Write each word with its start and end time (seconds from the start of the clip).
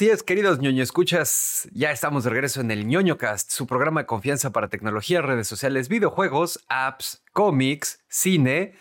Así 0.00 0.08
es, 0.08 0.22
queridos 0.22 0.60
ñoño 0.60 0.82
escuchas, 0.82 1.68
ya 1.74 1.90
estamos 1.90 2.24
de 2.24 2.30
regreso 2.30 2.62
en 2.62 2.70
el 2.70 2.86
ñoño 2.86 3.18
cast, 3.18 3.50
su 3.50 3.66
programa 3.66 4.00
de 4.00 4.06
confianza 4.06 4.48
para 4.48 4.68
tecnología, 4.68 5.20
redes 5.20 5.46
sociales, 5.46 5.90
videojuegos, 5.90 6.64
apps, 6.70 7.22
cómics, 7.34 8.02
cine, 8.08 8.78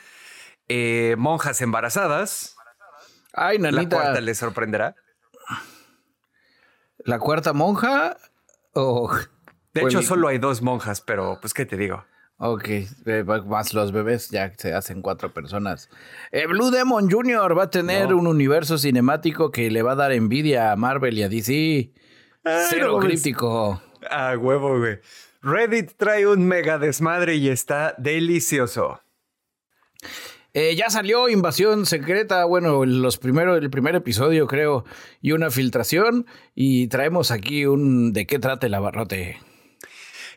eh, 0.69 1.15
monjas 1.17 1.59
embarazadas. 1.59 2.55
Ay, 3.33 3.59
nanita. 3.59 3.97
La 3.97 4.01
cuarta 4.03 4.21
les 4.21 4.37
sorprenderá. 4.37 4.95
¿La 6.99 7.19
cuarta 7.19 7.51
monja? 7.51 8.15
O 8.71 9.11
de 9.73 9.81
hecho, 9.81 10.01
solo 10.01 10.29
hay 10.29 10.37
dos 10.37 10.61
monjas, 10.61 11.01
pero 11.01 11.37
pues, 11.41 11.53
¿qué 11.53 11.65
te 11.65 11.75
digo? 11.75 12.05
Ok, 12.41 12.69
más 13.47 13.73
los 13.73 13.91
bebés, 13.91 14.29
ya 14.29 14.53
se 14.55 14.73
hacen 14.73 15.01
cuatro 15.01 15.33
personas. 15.33 15.89
Eh, 16.31 16.47
Blue 16.47 16.71
Demon 16.71 17.11
Jr. 17.11 17.57
va 17.57 17.63
a 17.63 17.69
tener 17.69 18.13
un 18.13 18.27
universo 18.27 18.77
cinemático 18.77 19.51
que 19.51 19.69
le 19.69 19.81
va 19.81 19.91
a 19.91 19.95
dar 19.95 20.13
envidia 20.13 20.71
a 20.71 20.77
Marvel 20.77 21.17
y 21.17 21.23
a 21.23 21.27
DC. 21.27 21.91
Cero 22.69 22.97
críptico. 22.99 23.81
Ah, 24.09 24.37
huevo, 24.39 24.79
güey. 24.79 24.99
Reddit 25.41 25.91
trae 25.97 26.27
un 26.27 26.47
mega 26.47 26.79
desmadre 26.79 27.35
y 27.35 27.49
está 27.49 27.93
delicioso. 27.97 29.01
Eh, 30.53 30.77
ya 30.77 30.89
salió 30.89 31.27
Invasión 31.27 31.85
Secreta, 31.85 32.45
bueno, 32.45 32.85
los 32.85 33.17
primeros, 33.17 33.59
el 33.59 33.69
primer 33.69 33.95
episodio 33.95 34.47
creo, 34.47 34.85
y 35.21 35.33
una 35.33 35.51
filtración, 35.51 36.25
y 36.55 36.87
traemos 36.87 37.31
aquí 37.31 37.65
un 37.65 38.13
de 38.13 38.25
qué 38.25 38.39
trata 38.39 38.65
el 38.65 38.75
abarrote 38.75 39.39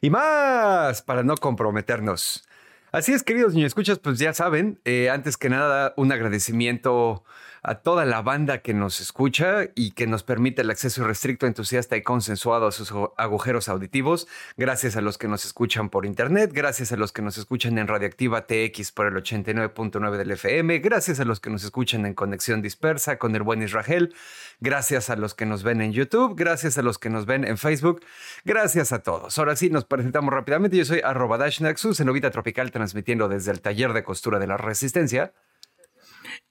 y 0.02 0.10
más 0.10 1.00
para 1.00 1.22
no 1.22 1.36
comprometernos. 1.36 2.46
Así 2.90 3.12
es, 3.14 3.22
queridos 3.22 3.54
niños, 3.54 3.68
escuchas, 3.68 3.98
pues 3.98 4.18
ya 4.18 4.34
saben, 4.34 4.78
eh, 4.84 5.08
antes 5.08 5.38
que 5.38 5.48
nada, 5.48 5.94
un 5.96 6.12
agradecimiento 6.12 7.24
a 7.62 7.76
toda 7.76 8.04
la 8.04 8.22
banda 8.22 8.58
que 8.58 8.74
nos 8.74 9.00
escucha 9.00 9.68
y 9.74 9.92
que 9.92 10.06
nos 10.06 10.24
permite 10.24 10.62
el 10.62 10.70
acceso 10.70 11.02
irrestricto, 11.02 11.46
entusiasta 11.46 11.96
y 11.96 12.02
consensuado 12.02 12.66
a 12.66 12.72
sus 12.72 12.92
agujeros 13.16 13.68
auditivos. 13.68 14.26
Gracias 14.56 14.96
a 14.96 15.00
los 15.00 15.16
que 15.16 15.28
nos 15.28 15.44
escuchan 15.44 15.88
por 15.88 16.04
internet, 16.04 16.50
gracias 16.52 16.92
a 16.92 16.96
los 16.96 17.12
que 17.12 17.22
nos 17.22 17.38
escuchan 17.38 17.78
en 17.78 17.86
Radioactiva 17.86 18.46
TX 18.46 18.92
por 18.92 19.06
el 19.06 19.14
89.9 19.14 20.16
del 20.16 20.32
FM, 20.32 20.78
gracias 20.80 21.20
a 21.20 21.24
los 21.24 21.38
que 21.38 21.50
nos 21.50 21.62
escuchan 21.62 22.04
en 22.04 22.14
Conexión 22.14 22.62
Dispersa 22.62 23.18
con 23.18 23.36
el 23.36 23.42
buen 23.42 23.62
Israel, 23.62 24.14
gracias 24.60 25.08
a 25.10 25.16
los 25.16 25.34
que 25.34 25.46
nos 25.46 25.62
ven 25.62 25.80
en 25.82 25.92
YouTube, 25.92 26.34
gracias 26.36 26.78
a 26.78 26.82
los 26.82 26.98
que 26.98 27.10
nos 27.10 27.26
ven 27.26 27.44
en 27.44 27.58
Facebook, 27.58 28.04
gracias 28.44 28.92
a 28.92 29.02
todos. 29.02 29.38
Ahora 29.38 29.54
sí, 29.54 29.70
nos 29.70 29.84
presentamos 29.84 30.34
rápidamente. 30.34 30.76
Yo 30.76 30.84
soy 30.84 31.00
arroba 31.00 31.38
en 31.46 32.06
Novita 32.06 32.30
Tropical, 32.30 32.70
transmitiendo 32.70 33.28
desde 33.28 33.52
el 33.52 33.60
taller 33.60 33.92
de 33.92 34.02
costura 34.02 34.38
de 34.38 34.46
la 34.46 34.56
Resistencia. 34.56 35.32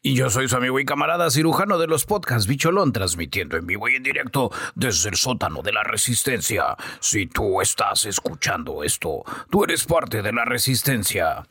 Y 0.02 0.16
yo 0.16 0.30
soy 0.30 0.48
su 0.48 0.56
amigo 0.56 0.80
y 0.80 0.86
camarada 0.86 1.30
cirujano 1.30 1.78
de 1.78 1.88
los 1.88 2.06
podcasts 2.06 2.48
Bicholón, 2.48 2.92
transmitiendo 2.92 3.58
en 3.58 3.68
vivo 3.68 3.88
y 3.90 3.96
en 3.96 4.04
directo 4.04 4.52
desde 4.76 5.10
el 5.10 5.16
sótano 5.16 5.62
de 5.62 5.74
la 5.74 5.84
resistencia. 5.84 6.76
Si 7.00 7.28
tú 7.28 7.62
estás 7.62 8.06
escuchando 8.06 8.84
esto, 8.84 9.24
tú 9.50 9.64
eres 9.64 9.86
parte 9.86 10.22
de 10.22 10.34
la 10.34 10.46
resistencia. 10.46 11.48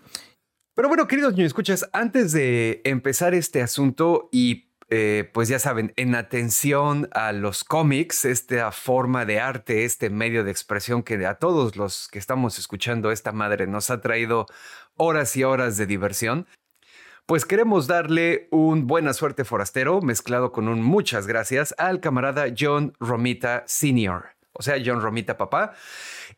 Pero 0.74 0.88
bueno, 0.88 1.06
queridos 1.06 1.34
niños, 1.34 1.48
escuchas, 1.48 1.88
antes 1.92 2.32
de 2.32 2.80
empezar 2.84 3.34
este 3.34 3.62
asunto 3.62 4.28
y 4.32 4.70
eh, 4.92 5.30
pues 5.32 5.48
ya 5.48 5.60
saben, 5.60 5.92
en 5.96 6.16
atención 6.16 7.08
a 7.12 7.30
los 7.30 7.62
cómics, 7.62 8.24
esta 8.24 8.72
forma 8.72 9.24
de 9.24 9.38
arte, 9.38 9.84
este 9.84 10.10
medio 10.10 10.42
de 10.42 10.50
expresión 10.50 11.04
que 11.04 11.24
a 11.26 11.34
todos 11.34 11.76
los 11.76 12.08
que 12.08 12.18
estamos 12.18 12.58
escuchando 12.58 13.12
esta 13.12 13.30
madre 13.30 13.68
nos 13.68 13.90
ha 13.90 14.00
traído 14.00 14.46
horas 14.96 15.36
y 15.36 15.44
horas 15.44 15.76
de 15.76 15.86
diversión, 15.86 16.48
pues 17.30 17.44
queremos 17.44 17.86
darle 17.86 18.48
un 18.50 18.88
buena 18.88 19.12
suerte 19.12 19.44
forastero 19.44 20.02
mezclado 20.02 20.50
con 20.50 20.66
un 20.66 20.82
muchas 20.82 21.28
gracias 21.28 21.72
al 21.78 22.00
camarada 22.00 22.46
John 22.58 22.92
Romita 22.98 23.62
Sr., 23.68 24.30
o 24.52 24.62
sea, 24.64 24.82
John 24.84 25.00
Romita 25.00 25.38
papá. 25.38 25.74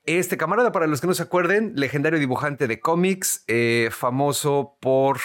Este 0.05 0.37
camarada, 0.37 0.71
para 0.71 0.87
los 0.87 1.01
que 1.01 1.07
no 1.07 1.15
se 1.15 1.23
acuerden, 1.23 1.73
legendario 1.77 2.19
dibujante 2.19 2.67
de 2.67 2.79
cómics, 2.79 3.43
eh, 3.47 3.89
famoso 3.91 4.77
por 4.81 5.17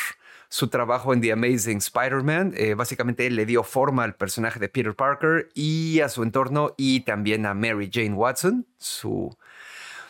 su 0.48 0.70
trabajo 0.70 1.12
en 1.12 1.20
The 1.20 1.34
Amazing 1.34 1.80
Spider-Man. 1.80 2.54
Eh, 2.56 2.74
básicamente 2.74 3.28
él 3.28 3.36
le 3.36 3.46
dio 3.46 3.62
forma 3.64 4.06
al 4.06 4.16
personaje 4.16 4.62
de 4.62 4.70
Peter 4.70 4.96
Parker 4.96 5.50
y 5.54 6.00
a 6.00 6.08
su 6.08 6.24
entorno 6.24 6.76
y 6.78 7.02
también 7.02 7.46
a 7.46 7.54
Mary 7.54 7.90
Jane 7.92 8.14
Watson, 8.14 8.66
su, 8.78 9.36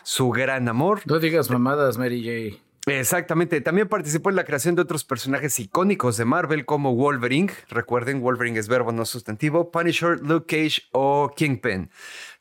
su 0.04 0.30
gran 0.30 0.68
amor. 0.68 1.02
No 1.06 1.18
digas 1.18 1.50
mamadas, 1.50 1.98
Mary 1.98 2.22
Jane. 2.22 2.67
Exactamente. 2.90 3.60
También 3.60 3.88
participó 3.88 4.30
en 4.30 4.36
la 4.36 4.44
creación 4.44 4.74
de 4.74 4.82
otros 4.82 5.04
personajes 5.04 5.58
icónicos 5.58 6.16
de 6.16 6.24
Marvel 6.24 6.64
como 6.64 6.94
Wolverine. 6.94 7.52
Recuerden, 7.68 8.20
Wolverine 8.20 8.58
es 8.58 8.68
verbo 8.68 8.92
no 8.92 9.04
sustantivo. 9.04 9.70
Punisher, 9.70 10.20
Luke 10.20 10.46
Cage 10.46 10.82
o 10.92 11.32
Kingpin. 11.36 11.90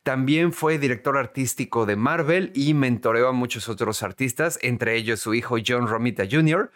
También 0.03 0.53
fue 0.53 0.77
director 0.77 1.17
artístico 1.17 1.85
de 1.85 1.97
Marvel 1.97 2.51
y 2.55 2.73
mentoreó 2.73 3.27
a 3.27 3.33
muchos 3.33 3.67
otros 3.67 4.03
artistas, 4.03 4.57
entre 4.61 4.95
ellos 4.95 5.19
su 5.19 5.33
hijo 5.33 5.57
John 5.65 5.87
Romita 5.87 6.23
Jr., 6.29 6.71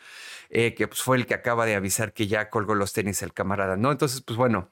eh, 0.49 0.73
que 0.73 0.87
pues, 0.89 1.01
fue 1.01 1.15
el 1.15 1.25
que 1.25 1.33
acaba 1.33 1.65
de 1.65 1.75
avisar 1.75 2.11
que 2.11 2.27
ya 2.27 2.49
colgó 2.49 2.75
los 2.75 2.91
tenis 2.91 3.21
el 3.21 3.31
camarada, 3.31 3.77
¿no? 3.77 3.89
Entonces, 3.91 4.21
pues 4.21 4.35
bueno. 4.35 4.67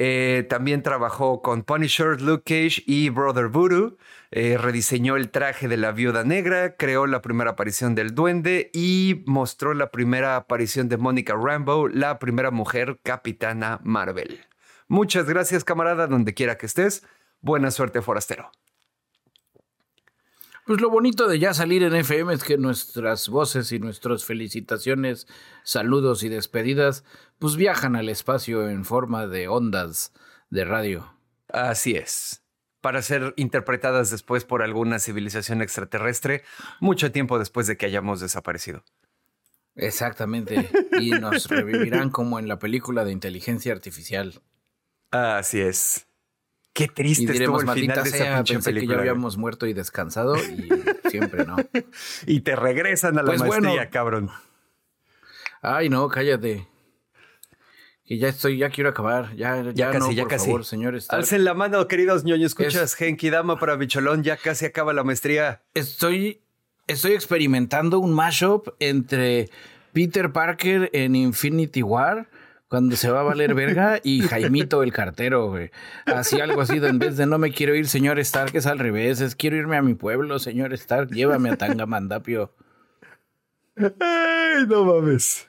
Eh, 0.00 0.46
también 0.48 0.84
trabajó 0.84 1.42
con 1.42 1.64
Punisher, 1.64 2.22
Luke 2.22 2.44
Cage 2.44 2.84
y 2.86 3.08
Brother 3.10 3.48
Voodoo. 3.48 3.96
Eh, 4.30 4.56
rediseñó 4.56 5.16
el 5.16 5.30
traje 5.30 5.66
de 5.66 5.76
la 5.76 5.90
viuda 5.90 6.22
negra, 6.22 6.76
creó 6.76 7.08
la 7.08 7.20
primera 7.20 7.50
aparición 7.50 7.96
del 7.96 8.14
duende 8.14 8.70
y 8.72 9.24
mostró 9.26 9.74
la 9.74 9.90
primera 9.90 10.36
aparición 10.36 10.88
de 10.88 10.98
Mónica 10.98 11.34
Rambo, 11.34 11.88
la 11.88 12.20
primera 12.20 12.52
mujer 12.52 13.00
capitana 13.02 13.80
Marvel. 13.82 14.40
Muchas 14.86 15.26
gracias, 15.26 15.64
camarada, 15.64 16.06
donde 16.06 16.32
quiera 16.32 16.56
que 16.58 16.66
estés. 16.66 17.04
Buena 17.40 17.72
suerte, 17.72 18.00
forastero. 18.00 18.52
Pues 20.68 20.82
lo 20.82 20.90
bonito 20.90 21.28
de 21.28 21.38
ya 21.38 21.54
salir 21.54 21.82
en 21.82 21.94
FM 21.94 22.34
es 22.34 22.44
que 22.44 22.58
nuestras 22.58 23.30
voces 23.30 23.72
y 23.72 23.78
nuestras 23.78 24.26
felicitaciones, 24.26 25.26
saludos 25.62 26.22
y 26.24 26.28
despedidas, 26.28 27.04
pues 27.38 27.56
viajan 27.56 27.96
al 27.96 28.10
espacio 28.10 28.68
en 28.68 28.84
forma 28.84 29.26
de 29.26 29.48
ondas 29.48 30.12
de 30.50 30.66
radio. 30.66 31.14
Así 31.48 31.94
es. 31.94 32.42
Para 32.82 33.00
ser 33.00 33.32
interpretadas 33.38 34.10
después 34.10 34.44
por 34.44 34.62
alguna 34.62 34.98
civilización 34.98 35.62
extraterrestre, 35.62 36.42
mucho 36.80 37.12
tiempo 37.12 37.38
después 37.38 37.66
de 37.66 37.78
que 37.78 37.86
hayamos 37.86 38.20
desaparecido. 38.20 38.84
Exactamente. 39.74 40.68
Y 41.00 41.12
nos 41.12 41.48
revivirán 41.48 42.10
como 42.10 42.38
en 42.38 42.46
la 42.46 42.58
película 42.58 43.06
de 43.06 43.12
inteligencia 43.12 43.72
artificial. 43.72 44.42
Así 45.12 45.62
es. 45.62 46.07
Qué 46.78 46.86
triste 46.86 47.24
y 47.24 47.26
diremos, 47.26 47.62
estuvo 47.62 47.72
el 47.72 47.80
final 47.80 48.04
de 48.04 48.08
esa 48.08 48.36
pinche 48.36 48.54
pensé 48.54 48.72
que 48.72 48.86
ya 48.86 48.98
habíamos 48.98 49.36
muerto 49.36 49.66
y 49.66 49.72
descansado 49.72 50.36
y 50.36 50.68
siempre 51.10 51.44
no. 51.44 51.56
y 52.24 52.42
te 52.42 52.54
regresan 52.54 53.18
a 53.18 53.22
la 53.24 53.26
pues 53.26 53.40
maestría, 53.40 53.90
cabrón. 53.90 54.30
Ay, 55.60 55.88
no, 55.88 56.06
cállate. 56.08 56.68
Que 58.06 58.18
ya 58.18 58.28
estoy, 58.28 58.58
ya 58.58 58.70
quiero 58.70 58.90
acabar. 58.90 59.34
Ya, 59.34 59.60
ya, 59.60 59.72
ya 59.72 59.90
casi, 59.90 59.98
no, 59.98 60.12
ya 60.12 60.22
por 60.22 60.30
casi. 60.30 60.46
favor, 60.46 60.64
señores. 60.64 61.10
Alcen 61.10 61.42
la 61.42 61.54
mano, 61.54 61.88
queridos 61.88 62.22
ñoños. 62.22 62.52
Escuchas, 62.52 62.94
Genki 62.94 63.28
Dama 63.28 63.58
para 63.58 63.74
Bicholón. 63.74 64.22
Ya 64.22 64.36
casi 64.36 64.64
acaba 64.64 64.92
la 64.92 65.02
maestría. 65.02 65.62
Estoy, 65.74 66.42
estoy 66.86 67.14
experimentando 67.14 67.98
un 67.98 68.14
mashup 68.14 68.68
entre 68.78 69.50
Peter 69.92 70.30
Parker 70.30 70.90
en 70.92 71.16
Infinity 71.16 71.82
War 71.82 72.28
cuando 72.68 72.96
se 72.96 73.10
va 73.10 73.20
a 73.20 73.24
valer 73.24 73.54
verga 73.54 73.98
y 74.02 74.20
Jaimito 74.20 74.82
el 74.82 74.92
cartero, 74.92 75.48
güey. 75.48 75.70
Así 76.06 76.40
algo 76.40 76.60
así, 76.60 76.76
en 76.76 76.98
vez 76.98 77.16
de 77.16 77.26
no 77.26 77.38
me 77.38 77.52
quiero 77.52 77.74
ir, 77.74 77.88
señor 77.88 78.18
Stark, 78.18 78.54
es 78.54 78.66
al 78.66 78.78
revés, 78.78 79.20
es 79.20 79.34
quiero 79.34 79.56
irme 79.56 79.76
a 79.76 79.82
mi 79.82 79.94
pueblo, 79.94 80.38
señor 80.38 80.72
Stark, 80.74 81.10
llévame 81.10 81.50
a 81.50 81.56
Tangamandapio. 81.56 82.52
Ay, 83.76 84.66
no 84.68 84.84
mames. 84.84 85.47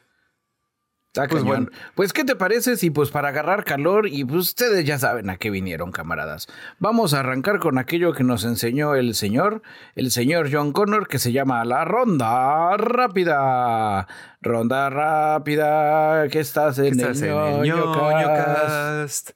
Pues 1.14 1.44
bueno, 1.44 1.68
pues 1.96 2.14
¿qué 2.14 2.24
te 2.24 2.36
parece 2.36 2.78
si 2.78 2.92
pues 2.92 3.10
para 3.10 3.30
agarrar 3.30 3.66
calor 3.66 4.08
y 4.08 4.24
pues 4.24 4.50
ustedes 4.50 4.86
ya 4.86 5.00
saben 5.00 5.30
a 5.30 5.38
qué 5.38 5.50
vinieron, 5.50 5.92
camaradas? 5.92 6.48
Vamos 6.78 7.14
a 7.14 7.22
arrancar 7.22 7.60
con 7.60 7.80
aquello 7.80 8.14
que 8.14 8.24
nos 8.24 8.46
enseñó 8.46 8.96
el 8.96 9.16
señor, 9.16 9.64
el 9.96 10.12
señor 10.12 10.50
John 10.52 10.72
Connor, 10.72 11.08
que 11.08 11.18
se 11.18 11.32
llama 11.32 11.66
la 11.66 11.84
ronda 11.84 12.78
rápida. 12.78 14.08
Ronda 14.42 14.90
rápida, 14.90 16.28
que 16.30 16.40
estás 16.40 16.80
en 16.80 17.00
el 17.00 17.22
ñoño 17.22 17.92
cast. 17.92 19.32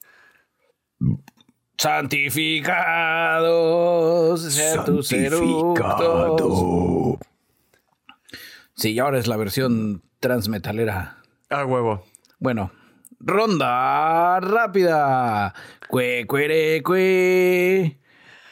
Santificados 1.77 4.41
sea 4.41 4.85
eructos. 5.11 7.19
Sí, 8.75 8.97
ahora 8.99 9.17
es 9.17 9.27
la 9.27 9.37
versión 9.37 10.03
transmetalera. 10.19 11.22
A 11.53 11.65
huevo. 11.65 12.03
Bueno, 12.39 12.71
ronda 13.19 14.39
rápida. 14.39 15.53
Cue, 15.87 16.25
cuere, 16.27 16.81
cue. 16.81 17.99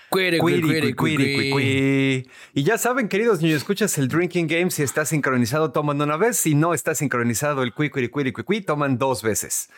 Cuere, 0.10 0.38
cuere, 0.38 0.96
cuere, 0.96 2.28
Y 2.54 2.64
ya 2.64 2.78
saben, 2.78 3.08
queridos 3.08 3.42
niños, 3.42 3.58
escuchas 3.58 3.98
el 3.98 4.08
Drinking 4.08 4.46
Game. 4.46 4.70
Si 4.70 4.84
está 4.84 5.06
sincronizado, 5.06 5.72
toman 5.72 6.00
una 6.00 6.16
vez. 6.16 6.38
Si 6.38 6.54
no 6.54 6.76
está 6.76 6.94
sincronizado 6.94 7.64
el 7.64 7.74
cui, 7.74 7.90
cuiri, 7.90 8.10
cuiri, 8.10 8.62
toman 8.62 9.00
dos 9.00 9.24
veces. 9.24 9.70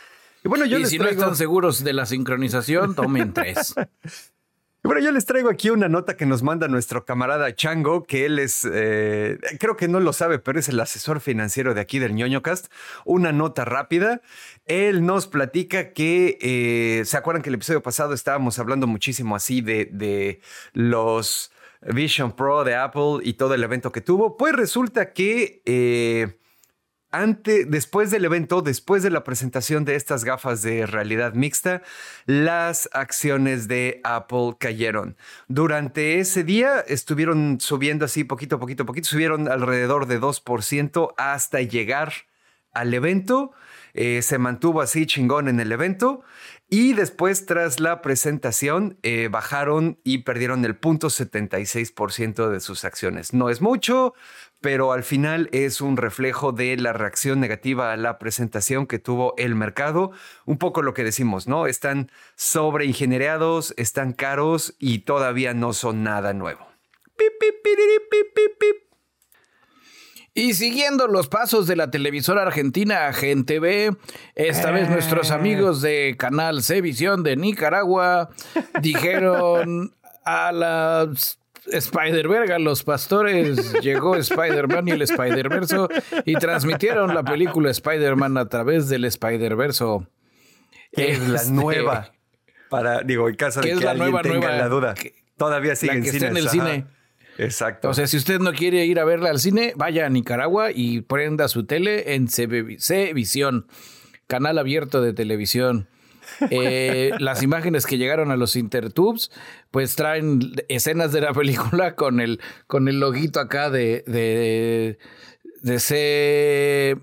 Y 0.44 0.50
bueno, 0.50 0.66
yo 0.66 0.86
si 0.86 0.98
no 0.98 1.08
están 1.08 1.38
seguros 1.38 1.82
de 1.84 1.94
la 1.94 2.06
sincronización, 2.06 2.94
tomen 2.94 3.32
tres. 3.32 3.74
Bueno, 4.86 5.00
yo 5.00 5.14
les 5.14 5.26
traigo 5.26 5.50
aquí 5.50 5.70
una 5.70 5.88
nota 5.88 6.18
que 6.18 6.26
nos 6.26 6.44
manda 6.44 6.68
nuestro 6.68 7.06
camarada 7.06 7.56
Chango, 7.56 8.04
que 8.04 8.26
él 8.26 8.38
es, 8.38 8.68
eh, 8.70 9.38
creo 9.58 9.78
que 9.78 9.88
no 9.88 10.02
lo 10.02 10.12
sabe, 10.12 10.40
pero 10.40 10.60
es 10.60 10.68
el 10.68 10.78
asesor 10.78 11.22
financiero 11.22 11.74
de 11.74 11.80
aquí 11.80 12.00
del 12.00 12.14
ñoñocast. 12.16 12.68
Una 13.06 13.32
nota 13.32 13.64
rápida. 13.64 14.22
Él 14.66 15.06
nos 15.06 15.28
platica 15.28 15.94
que, 15.94 16.38
eh, 16.42 17.06
¿se 17.06 17.16
acuerdan 17.16 17.42
que 17.42 17.50
el 17.50 17.56
episodio 17.56 17.82
pasado 17.82 18.14
estábamos 18.14 18.60
hablando 18.60 18.86
muchísimo 18.86 19.38
así 19.38 19.62
de, 19.62 19.86
de 19.86 20.42
los 20.74 21.54
Vision 21.82 22.34
Pro 22.34 22.66
de 22.66 22.76
Apple 22.76 23.20
y 23.24 23.36
todo 23.36 23.54
el 23.54 23.64
evento 23.64 23.94
que 23.94 24.02
tuvo? 24.02 24.36
Pues 24.36 24.54
resulta 24.54 25.14
que... 25.14 25.62
Eh, 25.66 26.40
después 27.68 28.10
del 28.10 28.26
evento, 28.26 28.62
después 28.62 29.04
de 29.04 29.12
la 29.12 29.24
presentación 29.24 29.86
de 29.86 29.96
estas 29.96 30.24
gafas 30.24 30.62
de 30.62 30.86
realidad 30.88 31.34
mixta, 31.34 31.84
las 32.26 32.90
acciones 32.94 33.68
de 33.68 34.02
Apple 34.04 34.56
cayeron. 34.60 35.16
Durante 35.48 36.20
ese 36.20 36.44
día 36.44 36.80
estuvieron 36.80 37.60
subiendo 37.60 38.06
así 38.06 38.24
poquito, 38.24 38.60
poquito, 38.60 38.86
poquito, 38.86 39.08
subieron 39.08 39.48
alrededor 39.48 40.08
de 40.08 40.20
2% 40.20 41.14
hasta 41.18 41.62
llegar 41.62 42.14
al 42.72 42.94
evento. 42.94 43.52
Eh, 43.94 44.24
se 44.24 44.40
mantuvo 44.40 44.82
así 44.82 45.06
chingón 45.06 45.48
en 45.48 45.60
el 45.60 45.72
evento 45.72 46.24
y 46.68 46.94
después 46.94 47.46
tras 47.46 47.80
la 47.80 48.02
presentación 48.02 48.98
eh, 49.04 49.28
bajaron 49.32 50.00
y 50.04 50.20
perdieron 50.20 50.66
el 50.66 50.76
punto 50.76 51.10
76% 51.10 52.50
de 52.50 52.60
sus 52.60 52.84
acciones. 52.84 53.32
No 53.32 53.52
es 53.52 53.62
mucho, 53.62 54.16
pero 54.64 54.94
al 54.94 55.04
final 55.04 55.50
es 55.52 55.82
un 55.82 55.98
reflejo 55.98 56.54
de 56.54 56.78
la 56.78 56.94
reacción 56.94 57.42
negativa 57.42 57.92
a 57.92 57.98
la 57.98 58.18
presentación 58.18 58.88
que 58.88 58.98
tuvo 58.98 59.34
el 59.38 59.56
mercado. 59.56 60.14
Un 60.46 60.58
poco 60.58 60.82
lo 60.82 60.94
que 60.94 61.04
decimos, 61.04 61.50
¿no? 61.50 61.68
Están 61.68 62.10
sobreingeniereados, 62.38 63.74
están 63.76 64.14
caros 64.14 64.74
y 64.80 65.00
todavía 65.00 65.54
no 65.54 65.74
son 65.74 66.04
nada 66.04 66.34
nuevo. 66.34 66.66
Y 70.34 70.54
siguiendo 70.54 71.08
los 71.08 71.28
pasos 71.28 71.68
de 71.68 71.76
la 71.76 71.92
televisora 71.92 72.44
argentina 72.44 73.12
Gente 73.12 73.60
B, 73.60 73.94
esta 74.36 74.72
vez 74.72 74.90
nuestros 74.90 75.30
eh. 75.30 75.34
amigos 75.34 75.82
de 75.82 76.16
Canal 76.18 76.64
C 76.64 76.80
Visión 76.80 77.22
de 77.22 77.36
Nicaragua 77.36 78.30
dijeron 78.82 79.94
a 80.24 80.54
las 80.54 81.43
Spider-Verga, 81.66 82.60
los 82.60 82.84
pastores, 82.84 83.74
llegó 83.82 84.16
Spider-Man 84.16 84.88
y 84.88 84.92
el 84.92 85.02
Spider-Verso 85.02 85.90
y 86.26 86.36
transmitieron 86.36 87.14
la 87.14 87.24
película 87.24 87.72
Spider-Man 87.72 88.38
a 88.38 88.50
través 88.50 88.90
del 88.90 89.06
Spider-Verso. 89.06 90.08
Es 90.92 91.28
la 91.28 91.40
este, 91.40 91.52
nueva. 91.52 92.12
Para, 92.70 93.02
digo, 93.02 93.30
en 93.30 93.36
caso 93.36 93.62
de 93.62 93.68
que, 93.68 93.88
alguien 93.88 93.98
nueva, 93.98 94.22
tenga 94.22 94.56
la 94.56 94.68
duda. 94.68 94.96
todavía 95.38 95.76
sigue 95.76 95.94
en, 95.94 96.06
cine, 96.06 96.28
en 96.28 96.38
el 96.38 96.50
cine. 96.50 96.86
Exacto. 97.38 97.90
O 97.90 97.94
sea, 97.94 98.08
si 98.08 98.18
usted 98.18 98.40
no 98.40 98.54
quiere 98.54 98.86
ir 98.86 99.00
a 99.00 99.06
verla 99.06 99.30
al 99.30 99.40
cine, 99.40 99.74
vaya 99.76 100.06
a 100.06 100.10
Nicaragua 100.10 100.70
y 100.72 101.02
prenda 101.02 101.48
su 101.48 101.66
tele 101.66 102.14
en 102.16 102.28
C 102.28 102.48
Visión, 103.14 103.68
canal 104.28 104.58
abierto 104.58 105.02
de 105.02 105.14
televisión. 105.14 105.88
Eh, 106.50 107.12
las 107.20 107.44
imágenes 107.44 107.86
que 107.86 107.98
llegaron 107.98 108.32
a 108.32 108.38
los 108.38 108.56
Intertubes, 108.56 109.32
pues 109.72 109.96
traen 109.96 110.54
escenas 110.68 111.12
de 111.12 111.22
la 111.22 111.34
película 111.34 111.96
con 111.96 112.20
el, 112.20 112.40
con 112.68 112.88
el 112.88 113.00
loguito 113.00 113.40
acá 113.40 113.70
de, 113.70 114.04
de, 114.08 114.98
de 115.62 115.80
C, 115.80 116.98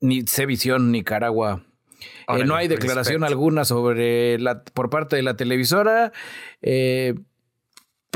ni, 0.00 0.22
C 0.22 0.46
Visión 0.46 0.92
Nicaragua. 0.92 1.62
Eh, 2.28 2.44
no 2.44 2.56
hay 2.56 2.68
declaración 2.68 3.24
alguna 3.24 3.64
sobre 3.64 4.38
la, 4.38 4.62
por 4.62 4.90
parte 4.90 5.16
de 5.16 5.22
la 5.22 5.36
televisora. 5.36 6.12
Eh, 6.62 7.14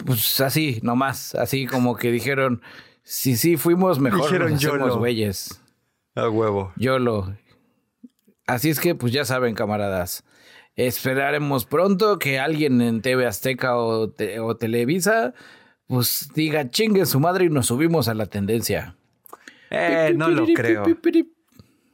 pues 0.04 0.40
así, 0.40 0.81
nomás, 0.82 1.34
así 1.34 1.66
como 1.66 1.96
que 1.96 2.10
dijeron, 2.10 2.62
si 3.02 3.36
sí, 3.36 3.56
fuimos 3.56 3.98
mejor, 3.98 4.22
dijeron 4.22 4.52
nos 4.52 4.64
hacemos 4.64 4.96
güeyes. 4.96 5.60
A 6.14 6.28
huevo. 6.28 6.72
YOLO. 6.76 7.34
Así 8.46 8.70
es 8.70 8.81
que, 8.81 8.94
pues 8.94 9.12
ya 9.12 9.25
saben, 9.25 9.54
camaradas. 9.54 10.25
Esperaremos 10.76 11.67
pronto 11.67 12.19
que 12.19 12.38
alguien 12.38 12.81
en 12.81 13.02
TV 13.02 13.26
Azteca 13.26 13.76
o, 13.76 14.11
Televisa, 14.58 15.34
pues 15.87 16.31
diga 16.34 16.70
chingue 16.70 17.05
su 17.06 17.20
madre 17.20 17.46
y 17.46 17.49
nos 17.50 17.67
subimos 17.67 18.08
a 18.08 18.14
la 18.14 18.26
tendencia. 18.26 18.96
Eh, 19.70 20.12
no 20.17 20.28
lo 20.28 20.46
creo. 20.46 20.84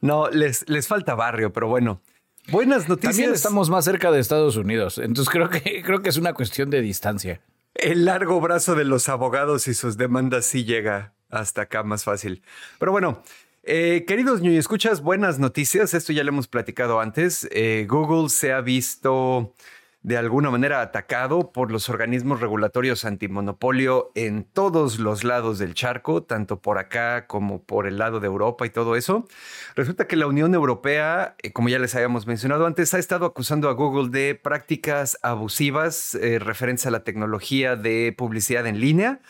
No, 0.00 0.30
les, 0.30 0.68
les 0.68 0.86
falta 0.86 1.14
barrio, 1.14 1.52
pero 1.52 1.68
bueno. 1.68 2.00
Buenas 2.48 2.88
noticias. 2.88 3.16
También 3.16 3.34
estamos 3.34 3.70
más 3.70 3.84
cerca 3.84 4.12
de 4.12 4.20
Estados 4.20 4.56
Unidos, 4.56 4.98
entonces 4.98 5.28
creo 5.30 5.50
que, 5.50 5.82
creo 5.84 6.00
que 6.00 6.10
es 6.10 6.16
una 6.16 6.32
cuestión 6.32 6.70
de 6.70 6.80
distancia. 6.80 7.40
El 7.74 8.04
largo 8.04 8.40
brazo 8.40 8.74
de 8.74 8.84
los 8.84 9.08
abogados 9.08 9.68
y 9.68 9.74
sus 9.74 9.96
demandas 9.96 10.46
sí 10.46 10.64
llega 10.64 11.14
hasta 11.28 11.62
acá 11.62 11.82
más 11.82 12.04
fácil. 12.04 12.42
Pero 12.78 12.92
bueno, 12.92 13.22
eh, 13.66 14.04
queridos 14.06 14.40
ñuy, 14.40 14.56
escuchas 14.56 15.02
buenas 15.02 15.38
noticias. 15.38 15.92
Esto 15.92 16.12
ya 16.12 16.22
lo 16.22 16.28
hemos 16.28 16.48
platicado 16.48 17.00
antes. 17.00 17.48
Eh, 17.50 17.86
Google 17.88 18.28
se 18.28 18.52
ha 18.52 18.60
visto 18.60 19.54
de 20.02 20.16
alguna 20.16 20.50
manera 20.50 20.82
atacado 20.82 21.50
por 21.50 21.72
los 21.72 21.88
organismos 21.88 22.40
regulatorios 22.40 23.04
antimonopolio 23.04 24.12
en 24.14 24.44
todos 24.44 25.00
los 25.00 25.24
lados 25.24 25.58
del 25.58 25.74
charco, 25.74 26.22
tanto 26.22 26.62
por 26.62 26.78
acá 26.78 27.26
como 27.26 27.60
por 27.64 27.88
el 27.88 27.98
lado 27.98 28.20
de 28.20 28.28
Europa 28.28 28.64
y 28.64 28.70
todo 28.70 28.94
eso. 28.94 29.26
Resulta 29.74 30.06
que 30.06 30.14
la 30.14 30.28
Unión 30.28 30.54
Europea, 30.54 31.34
eh, 31.42 31.52
como 31.52 31.68
ya 31.68 31.80
les 31.80 31.94
habíamos 31.96 32.26
mencionado 32.28 32.66
antes, 32.66 32.94
ha 32.94 33.00
estado 33.00 33.26
acusando 33.26 33.68
a 33.68 33.72
Google 33.72 34.10
de 34.10 34.36
prácticas 34.36 35.18
abusivas 35.22 36.14
eh, 36.14 36.38
referentes 36.38 36.86
a 36.86 36.92
la 36.92 37.02
tecnología 37.02 37.74
de 37.74 38.14
publicidad 38.16 38.66
en 38.68 38.80
línea. 38.80 39.20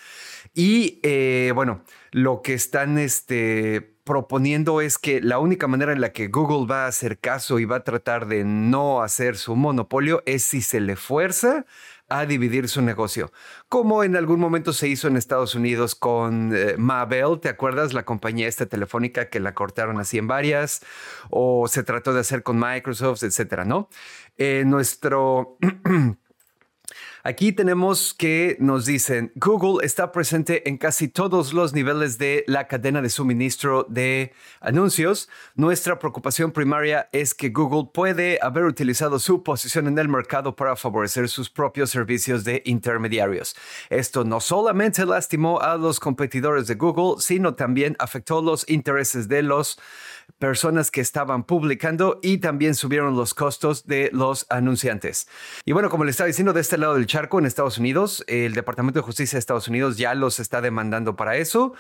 Y 0.55 1.01
bueno, 1.53 1.83
lo 2.13 2.41
que 2.41 2.55
están 2.55 2.99
este, 2.99 3.96
proponiendo 4.07 4.81
es 4.81 4.99
que 4.99 5.21
la 5.21 5.41
única 5.41 5.67
manera 5.67 5.93
en 5.93 6.01
la 6.01 6.13
que 6.13 6.29
Google 6.29 6.73
va 6.73 6.85
a 6.85 6.87
hacer 6.87 7.19
caso 7.19 7.59
y 7.59 7.65
va 7.65 7.77
a 7.77 7.85
tratar 7.85 8.29
de 8.29 8.45
no 8.45 9.03
hacer 9.03 9.37
su 9.37 9.57
monopolio 9.57 10.23
es 10.27 10.45
si 10.45 10.63
se 10.63 10.79
le 10.81 10.95
fuerza 10.95 11.67
a 12.09 12.25
dividir 12.25 12.69
su 12.69 12.83
negocio, 12.83 13.33
como 13.69 14.05
en 14.05 14.15
algún 14.15 14.39
momento 14.39 14.73
se 14.73 14.87
hizo 14.87 15.09
en 15.09 15.17
Estados 15.17 15.57
Unidos 15.57 15.97
con 15.97 16.55
eh, 16.55 16.77
Mabel, 16.79 17.41
¿te 17.41 17.49
acuerdas? 17.49 17.95
La 17.95 18.05
compañía 18.05 18.47
esta 18.47 18.67
telefónica 18.67 19.29
que 19.29 19.41
la 19.41 19.55
cortaron 19.55 19.99
así 19.99 20.19
en 20.19 20.29
varias, 20.29 20.83
o 21.29 21.67
se 21.67 21.83
trató 21.83 22.15
de 22.15 22.21
hacer 22.21 22.45
con 22.45 22.61
Microsoft, 22.61 23.25
etcétera, 23.25 23.65
¿no? 23.65 23.89
Eh, 24.39 24.63
nuestro 24.65 25.59
Aquí 27.27 27.51
tenemos 27.51 28.15
que 28.15 28.57
nos 28.61 28.87
dicen, 28.87 29.33
Google 29.35 29.85
está 29.85 30.13
presente 30.13 30.69
en 30.69 30.79
casi 30.79 31.09
todos 31.09 31.53
los 31.53 31.75
niveles 31.75 32.19
de 32.19 32.45
la 32.47 32.69
cadena 32.69 33.03
de 33.03 33.11
suministro 33.11 33.85
de 33.89 34.33
anuncios. 34.61 35.29
Nuestra 35.57 35.99
preocupación 35.99 36.53
primaria 36.53 37.09
es 37.11 37.35
que 37.35 37.49
Google 37.49 37.91
puede 37.93 38.39
haber 38.41 38.63
utilizado 38.63 39.19
su 39.19 39.43
posición 39.43 39.89
en 39.89 39.99
el 39.99 40.09
mercado 40.09 40.55
para 40.55 40.77
favorecer 40.77 41.29
sus 41.29 41.51
propios 41.51 41.91
servicios 41.91 42.45
de 42.45 42.63
intermediarios. 42.65 43.57
Esto 43.91 44.23
no 44.23 44.39
solamente 44.39 45.05
lastimó 45.05 45.61
a 45.61 45.77
los 45.77 45.99
competidores 45.99 46.69
de 46.69 46.77
Google, 46.77 47.21
sino 47.21 47.57
también 47.57 47.97
afectó 47.99 48.41
los 48.41 48.65
intereses 48.71 49.27
de 49.27 49.43
los 49.43 49.81
personas 50.39 50.91
que 50.91 51.01
estaban 51.01 51.45
publicando 51.45 52.19
y 52.23 52.39
también 52.39 52.75
subieron 52.75 53.17
los 53.17 53.33
costos 53.33 53.87
de 53.87 54.11
los 54.13 54.47
anunciantes. 54.51 55.29
Y 55.65 55.73
bueno, 55.73 55.89
como 55.89 56.05
les 56.05 56.15
estaba 56.15 56.29
diciendo, 56.29 56.53
de 56.53 56.61
este 56.61 56.79
lado 56.79 56.95
del 56.95 57.07
charco 57.17 57.39
en 57.39 57.47
Estados 57.47 57.79
Unidos, 57.79 58.23
el 58.29 58.53
Departamento 58.53 58.99
de 58.99 59.03
Justicia 59.03 59.37
de 59.37 59.41
Estados 59.41 59.69
Unidos 59.69 59.97
ya 59.97 60.15
los 60.15 60.39
está 60.39 60.61
demandando 60.61 61.17
para 61.17 61.37
eso. 61.37 61.73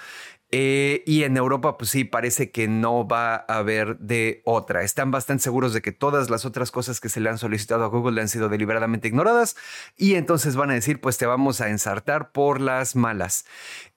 Eh, 0.52 1.02
y 1.06 1.24
en 1.24 1.36
Europa, 1.36 1.76
pues 1.76 1.90
sí, 1.90 2.04
parece 2.04 2.52
que 2.52 2.68
no 2.68 3.06
va 3.06 3.34
a 3.34 3.58
haber 3.58 3.98
de 3.98 4.42
otra. 4.44 4.82
Están 4.82 5.10
bastante 5.10 5.42
seguros 5.42 5.72
de 5.72 5.82
que 5.82 5.90
todas 5.90 6.30
las 6.30 6.44
otras 6.44 6.70
cosas 6.70 7.00
que 7.00 7.08
se 7.08 7.20
le 7.20 7.28
han 7.28 7.38
solicitado 7.38 7.84
a 7.84 7.88
Google 7.88 8.14
le 8.14 8.20
han 8.20 8.28
sido 8.28 8.48
deliberadamente 8.48 9.08
ignoradas 9.08 9.56
y 9.96 10.14
entonces 10.14 10.54
van 10.54 10.70
a 10.70 10.74
decir, 10.74 11.00
pues 11.00 11.18
te 11.18 11.26
vamos 11.26 11.60
a 11.60 11.68
ensartar 11.70 12.30
por 12.30 12.60
las 12.60 12.94
malas. 12.94 13.44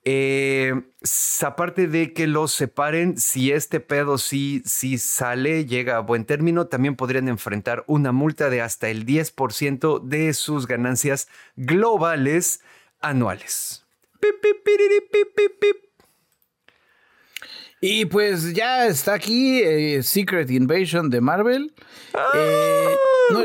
Eh, 0.05 0.73
aparte 1.45 1.87
de 1.87 2.13
que 2.13 2.25
los 2.25 2.51
separen, 2.51 3.17
si 3.17 3.51
este 3.51 3.79
pedo 3.79 4.17
sí, 4.17 4.63
sí 4.65 4.97
sale, 4.97 5.65
llega 5.65 5.97
a 5.97 6.01
buen 6.01 6.25
término, 6.25 6.65
también 6.65 6.95
podrían 6.95 7.27
enfrentar 7.27 7.83
una 7.85 8.11
multa 8.11 8.49
de 8.49 8.61
hasta 8.61 8.89
el 8.89 9.05
10% 9.05 9.99
de 9.99 10.33
sus 10.33 10.65
ganancias 10.65 11.27
globales 11.55 12.61
anuales. 13.01 13.85
Y 17.81 18.05
pues 18.05 18.53
ya 18.53 18.87
está 18.87 19.13
aquí 19.13 19.61
eh, 19.61 20.03
Secret 20.03 20.49
Invasion 20.51 21.09
de 21.09 21.21
Marvel. 21.21 21.73
Eh, 22.35 22.95
no, 23.31 23.43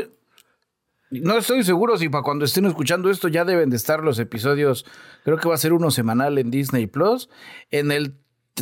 no, 1.11 1.37
estoy 1.37 1.63
seguro 1.63 1.97
si 1.97 2.09
para 2.09 2.23
cuando 2.23 2.43
estén 2.45 2.65
escuchando 2.65 3.09
esto 3.09 3.29
ya 3.29 3.45
deben 3.45 3.69
de 3.69 3.77
estar 3.77 4.03
los 4.03 4.19
episodios. 4.19 4.85
Creo 5.23 5.37
que 5.37 5.47
va 5.47 5.55
a 5.55 5.59
ser 5.59 5.71
uno 5.73 5.91
semanal 5.91 6.37
en 6.37 6.51
Disney 6.51 6.87
Plus. 6.87 7.29
En 7.71 7.91
el 7.91 8.15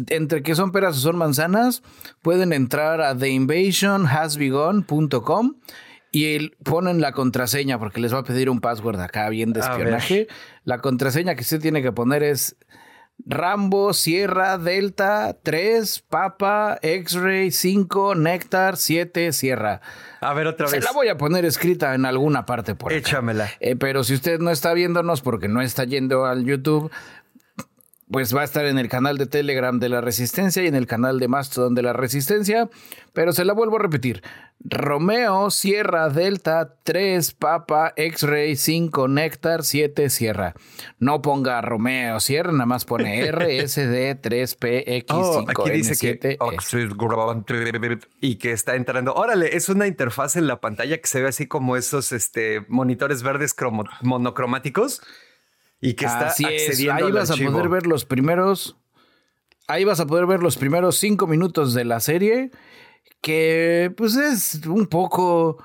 entre 0.10 0.42
que 0.42 0.56
son 0.56 0.72
peras 0.72 0.98
o 0.98 1.00
son 1.00 1.18
manzanas, 1.18 1.84
pueden 2.22 2.54
entrar 2.54 3.02
a 3.02 3.16
theinvasionhasbegun.com 3.16 5.56
y 6.12 6.50
ponen 6.64 7.02
la 7.02 7.12
contraseña 7.12 7.78
porque 7.80 8.00
les 8.00 8.14
va 8.14 8.20
a 8.20 8.24
pedir 8.24 8.50
un 8.50 8.62
password 8.62 9.00
acá 9.00 9.30
bien 9.30 9.54
de 9.54 9.62
espionaje. 9.62 10.28
La 10.64 10.80
contraseña 10.80 11.34
que 11.36 11.42
usted 11.42 11.60
tiene 11.60 11.82
que 11.82 11.92
poner 11.92 12.22
es 12.24 12.56
Rambo, 13.26 13.94
Sierra, 13.94 14.58
Delta, 14.58 15.38
3, 15.44 16.04
Papa, 16.10 16.78
X-Ray, 16.82 17.52
5, 17.52 18.16
Néctar, 18.16 18.78
7, 18.78 19.32
Sierra. 19.32 19.82
A 20.20 20.34
ver, 20.34 20.48
otra 20.48 20.66
vez. 20.66 20.76
Se 20.76 20.82
la 20.82 20.92
voy 20.92 21.08
a 21.08 21.18
poner 21.18 21.46
escrita 21.46 21.96
en 21.96 22.06
alguna 22.06 22.46
parte 22.46 22.76
por 22.76 22.92
Échamela. 22.92 23.50
Eh, 23.60 23.76
pero 23.76 24.04
si 24.04 24.14
usted 24.14 24.40
no 24.40 24.52
está 24.52 24.74
viéndonos 24.74 25.22
porque 25.22 25.48
no 25.48 25.62
está 25.62 25.84
yendo 25.86 26.26
al 26.26 26.46
YouTube, 26.46 26.92
pues 28.14 28.36
va 28.36 28.42
a 28.42 28.44
estar 28.44 28.64
en 28.68 28.78
el 28.78 28.90
canal 28.90 29.18
de 29.18 29.26
Telegram 29.26 29.80
de 29.80 29.90
la 29.90 30.00
Resistencia 30.00 30.64
y 30.64 30.68
en 30.68 30.76
el 30.76 30.86
canal 30.86 31.20
de 31.20 31.28
Mastodon 31.28 31.74
de 31.74 31.82
la 31.82 31.94
Resistencia, 31.94 32.70
pero 33.12 33.34
se 33.34 33.44
la 33.44 33.54
vuelvo 33.54 33.78
a 33.78 33.80
repetir. 33.80 34.22
Romeo, 34.60 35.50
Sierra, 35.50 36.10
Delta, 36.10 36.76
3, 36.84 37.34
Papa, 37.34 37.92
X-Ray, 37.96 38.56
5, 38.56 39.08
Néctar, 39.08 39.64
7, 39.64 40.12
Sierra. 40.12 40.54
No 41.00 41.24
ponga 41.24 41.60
Romeo, 41.62 42.20
Sierra, 42.20 42.52
nada 42.52 42.68
más 42.68 42.86
pone 42.86 43.20
R, 43.26 43.58
S, 43.64 43.88
D, 43.88 44.14
3, 44.14 44.56
P, 44.58 44.98
X, 44.98 45.08
5, 45.10 45.46
aquí 45.50 45.72
dice 45.72 45.96
7, 45.96 46.38
que 46.38 46.38
y 48.22 48.36
que 48.36 48.52
está 48.52 48.76
entrando. 48.76 49.16
Órale, 49.16 49.58
es 49.58 49.70
una 49.70 49.88
interfaz 49.88 50.36
en 50.36 50.46
la 50.46 50.62
pantalla 50.62 51.00
que 51.00 51.08
se 51.08 51.20
ve 51.20 51.30
así 51.30 51.48
como 51.48 51.78
esos 51.78 52.12
este, 52.12 52.64
monitores 52.68 53.24
verdes 53.24 53.56
monocromáticos 54.04 55.02
y 55.84 55.96
que 55.96 56.06
está 56.06 56.30
accediendo 56.30 57.06
Ahí 57.06 57.12
vas 57.12 57.30
a 57.30 57.36
poder 57.36 57.68
ver 57.68 57.88
los 57.88 58.06
primeros. 58.06 58.78
Ahí 59.68 59.84
vas 59.84 60.00
a 60.00 60.08
poder 60.08 60.26
ver 60.26 60.42
los 60.42 60.56
primeros 60.56 60.98
cinco 60.98 61.28
minutos 61.28 61.74
de 61.74 61.84
la 61.84 62.00
serie. 62.00 62.52
Que 63.20 63.94
pues 63.98 64.16
es 64.16 64.66
un 64.66 64.88
poco. 64.88 65.62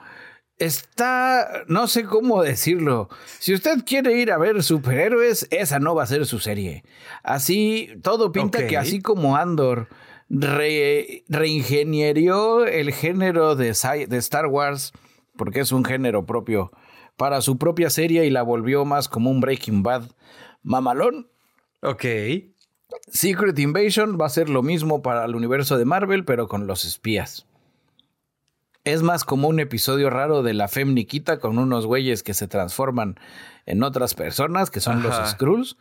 Está. 0.59 1.63
No 1.69 1.87
sé 1.87 2.03
cómo 2.03 2.43
decirlo. 2.43 3.09
Si 3.39 3.55
usted 3.55 3.85
quiere 3.87 4.19
ir 4.21 4.33
a 4.33 4.39
ver 4.39 4.65
superhéroes, 4.65 5.47
esa 5.53 5.79
no 5.79 5.95
va 5.95 6.03
a 6.03 6.07
ser 6.07 6.27
su 6.27 6.41
serie. 6.41 6.83
Así, 7.23 7.91
todo 8.03 8.33
pinta 8.33 8.67
que 8.67 8.77
así 8.77 9.01
como 9.01 9.37
Andor 9.37 9.87
re, 10.29 11.23
reingenierió 11.29 12.67
el 12.67 12.93
género 12.93 13.55
de, 13.55 13.73
de 14.09 14.17
Star 14.17 14.47
Wars, 14.47 14.93
porque 15.37 15.61
es 15.61 15.71
un 15.71 15.85
género 15.85 16.27
propio 16.27 16.73
para 17.19 17.43
su 17.43 17.59
propia 17.59 17.91
serie 17.91 18.25
y 18.25 18.31
la 18.31 18.43
volvió 18.43 18.85
más 18.85 19.09
como 19.09 19.31
un 19.31 19.41
Breaking 19.41 19.83
Bad 19.83 20.05
mamalón. 20.63 21.29
Ok. 21.83 22.05
Secret 23.09 23.59
Invasion 23.59 24.17
va 24.19 24.27
a 24.27 24.31
ser 24.31 24.49
lo 24.49 24.63
mismo 24.63 25.03
para 25.03 25.25
el 25.25 25.35
universo 25.35 25.77
de 25.77 25.85
Marvel, 25.85 26.25
pero 26.25 26.47
con 26.47 26.69
los 26.69 26.85
espías. 26.85 27.47
Es 28.85 29.03
más 29.03 29.25
como 29.25 29.49
un 29.49 29.59
episodio 29.59 30.11
raro 30.11 30.45
de 30.45 30.55
la 30.55 30.69
Femniquita 30.69 31.41
con 31.41 31.59
unos 31.59 31.87
güeyes 31.87 32.23
que 32.23 32.35
se 32.35 32.47
transforman 32.47 33.19
en 33.67 33.83
otras 33.83 34.15
personas, 34.15 34.71
que 34.71 34.81
son 34.81 35.03
los 35.03 35.15
Skrulls, 35.29 35.77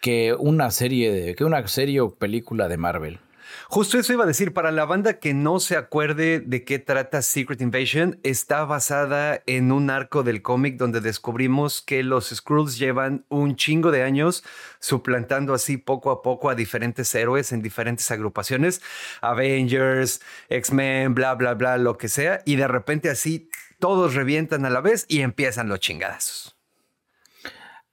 que 0.00 0.34
una 0.36 0.70
serie 0.70 1.12
de, 1.12 1.34
que 1.34 1.44
una 1.44 1.68
serie 1.68 2.00
o 2.00 2.14
película 2.14 2.66
de 2.68 2.78
Marvel. 2.78 3.20
Justo 3.68 3.98
eso 3.98 4.12
iba 4.12 4.24
a 4.24 4.26
decir, 4.26 4.52
para 4.52 4.70
la 4.70 4.84
banda 4.84 5.18
que 5.18 5.34
no 5.34 5.60
se 5.60 5.76
acuerde 5.76 6.40
de 6.40 6.64
qué 6.64 6.78
trata 6.78 7.22
Secret 7.22 7.60
Invasion, 7.60 8.18
está 8.22 8.64
basada 8.64 9.42
en 9.46 9.72
un 9.72 9.90
arco 9.90 10.22
del 10.22 10.42
cómic 10.42 10.76
donde 10.76 11.00
descubrimos 11.00 11.82
que 11.82 12.02
los 12.02 12.30
Skrulls 12.30 12.78
llevan 12.78 13.24
un 13.28 13.56
chingo 13.56 13.90
de 13.90 14.02
años 14.02 14.44
suplantando 14.78 15.54
así 15.54 15.76
poco 15.76 16.10
a 16.10 16.22
poco 16.22 16.50
a 16.50 16.54
diferentes 16.54 17.14
héroes 17.14 17.52
en 17.52 17.62
diferentes 17.62 18.10
agrupaciones, 18.10 18.82
Avengers, 19.20 20.20
X-Men, 20.48 21.14
bla, 21.14 21.34
bla, 21.34 21.54
bla, 21.54 21.78
lo 21.78 21.98
que 21.98 22.08
sea, 22.08 22.42
y 22.44 22.56
de 22.56 22.68
repente 22.68 23.10
así 23.10 23.48
todos 23.78 24.14
revientan 24.14 24.64
a 24.64 24.70
la 24.70 24.80
vez 24.80 25.06
y 25.08 25.22
empiezan 25.22 25.68
los 25.68 25.80
chingadazos. 25.80 26.56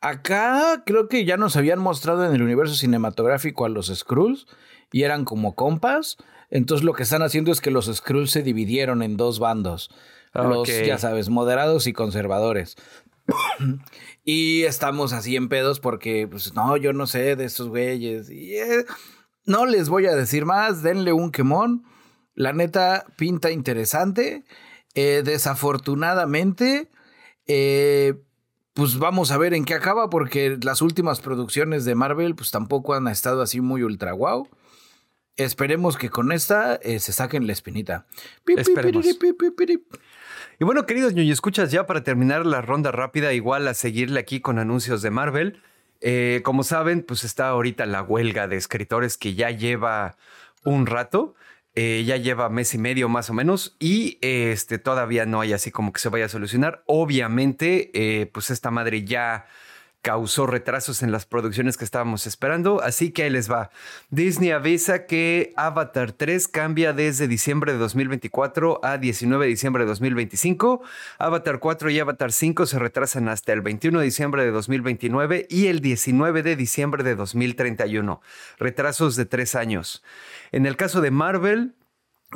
Acá 0.02 0.84
creo 0.86 1.10
que 1.10 1.26
ya 1.26 1.36
nos 1.36 1.58
habían 1.58 1.80
mostrado 1.80 2.26
en 2.26 2.34
el 2.34 2.42
universo 2.42 2.76
cinematográfico 2.76 3.66
a 3.66 3.70
los 3.70 3.88
Skrulls 3.88 4.48
y 4.92 5.04
eran 5.04 5.26
como 5.26 5.56
compas. 5.56 6.18
Entonces 6.50 6.84
lo 6.84 6.94
que 6.94 7.04
están 7.04 7.22
haciendo 7.22 7.52
es 7.52 7.62
que 7.62 7.72
los 7.72 7.86
Skrulls 7.86 8.32
se 8.32 8.44
dividieron 8.44 9.04
en 9.04 9.18
dos 9.18 9.40
bandos. 9.40 9.90
Los, 10.34 10.68
ya 10.68 10.98
sabes, 10.98 11.30
moderados 11.30 11.88
y 11.88 11.94
conservadores. 11.94 12.76
y 14.24 14.64
estamos 14.64 15.14
así 15.14 15.36
en 15.36 15.50
pedos 15.50 15.80
porque, 15.80 16.28
pues, 16.28 16.54
no, 16.54 16.78
yo 16.78 16.94
no 16.94 17.08
sé 17.08 17.36
de 17.36 17.46
estos 17.46 17.70
güeyes. 17.70 18.30
Y, 18.30 18.56
eh, 18.56 18.86
no 19.46 19.66
les 19.66 19.90
voy 19.90 20.06
a 20.06 20.16
decir 20.16 20.46
más, 20.46 20.84
denle 20.84 21.14
un 21.14 21.32
quemón. 21.32 21.84
La 22.36 22.54
neta 22.54 23.06
pinta 23.18 23.52
interesante. 23.52 24.46
Eh, 24.96 25.22
desafortunadamente, 25.24 26.90
eh, 27.48 28.16
pues 28.74 28.98
vamos 28.98 29.32
a 29.32 29.38
ver 29.38 29.54
en 29.54 29.66
qué 29.66 29.74
acaba 29.74 30.10
porque 30.10 30.58
las 30.62 30.82
últimas 30.82 31.20
producciones 31.20 31.86
de 31.86 31.96
Marvel 31.96 32.36
pues 32.36 32.52
tampoco 32.52 32.94
han 32.94 33.08
estado 33.08 33.42
así 33.42 33.62
muy 33.62 33.84
ultra 33.84 34.14
wow. 34.14 34.48
Esperemos 35.38 35.98
que 35.98 36.10
con 36.10 36.32
esta 36.32 36.76
eh, 36.76 37.00
se 37.00 37.14
saquen 37.14 37.48
la 37.48 37.54
espinita. 37.54 38.06
Esperemos. 38.46 39.06
Y 40.60 40.66
bueno, 40.66 40.86
queridos 40.86 41.14
ñoño, 41.14 41.32
escuchas 41.32 41.72
ya 41.72 41.86
para 41.86 42.04
terminar 42.04 42.46
la 42.46 42.62
ronda 42.62 42.92
rápida, 42.92 43.32
igual 43.32 43.68
a 43.68 43.74
seguirle 43.74 44.20
aquí 44.20 44.42
con 44.42 44.60
anuncios 44.60 45.02
de 45.02 45.12
Marvel. 45.12 45.62
Eh, 46.02 46.42
como 46.44 46.64
saben, 46.64 47.04
pues 47.04 47.24
está 47.24 47.48
ahorita 47.50 47.86
la 47.86 48.04
huelga 48.04 48.48
de 48.48 48.58
escritores 48.58 49.18
que 49.18 49.36
ya 49.36 49.50
lleva 49.52 50.18
un 50.66 50.86
rato. 50.86 51.36
Eh, 51.76 52.04
ya 52.06 52.18
lleva 52.18 52.50
mes 52.50 52.74
y 52.74 52.78
medio 52.78 53.08
más 53.08 53.30
o 53.30 53.34
menos 53.34 53.78
y 53.80 54.18
este, 54.22 54.80
todavía 54.80 55.26
no 55.26 55.40
hay 55.40 55.54
así 55.54 55.72
como 55.72 55.94
que 55.94 56.02
se 56.02 56.10
vaya 56.10 56.26
a 56.26 56.30
solucionar. 56.30 56.84
Obviamente, 56.88 58.30
pues 58.34 58.50
esta 58.50 58.72
madre 58.72 59.06
ya 59.06 59.46
causó 60.02 60.48
retrasos 60.48 61.04
en 61.04 61.12
las 61.12 61.26
producciones 61.26 61.78
que 61.78 61.84
estábamos 61.84 62.26
esperando, 62.26 62.82
así 62.82 63.12
que 63.12 63.24
ahí 63.24 63.30
les 63.30 63.52
va. 63.52 63.70
Disney 64.10 64.52
avisa 64.52 65.06
que 65.06 65.54
Avatar 65.58 66.14
3 66.14 66.48
cambia 66.48 66.94
desde 66.94 67.28
diciembre 67.28 67.74
de 67.74 67.80
2024 67.80 68.80
a 68.84 68.98
19 68.98 69.46
de 69.46 69.50
diciembre 69.50 69.84
de 69.84 69.90
2025. 69.90 70.82
Avatar 71.18 71.60
4 71.60 71.90
y 71.90 72.00
Avatar 72.00 72.32
5 72.32 72.66
se 72.66 72.80
retrasan 72.80 73.28
hasta 73.28 73.54
el 73.54 73.62
21 73.62 74.00
de 74.00 74.06
diciembre 74.06 74.46
de 74.46 74.52
2029 74.52 75.48
y 75.50 75.68
el 75.68 75.82
19 75.82 76.44
de 76.44 76.56
diciembre 76.56 77.04
de 77.04 77.16
2031. 77.16 78.22
Retrasos 78.58 79.16
de 79.16 79.26
tres 79.26 79.56
años. 79.56 80.04
En 80.52 80.66
el 80.66 80.78
caso 80.78 81.02
de 81.02 81.12
Marvel, 81.12 81.74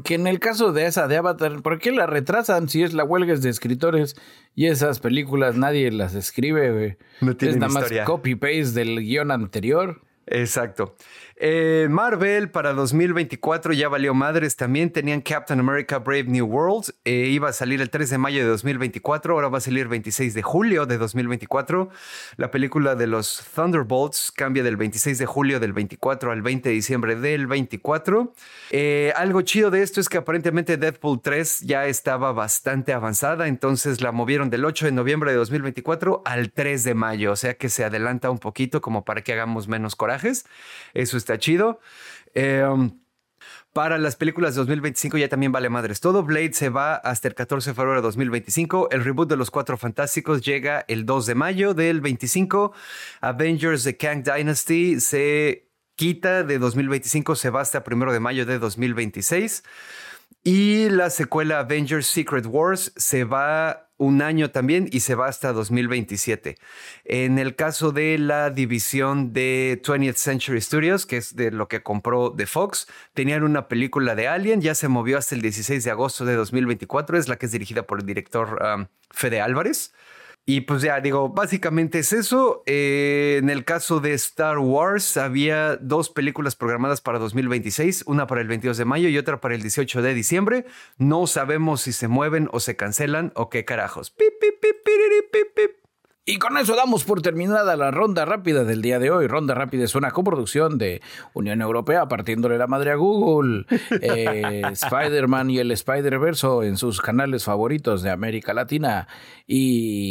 que 0.04 0.16
en 0.16 0.26
el 0.26 0.40
caso 0.40 0.74
de 0.74 0.86
esa 0.86 1.08
de 1.08 1.18
Avatar, 1.18 1.62
¿por 1.62 1.80
qué 1.80 1.92
la 1.92 2.08
retrasan 2.08 2.68
si 2.68 2.82
es 2.84 2.94
la 2.94 3.04
huelga 3.04 3.36
de 3.36 3.50
escritores 3.50 4.16
y 4.56 4.66
esas 4.66 5.00
películas 5.00 5.56
nadie 5.56 5.92
las 5.92 6.16
escribe, 6.16 6.72
güey? 6.72 6.98
No 7.22 7.32
es 7.40 7.58
nada 7.58 7.72
más 7.72 7.92
copy-paste 8.06 8.72
del 8.72 9.00
guion 9.02 9.32
anterior. 9.32 10.02
Exacto. 10.26 10.96
Eh, 11.36 11.88
Marvel 11.90 12.52
para 12.52 12.74
2024 12.74 13.74
ya 13.74 13.90
valió 13.90 14.14
madres 14.14 14.56
también. 14.56 14.92
Tenían 14.92 15.22
Captain 15.22 15.60
America 15.60 16.00
Brave 16.00 16.26
New 16.26 16.46
World. 16.46 16.94
Eh, 17.06 17.28
iba 17.32 17.50
a 17.50 17.54
salir 17.54 17.82
el 17.82 17.90
3 17.90 18.10
de 18.12 18.18
mayo 18.18 18.42
de 18.42 18.50
2024. 18.50 19.34
Ahora 19.34 19.50
va 19.50 19.58
a 19.58 19.62
salir 19.62 19.82
el 19.82 19.88
26 19.88 20.34
de 20.34 20.42
julio 20.42 20.86
de 20.86 20.98
2024. 20.98 21.90
La 22.38 22.52
película 22.52 22.96
de 22.96 23.08
los 23.08 23.44
Thunderbolts 23.56 24.32
cambia 24.32 24.64
del 24.64 24.78
26 24.78 25.18
de 25.18 25.26
julio 25.26 25.60
del 25.60 25.74
24 25.74 26.32
al 26.32 26.42
20 26.42 26.70
de 26.70 26.76
diciembre 26.76 27.16
del 27.16 27.48
24. 27.48 28.34
Eh, 28.70 29.12
algo 29.16 29.42
chido 29.42 29.72
de 29.72 29.82
esto 29.82 30.00
es 30.00 30.10
que 30.10 30.18
aparentemente 30.18 30.78
Deadpool 30.78 31.22
3 31.22 31.62
ya 31.62 31.88
estaba 31.88 32.32
bastante 32.32 32.94
avanzada. 32.94 33.48
Entonces 33.48 34.02
la 34.02 34.12
movieron 34.12 34.50
del 34.50 34.66
8 34.66 34.86
de 34.86 34.92
noviembre 34.92 35.32
de 35.32 35.38
2024 35.38 36.22
al 36.26 36.52
3 36.52 36.84
de 36.84 36.94
mayo. 36.94 37.32
O 37.32 37.36
sea 37.36 37.56
que 37.56 37.70
se 37.70 37.84
adelanta 37.84 38.30
un 38.30 38.40
poquito 38.40 38.82
como 38.82 39.04
para 39.04 39.22
que 39.22 39.34
hagamos 39.34 39.68
menos 39.68 39.96
corajes. 39.96 40.46
Eso 40.94 41.18
está 41.18 41.33
chido. 41.38 41.80
Em, 42.34 42.92
para 43.74 43.98
las 43.98 44.16
películas 44.16 44.54
de 44.54 44.60
2025 44.60 45.18
ya 45.18 45.30
también 45.30 45.52
vale 45.52 45.68
madres 45.68 46.00
todo. 46.00 46.24
Blade 46.24 46.54
se 46.54 46.70
va 46.70 46.96
hasta 46.96 47.28
el 47.28 47.34
14 47.34 47.72
de 47.72 47.74
febrero 47.74 47.96
de 47.96 48.02
2025. 48.04 48.90
El 48.92 49.04
reboot 49.04 49.30
de 49.30 49.36
Los 49.36 49.50
Cuatro 49.50 49.78
Fantásticos 49.78 50.42
llega 50.42 50.86
el 50.88 51.08
2 51.08 51.26
de 51.26 51.36
mayo 51.36 51.74
del 51.74 52.00
25. 52.00 52.74
Avengers 53.22 53.84
The 53.84 53.98
Kang 53.98 54.24
Dynasty 54.24 55.00
se 55.00 55.70
quita 55.96 56.44
de 56.44 56.60
2025, 56.60 57.36
se 57.36 57.50
va 57.50 57.62
hasta 57.62 57.84
primero 57.84 58.14
de 58.14 58.20
mayo 58.20 58.46
de 58.46 58.60
2026. 58.60 59.64
Y 60.44 60.90
la 60.90 61.10
secuela 61.10 61.60
Avengers 61.60 62.06
Secret 62.06 62.46
Wars 62.46 62.94
se 62.96 63.24
va 63.24 63.90
un 64.04 64.22
año 64.22 64.52
también 64.52 64.88
y 64.92 65.00
se 65.00 65.16
va 65.16 65.28
hasta 65.28 65.54
2027. 65.54 66.58
En 67.06 67.40
el 67.40 67.56
caso 67.56 67.92
de 67.92 68.18
la 68.18 68.50
división 68.50 69.34
de 69.34 69.82
20th 69.84 70.16
Century 70.16 70.62
Studios, 70.62 71.06
que 71.06 71.18
es 71.18 71.36
de 71.36 71.52
lo 71.52 71.68
que 71.68 71.82
compró 71.82 72.30
de 72.30 72.46
Fox, 72.46 72.88
tenían 73.14 73.44
una 73.44 73.68
película 73.68 74.16
de 74.16 74.28
Alien, 74.28 74.62
ya 74.62 74.76
se 74.76 74.88
movió 74.88 75.18
hasta 75.18 75.36
el 75.36 75.42
16 75.42 75.84
de 75.84 75.92
agosto 75.92 76.26
de 76.26 76.36
2024, 76.36 77.18
es 77.18 77.28
la 77.28 77.38
que 77.38 77.46
es 77.46 77.52
dirigida 77.52 77.84
por 77.84 78.00
el 78.00 78.06
director 78.06 78.88
Fede 79.12 79.42
Álvarez. 79.42 79.94
Y 80.46 80.62
pues 80.62 80.82
ya 80.82 81.00
digo, 81.00 81.30
básicamente 81.30 82.00
es 82.00 82.12
eso. 82.12 82.64
Eh, 82.66 83.38
en 83.42 83.50
el 83.50 83.64
caso 83.64 84.02
de 84.02 84.14
Star 84.14 84.60
Wars, 84.60 85.16
había 85.16 85.78
dos 85.78 86.10
películas 86.10 86.56
programadas 86.58 87.00
para 87.00 87.18
2026, 87.18 88.04
una 88.08 88.28
para 88.28 88.42
el 88.42 88.48
22 88.50 88.78
de 88.78 88.86
mayo 88.86 89.08
y 89.08 89.18
otra 89.18 89.40
para 89.40 89.56
el 89.56 89.62
18 89.62 90.02
de 90.02 90.14
diciembre. 90.14 90.66
No 90.98 91.28
sabemos 91.28 91.82
si 91.82 91.94
se 91.94 92.10
mueven 92.10 92.50
o 92.52 92.60
se 92.60 92.76
cancelan 92.76 93.32
o 93.36 93.50
qué 93.50 93.64
carajos. 93.64 94.12
Pip, 94.12 94.34
pip, 94.42 94.60
pip, 94.60 95.83
y 96.26 96.38
con 96.38 96.58
eso 96.58 96.76
damos 96.76 97.04
por 97.04 97.22
terminada 97.22 97.76
la 97.76 97.92
ronda 97.92 98.24
rápida 98.24 98.64
del 98.64 98.82
día 98.82 98.98
de 98.98 99.12
hoy. 99.12 99.28
Ronda 99.28 99.54
rápida 99.56 99.84
es 99.84 99.94
una 99.94 100.12
coproducción 100.12 100.78
de 100.78 101.02
Unión 101.34 101.62
Europea 101.62 102.08
partiéndole 102.08 102.58
la 102.58 102.68
madre 102.68 102.92
a 102.92 102.96
Google, 102.96 103.66
eh, 104.02 104.62
Spider-Man 104.72 105.50
y 105.50 105.60
el 105.60 105.72
Spider-Verse 105.72 106.48
en 106.64 106.78
sus 106.78 107.02
canales 107.02 107.44
favoritos 107.44 108.04
de 108.04 108.12
América 108.12 108.54
Latina 108.54 109.10
y 109.46 110.08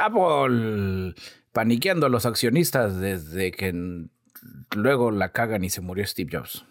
Apple 0.00 1.14
paniqueando 1.52 2.06
a 2.06 2.08
los 2.10 2.24
accionistas 2.24 2.98
desde 2.98 3.52
que 3.52 3.74
luego 4.74 5.10
la 5.10 5.32
cagan 5.32 5.64
y 5.64 5.70
se 5.70 5.82
murió 5.82 6.06
Steve 6.06 6.30
Jobs. 6.32 6.64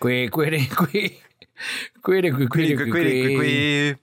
Cui, 0.00 0.28
cui. 0.28 0.68
Cui, 0.76 1.18
cui, 2.02 2.30
cui, 2.48 2.76
cui, 3.36 3.96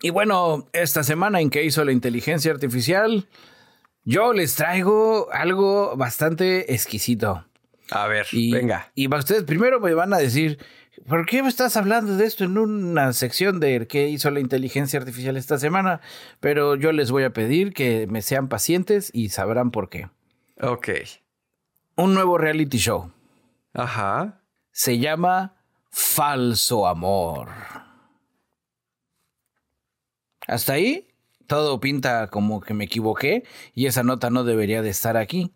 y 0.00 0.10
bueno, 0.10 0.68
esta 0.72 1.02
semana 1.02 1.40
en 1.40 1.50
que 1.50 1.64
hizo 1.64 1.84
la 1.84 1.92
inteligencia 1.92 2.52
artificial, 2.52 3.26
yo 4.04 4.32
les 4.32 4.54
traigo 4.54 5.28
algo 5.32 5.96
bastante 5.96 6.72
exquisito. 6.72 7.44
A 7.90 8.06
ver, 8.06 8.26
venga. 8.32 8.90
Y 8.94 9.12
ustedes 9.12 9.44
primero 9.44 9.80
me 9.80 9.94
van 9.94 10.12
a 10.12 10.18
decir, 10.18 10.58
¿por 11.06 11.26
qué 11.26 11.42
me 11.42 11.48
estás 11.48 11.76
hablando 11.76 12.16
de 12.16 12.26
esto 12.26 12.44
en 12.44 12.58
una 12.58 13.12
sección 13.12 13.60
de 13.60 13.86
qué 13.86 14.08
hizo 14.08 14.30
la 14.30 14.40
inteligencia 14.40 14.98
artificial 14.98 15.36
esta 15.36 15.58
semana? 15.58 16.00
Pero 16.40 16.76
yo 16.76 16.92
les 16.92 17.10
voy 17.10 17.24
a 17.24 17.32
pedir 17.32 17.72
que 17.72 18.06
me 18.06 18.22
sean 18.22 18.48
pacientes 18.48 19.10
y 19.12 19.30
sabrán 19.30 19.70
por 19.70 19.88
qué. 19.88 20.08
Ok. 20.60 20.88
Un 21.96 22.14
nuevo 22.14 22.38
reality 22.38 22.78
show. 22.78 23.10
Ajá. 23.72 24.42
Se 24.70 24.98
llama 24.98 25.56
Falso 25.90 26.86
Amor. 26.86 27.48
Hasta 30.48 30.72
ahí 30.72 31.06
todo 31.46 31.78
pinta 31.78 32.28
como 32.28 32.60
que 32.60 32.74
me 32.74 32.84
equivoqué 32.84 33.44
y 33.74 33.86
esa 33.86 34.02
nota 34.02 34.30
no 34.30 34.44
debería 34.44 34.82
de 34.82 34.90
estar 34.90 35.16
aquí. 35.16 35.52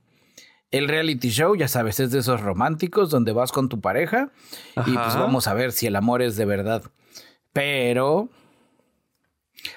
El 0.71 0.89
reality 0.89 1.31
show, 1.31 1.55
ya 1.55 1.69
sabes, 1.69 2.01
es 2.01 2.11
de 2.13 2.21
esos 2.21 2.41
románticos 2.41 3.11
donde 3.11 3.33
vas 3.33 3.53
con 3.53 3.69
tu 3.69 3.81
pareja 3.81 4.33
y 4.87 4.93
pues 4.93 5.17
vamos 5.17 5.47
a 5.47 5.55
ver 5.55 5.73
si 5.73 5.87
el 5.87 5.97
amor 5.97 6.23
es 6.23 6.37
de 6.37 6.47
verdad. 6.47 6.83
Pero 7.53 8.31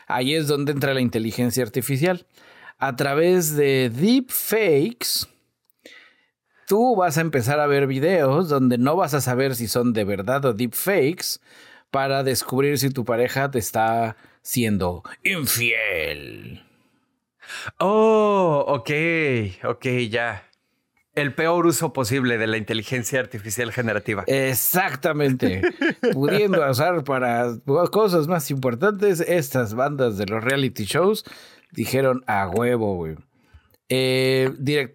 ahí 0.07 0.35
es 0.35 0.47
donde 0.47 0.71
entra 0.71 0.93
la 0.93 1.01
inteligencia 1.01 1.63
artificial. 1.63 2.25
A 2.77 2.95
través 2.95 3.55
de 3.55 3.89
deepfakes, 3.89 5.27
tú 6.65 6.95
vas 6.95 7.17
a 7.17 7.21
empezar 7.21 7.59
a 7.59 7.67
ver 7.67 7.87
videos 7.87 8.47
donde 8.47 8.77
no 8.77 8.95
vas 8.95 9.13
a 9.13 9.21
saber 9.21 9.55
si 9.55 9.67
son 9.67 9.91
de 9.91 10.05
verdad 10.05 10.45
o 10.45 10.53
deepfakes 10.53 11.39
para 11.91 12.23
descubrir 12.23 12.79
si 12.79 12.89
tu 12.89 13.03
pareja 13.03 13.51
te 13.51 13.59
está 13.59 14.15
siendo 14.45 15.01
infiel. 15.23 16.63
Oh, 17.79 18.63
ok, 18.67 18.91
ok, 19.63 19.85
ya. 20.09 20.47
El 21.15 21.33
peor 21.33 21.65
uso 21.65 21.93
posible 21.93 22.37
de 22.37 22.45
la 22.45 22.57
inteligencia 22.57 23.19
artificial 23.19 23.71
generativa. 23.71 24.23
Exactamente. 24.27 25.61
Pudiendo 26.13 26.69
usar 26.69 27.03
para 27.03 27.57
cosas 27.91 28.27
más 28.27 28.51
importantes, 28.51 29.19
estas 29.21 29.73
bandas 29.73 30.17
de 30.17 30.27
los 30.27 30.43
reality 30.43 30.85
shows 30.85 31.23
dijeron 31.71 32.23
a 32.27 32.47
huevo, 32.47 32.95
güey. 32.95 33.15
Eh, 33.89 34.51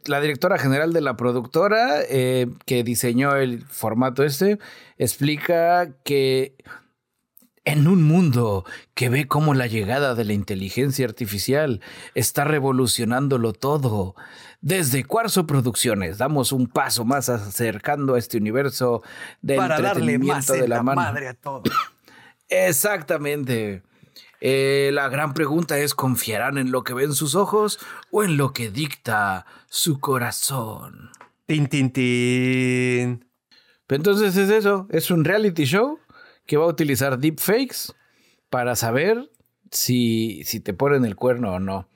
la 0.06 0.20
directora 0.20 0.58
general 0.58 0.92
de 0.92 1.00
la 1.00 1.16
productora 1.16 2.02
eh, 2.08 2.48
que 2.66 2.82
diseñó 2.82 3.36
el 3.36 3.62
formato 3.62 4.24
este 4.24 4.58
explica 4.98 5.92
que 6.04 6.56
en 7.64 7.86
un 7.86 8.02
mundo 8.02 8.64
que 8.94 9.08
ve 9.08 9.28
cómo 9.28 9.54
la 9.54 9.66
llegada 9.66 10.14
de 10.14 10.24
la 10.24 10.32
inteligencia 10.32 11.06
artificial 11.06 11.80
está 12.14 12.44
revolucionándolo 12.44 13.52
todo. 13.52 14.14
Desde 14.60 15.04
Cuarzo 15.04 15.46
Producciones 15.46 16.18
damos 16.18 16.52
un 16.52 16.66
paso 16.66 17.04
más 17.04 17.28
acercando 17.28 18.14
a 18.14 18.18
este 18.18 18.38
universo 18.38 19.02
de 19.42 19.56
Para 19.56 19.80
darle 19.80 20.18
más 20.18 20.46
de 20.46 20.68
la, 20.68 20.82
madre 20.82 21.28
a 21.28 21.34
todo. 21.34 21.62
Exactamente. 22.48 23.82
Eh, 24.40 24.90
la 24.94 25.08
gran 25.08 25.34
pregunta 25.34 25.78
es, 25.78 25.94
¿confiarán 25.94 26.56
en 26.56 26.72
lo 26.72 26.82
que 26.82 26.94
ven 26.94 27.12
sus 27.12 27.34
ojos 27.34 27.78
o 28.10 28.24
en 28.24 28.38
lo 28.38 28.54
que 28.54 28.70
dicta 28.70 29.44
su 29.68 30.00
corazón? 30.00 31.10
Tin, 31.44 31.68
tin, 31.68 31.90
tin. 31.90 33.26
Entonces 33.88 34.36
es 34.36 34.50
eso, 34.50 34.86
es 34.90 35.10
un 35.10 35.24
reality 35.24 35.64
show 35.64 35.98
que 36.46 36.56
va 36.56 36.64
a 36.64 36.68
utilizar 36.68 37.18
deepfakes 37.18 37.92
para 38.48 38.76
saber 38.76 39.30
si, 39.70 40.42
si 40.44 40.60
te 40.60 40.74
ponen 40.74 41.04
el 41.04 41.16
cuerno 41.16 41.54
o 41.54 41.60
no. 41.60 41.88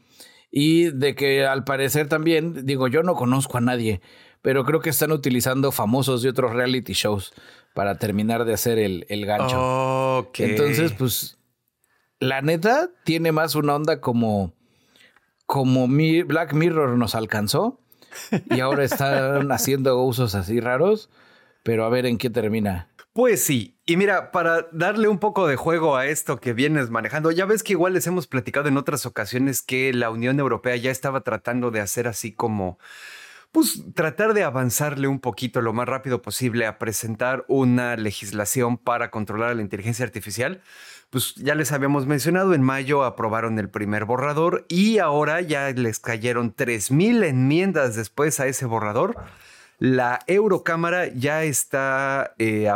Y 0.51 0.91
de 0.91 1.15
que 1.15 1.45
al 1.45 1.65
parecer 1.65 2.09
también, 2.09 2.65
digo, 2.65 2.87
yo 2.87 3.03
no 3.03 3.17
conozco 3.17 3.59
a 3.59 3.61
nadie, 3.61 4.01
pero 4.41 4.65
creo 4.65 4.81
que 4.81 4.91
están 4.91 5.11
utilizando 5.11 5.73
famosos 5.73 6.23
de 6.23 6.29
otros 6.29 6.53
reality 6.53 6.93
shows 6.93 7.33
para 7.75 7.97
terminar 7.97 8.45
de 8.45 8.55
hacer 8.55 8.79
el, 8.79 9.05
el 9.09 9.27
gancho. 9.27 10.31
Entonces, 10.39 10.93
pues, 10.93 11.39
la 12.21 12.41
neta 12.41 12.91
tiene 13.05 13.33
más 13.33 13.57
una 13.57 13.75
onda 13.75 14.01
como, 14.01 14.53
como 15.47 15.89
Black 15.89 16.53
Mirror 16.53 16.97
nos 16.97 17.15
alcanzó 17.15 17.81
y 18.51 18.61
ahora 18.61 18.85
están 18.85 19.51
haciendo 19.53 20.01
usos 20.03 20.35
así 20.35 20.61
raros, 20.61 21.11
pero 21.65 21.85
a 21.85 21.89
ver 21.89 22.07
en 22.07 22.19
qué 22.19 22.31
termina. 22.31 22.89
Pues 23.13 23.45
sí, 23.45 23.77
y 23.87 23.97
mira, 23.97 24.31
para 24.33 24.67
darle 24.73 25.09
un 25.09 25.19
poco 25.19 25.47
de 25.47 25.57
juego 25.57 25.97
a 25.97 26.07
esto 26.07 26.41
que 26.41 26.53
vienes 26.53 26.91
manejando, 26.91 27.31
ya 27.31 27.47
ves 27.47 27.63
que 27.63 27.73
igual 27.73 27.95
les 27.95 28.07
hemos 28.07 28.27
platicado 28.27 28.69
en 28.69 28.77
otras 28.77 29.07
ocasiones 29.07 29.63
que 29.63 29.93
la 29.93 30.11
Unión 30.11 30.39
Europea 30.41 30.77
ya 30.77 30.91
estaba 30.91 31.21
tratando 31.21 31.71
de 31.71 31.81
hacer 31.81 32.09
así 32.09 32.33
como, 32.33 32.79
pues 33.53 33.85
tratar 33.95 34.35
de 34.35 34.43
avanzarle 34.43 35.07
un 35.07 35.21
poquito 35.21 35.63
lo 35.63 35.73
más 35.73 35.89
rápido 35.89 36.23
posible 36.23 36.67
a 36.67 36.79
presentar 36.79 37.45
una 37.47 37.97
legislación 37.97 38.79
para 38.79 39.13
controlar 39.13 39.55
la 39.55 39.63
inteligencia 39.63 40.05
artificial. 40.05 40.61
Pues 41.11 41.37
ya 41.37 41.55
les 41.55 41.71
habíamos 41.71 42.07
mencionado, 42.07 42.53
en 42.53 42.63
mayo 42.63 43.05
aprobaron 43.05 43.61
el 43.61 43.71
primer 43.71 44.07
borrador 44.07 44.67
y 44.69 44.99
ahora 44.99 45.41
ya 45.41 45.71
les 45.71 46.01
cayeron 46.01 46.53
3.000 46.53 47.25
enmiendas 47.25 47.95
después 47.95 48.41
a 48.41 48.49
ese 48.49 48.67
borrador 48.67 49.15
la 49.79 50.21
Eurocámara 50.27 51.09
ya 51.09 51.45
está 51.45 52.35
eh, 52.39 52.71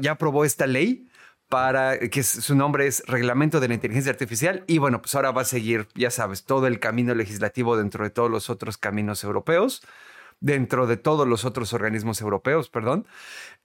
ya 0.00 0.10
aprobó 0.12 0.44
esta 0.44 0.66
ley 0.66 1.06
para 1.48 1.98
que 1.98 2.22
su 2.22 2.54
nombre 2.54 2.86
es 2.86 3.02
Reglamento 3.06 3.58
de 3.58 3.68
la 3.68 3.74
Inteligencia 3.74 4.12
Artificial 4.12 4.62
y 4.68 4.78
bueno, 4.78 5.02
pues 5.02 5.14
ahora 5.16 5.32
va 5.32 5.42
a 5.42 5.44
seguir, 5.44 5.88
ya 5.96 6.10
sabes, 6.10 6.44
todo 6.44 6.68
el 6.68 6.78
camino 6.78 7.12
legislativo 7.14 7.76
dentro 7.76 8.04
de 8.04 8.10
todos 8.10 8.30
los 8.30 8.50
otros 8.50 8.78
caminos 8.78 9.24
europeos 9.24 9.82
dentro 10.40 10.86
de 10.86 10.96
todos 10.96 11.28
los 11.28 11.44
otros 11.44 11.72
organismos 11.72 12.20
europeos, 12.20 12.68
perdón. 12.68 13.06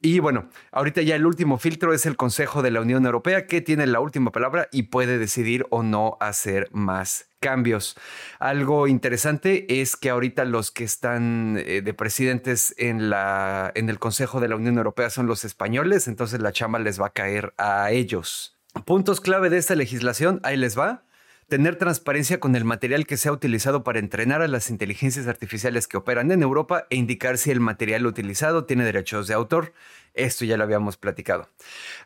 Y 0.01 0.19
bueno, 0.19 0.49
ahorita 0.71 1.01
ya 1.01 1.15
el 1.15 1.25
último 1.25 1.57
filtro 1.57 1.93
es 1.93 2.05
el 2.05 2.17
Consejo 2.17 2.61
de 2.61 2.71
la 2.71 2.81
Unión 2.81 3.05
Europea, 3.05 3.47
que 3.47 3.61
tiene 3.61 3.87
la 3.87 4.01
última 4.01 4.31
palabra 4.31 4.67
y 4.71 4.83
puede 4.83 5.17
decidir 5.17 5.65
o 5.69 5.83
no 5.83 6.17
hacer 6.19 6.69
más 6.71 7.29
cambios. 7.39 7.97
Algo 8.39 8.87
interesante 8.87 9.81
es 9.81 9.95
que 9.95 10.09
ahorita 10.09 10.45
los 10.45 10.71
que 10.71 10.83
están 10.83 11.57
eh, 11.59 11.81
de 11.81 11.93
presidentes 11.93 12.75
en, 12.77 13.09
la, 13.09 13.71
en 13.75 13.89
el 13.89 13.99
Consejo 13.99 14.39
de 14.39 14.49
la 14.49 14.57
Unión 14.57 14.77
Europea 14.77 15.09
son 15.09 15.27
los 15.27 15.45
españoles, 15.45 16.07
entonces 16.07 16.41
la 16.41 16.51
chamba 16.51 16.79
les 16.79 16.99
va 16.99 17.07
a 17.07 17.13
caer 17.13 17.53
a 17.57 17.91
ellos. 17.91 18.57
Puntos 18.83 19.21
clave 19.21 19.49
de 19.49 19.57
esta 19.57 19.75
legislación, 19.75 20.41
ahí 20.43 20.57
les 20.57 20.77
va 20.77 21.04
tener 21.47 21.75
transparencia 21.75 22.39
con 22.39 22.55
el 22.55 22.65
material 22.65 23.05
que 23.05 23.17
se 23.17 23.29
ha 23.29 23.31
utilizado 23.31 23.83
para 23.83 23.99
entrenar 23.99 24.41
a 24.41 24.47
las 24.47 24.69
inteligencias 24.69 25.27
artificiales 25.27 25.87
que 25.87 25.97
operan 25.97 26.31
en 26.31 26.41
Europa 26.41 26.87
e 26.89 26.95
indicar 26.95 27.37
si 27.37 27.51
el 27.51 27.59
material 27.59 28.05
utilizado 28.05 28.65
tiene 28.65 28.83
derechos 28.83 29.27
de 29.27 29.35
autor. 29.35 29.73
Esto 30.15 30.45
ya 30.45 30.55
lo 30.55 30.63
habíamos 30.63 30.95
platicado. 30.95 31.49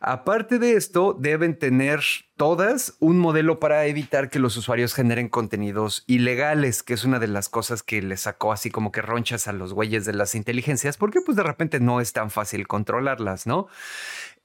Aparte 0.02 0.58
de 0.58 0.74
esto, 0.74 1.16
deben 1.18 1.58
tener 1.58 2.02
todas 2.36 2.96
un 3.00 3.20
modelo 3.20 3.60
para 3.60 3.86
evitar 3.86 4.30
que 4.30 4.40
los 4.40 4.58
usuarios 4.58 4.96
generen 4.96 5.30
contenidos 5.30 6.06
ilegales, 6.08 6.82
que 6.82 6.96
es 6.96 7.04
una 7.04 7.20
de 7.20 7.28
las 7.28 7.50
cosas 7.50 7.84
que 7.84 8.02
les 8.02 8.22
sacó 8.22 8.52
así 8.52 8.72
como 8.72 8.92
que 8.92 9.04
ronchas 9.04 9.48
a 9.48 9.54
los 9.54 9.74
güeyes 9.74 10.06
de 10.06 10.14
las 10.14 10.34
inteligencias, 10.34 10.98
porque 10.98 11.20
pues 11.24 11.38
de 11.38 11.44
repente 11.44 11.80
no 11.80 12.02
es 12.02 12.12
tan 12.12 12.32
fácil 12.32 12.66
controlarlas, 12.68 13.46
¿no? 13.46 13.68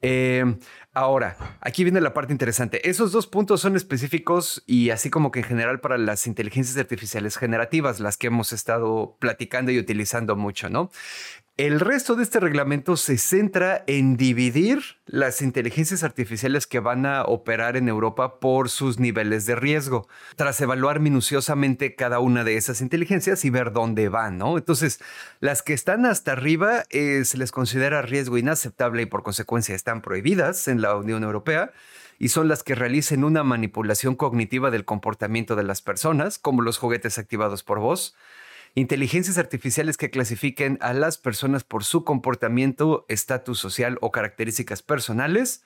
Eh, 0.06 0.44
ahora, 0.92 1.34
aquí 1.62 1.82
viene 1.82 1.98
la 2.02 2.12
parte 2.12 2.30
interesante. 2.30 2.90
Esos 2.90 3.10
dos 3.10 3.26
puntos 3.26 3.62
son 3.62 3.74
específicos 3.74 4.62
y 4.66 4.90
así 4.90 5.08
como 5.08 5.30
que 5.30 5.38
en 5.38 5.46
general 5.46 5.80
para 5.80 5.96
las 5.96 6.26
inteligencias 6.26 6.76
artificiales 6.76 7.38
generativas, 7.38 8.00
las 8.00 8.18
que 8.18 8.26
hemos 8.26 8.52
estado 8.52 9.16
platicando 9.18 9.72
y 9.72 9.78
utilizando 9.78 10.36
mucho, 10.36 10.68
¿no? 10.68 10.90
El 11.56 11.78
resto 11.78 12.16
de 12.16 12.24
este 12.24 12.40
reglamento 12.40 12.96
se 12.96 13.16
centra 13.16 13.84
en 13.86 14.16
dividir 14.16 14.82
las 15.06 15.40
inteligencias 15.40 16.02
artificiales 16.02 16.66
que 16.66 16.80
van 16.80 17.06
a 17.06 17.22
operar 17.22 17.76
en 17.76 17.88
Europa 17.88 18.40
por 18.40 18.68
sus 18.68 18.98
niveles 18.98 19.46
de 19.46 19.54
riesgo, 19.54 20.08
tras 20.34 20.60
evaluar 20.60 20.98
minuciosamente 20.98 21.94
cada 21.94 22.18
una 22.18 22.42
de 22.42 22.56
esas 22.56 22.80
inteligencias 22.80 23.44
y 23.44 23.50
ver 23.50 23.70
dónde 23.70 24.08
van, 24.08 24.36
¿no? 24.36 24.58
Entonces, 24.58 24.98
las 25.38 25.62
que 25.62 25.74
están 25.74 26.06
hasta 26.06 26.32
arriba 26.32 26.86
eh, 26.90 27.24
se 27.24 27.38
les 27.38 27.52
considera 27.52 28.02
riesgo 28.02 28.36
inaceptable 28.36 29.02
y 29.02 29.06
por 29.06 29.22
consecuencia 29.22 29.76
están 29.76 30.02
prohibidas 30.02 30.66
en 30.66 30.82
la 30.82 30.96
Unión 30.96 31.22
Europea 31.22 31.70
y 32.18 32.30
son 32.30 32.48
las 32.48 32.64
que 32.64 32.74
realicen 32.74 33.22
una 33.22 33.44
manipulación 33.44 34.16
cognitiva 34.16 34.72
del 34.72 34.84
comportamiento 34.84 35.54
de 35.54 35.62
las 35.62 35.82
personas, 35.82 36.36
como 36.36 36.62
los 36.62 36.78
juguetes 36.78 37.16
activados 37.16 37.62
por 37.62 37.78
voz 37.78 38.16
inteligencias 38.74 39.38
artificiales 39.38 39.96
que 39.96 40.10
clasifiquen 40.10 40.78
a 40.80 40.92
las 40.92 41.18
personas 41.18 41.64
por 41.64 41.84
su 41.84 42.04
comportamiento, 42.04 43.06
estatus 43.08 43.58
social 43.58 43.98
o 44.00 44.10
características 44.10 44.82
personales, 44.82 45.62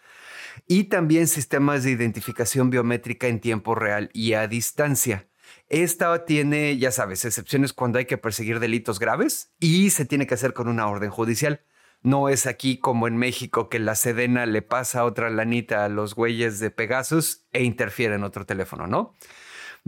y 0.67 0.85
también 0.85 1.27
sistemas 1.29 1.85
de 1.85 1.91
identificación 1.91 2.71
biométrica 2.71 3.29
en 3.29 3.41
tiempo 3.41 3.75
real 3.75 4.11
y 4.13 4.33
a 4.33 4.49
distancia. 4.49 5.29
Esta 5.69 6.25
tiene, 6.25 6.77
ya 6.79 6.91
sabes, 6.91 7.25
excepciones 7.25 7.73
cuando 7.73 7.99
hay 7.99 8.07
que 8.07 8.19
perseguir 8.19 8.59
delitos 8.59 8.99
graves 8.99 9.53
y 9.61 9.91
se 9.91 10.05
tiene 10.05 10.27
que 10.27 10.35
hacer 10.35 10.53
con 10.53 10.69
una 10.69 10.89
orden 10.89 11.11
judicial. 11.11 11.63
No 12.03 12.29
es 12.29 12.47
aquí 12.47 12.79
como 12.79 13.09
en 13.09 13.17
México 13.17 13.69
que 13.69 13.79
la 13.79 13.95
Sedena 13.95 14.47
le 14.47 14.63
pasa 14.63 15.05
otra 15.05 15.31
lanita 15.31 15.85
a 15.85 15.89
los 15.89 16.15
güeyes 16.15 16.61
de 16.61 16.71
Pegasus 16.71 17.47
e 17.53 17.65
interfiere 17.65 18.15
en 18.15 18.25
otro 18.25 18.47
teléfono, 18.47 18.87
¿no? 18.87 19.17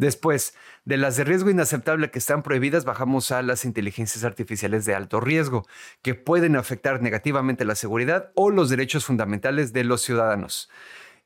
Después, 0.00 0.54
de 0.86 0.96
las 0.96 1.18
de 1.18 1.24
riesgo 1.24 1.50
inaceptable 1.50 2.10
que 2.10 2.18
están 2.18 2.42
prohibidas, 2.42 2.86
bajamos 2.86 3.32
a 3.32 3.42
las 3.42 3.66
inteligencias 3.66 4.24
artificiales 4.24 4.86
de 4.86 4.94
alto 4.94 5.20
riesgo, 5.20 5.66
que 6.00 6.14
pueden 6.14 6.56
afectar 6.56 7.02
negativamente 7.02 7.66
la 7.66 7.74
seguridad 7.74 8.30
o 8.34 8.48
los 8.48 8.70
derechos 8.70 9.04
fundamentales 9.04 9.74
de 9.74 9.84
los 9.84 10.00
ciudadanos. 10.00 10.70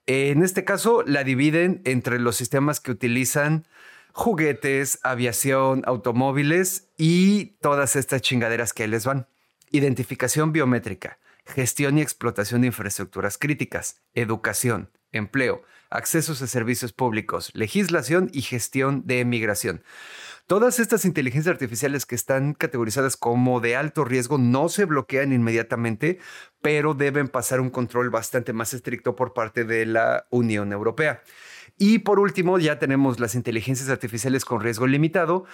En 0.06 0.42
este 0.42 0.64
caso, 0.64 1.04
la 1.06 1.22
dividen 1.22 1.82
entre 1.84 2.18
los 2.18 2.34
sistemas 2.34 2.80
que 2.80 2.90
utilizan 2.90 3.64
juguetes, 4.12 4.98
aviación, 5.04 5.84
automóviles 5.86 6.88
y 6.98 7.56
todas 7.60 7.94
estas 7.94 8.22
chingaderas 8.22 8.72
que 8.72 8.88
les 8.88 9.04
van. 9.04 9.28
Identificación 9.70 10.50
biométrica, 10.50 11.20
gestión 11.46 11.96
y 11.96 12.02
explotación 12.02 12.62
de 12.62 12.66
infraestructuras 12.66 13.38
críticas, 13.38 14.02
educación, 14.14 14.90
empleo, 15.12 15.62
accesos 15.94 16.42
a 16.42 16.46
servicios 16.46 16.92
públicos, 16.92 17.50
legislación 17.54 18.28
y 18.32 18.42
gestión 18.42 19.06
de 19.06 19.24
migración. 19.24 19.82
Todas 20.46 20.78
estas 20.78 21.06
inteligencias 21.06 21.54
artificiales 21.54 22.04
que 22.04 22.14
están 22.14 22.52
categorizadas 22.52 23.16
como 23.16 23.60
de 23.60 23.76
alto 23.76 24.04
riesgo 24.04 24.36
no 24.36 24.68
se 24.68 24.84
bloquean 24.84 25.32
inmediatamente, 25.32 26.18
pero 26.60 26.92
deben 26.92 27.28
pasar 27.28 27.60
un 27.60 27.70
control 27.70 28.10
bastante 28.10 28.52
más 28.52 28.74
estricto 28.74 29.16
por 29.16 29.32
parte 29.32 29.64
de 29.64 29.86
la 29.86 30.26
Unión 30.28 30.72
Europea. 30.72 31.22
Y 31.76 31.98
por 31.98 32.20
último, 32.20 32.60
ya 32.60 32.78
tenemos 32.78 33.18
las 33.18 33.34
inteligencias 33.34 33.88
artificiales 33.88 34.44
con 34.44 34.60
riesgo 34.60 34.86
limitado, 34.86 35.44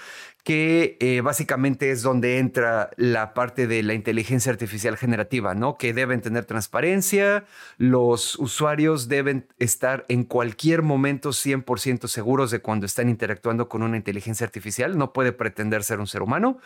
que 0.44 0.98
eh, 1.00 1.22
básicamente 1.22 1.90
es 1.90 2.02
donde 2.02 2.38
entra 2.38 2.90
la 2.98 3.32
parte 3.32 3.66
de 3.66 3.82
la 3.82 3.94
inteligencia 3.94 4.52
artificial 4.52 4.98
generativa, 4.98 5.54
¿no? 5.54 5.78
Que 5.78 5.94
deben 5.94 6.20
tener 6.20 6.44
transparencia, 6.44 7.46
los 7.78 8.38
usuarios 8.38 9.08
deben 9.08 9.48
estar 9.58 10.04
en 10.08 10.24
cualquier 10.24 10.82
momento 10.82 11.30
100% 11.30 12.06
seguros 12.06 12.50
de 12.50 12.60
cuando 12.60 12.84
están 12.84 13.08
interactuando 13.08 13.70
con 13.70 13.82
una 13.82 13.96
inteligencia 13.96 14.44
artificial, 14.44 14.98
no 14.98 15.14
puede 15.14 15.32
pretender 15.32 15.84
ser 15.84 16.00
un 16.00 16.06
ser 16.06 16.20
humano 16.20 16.58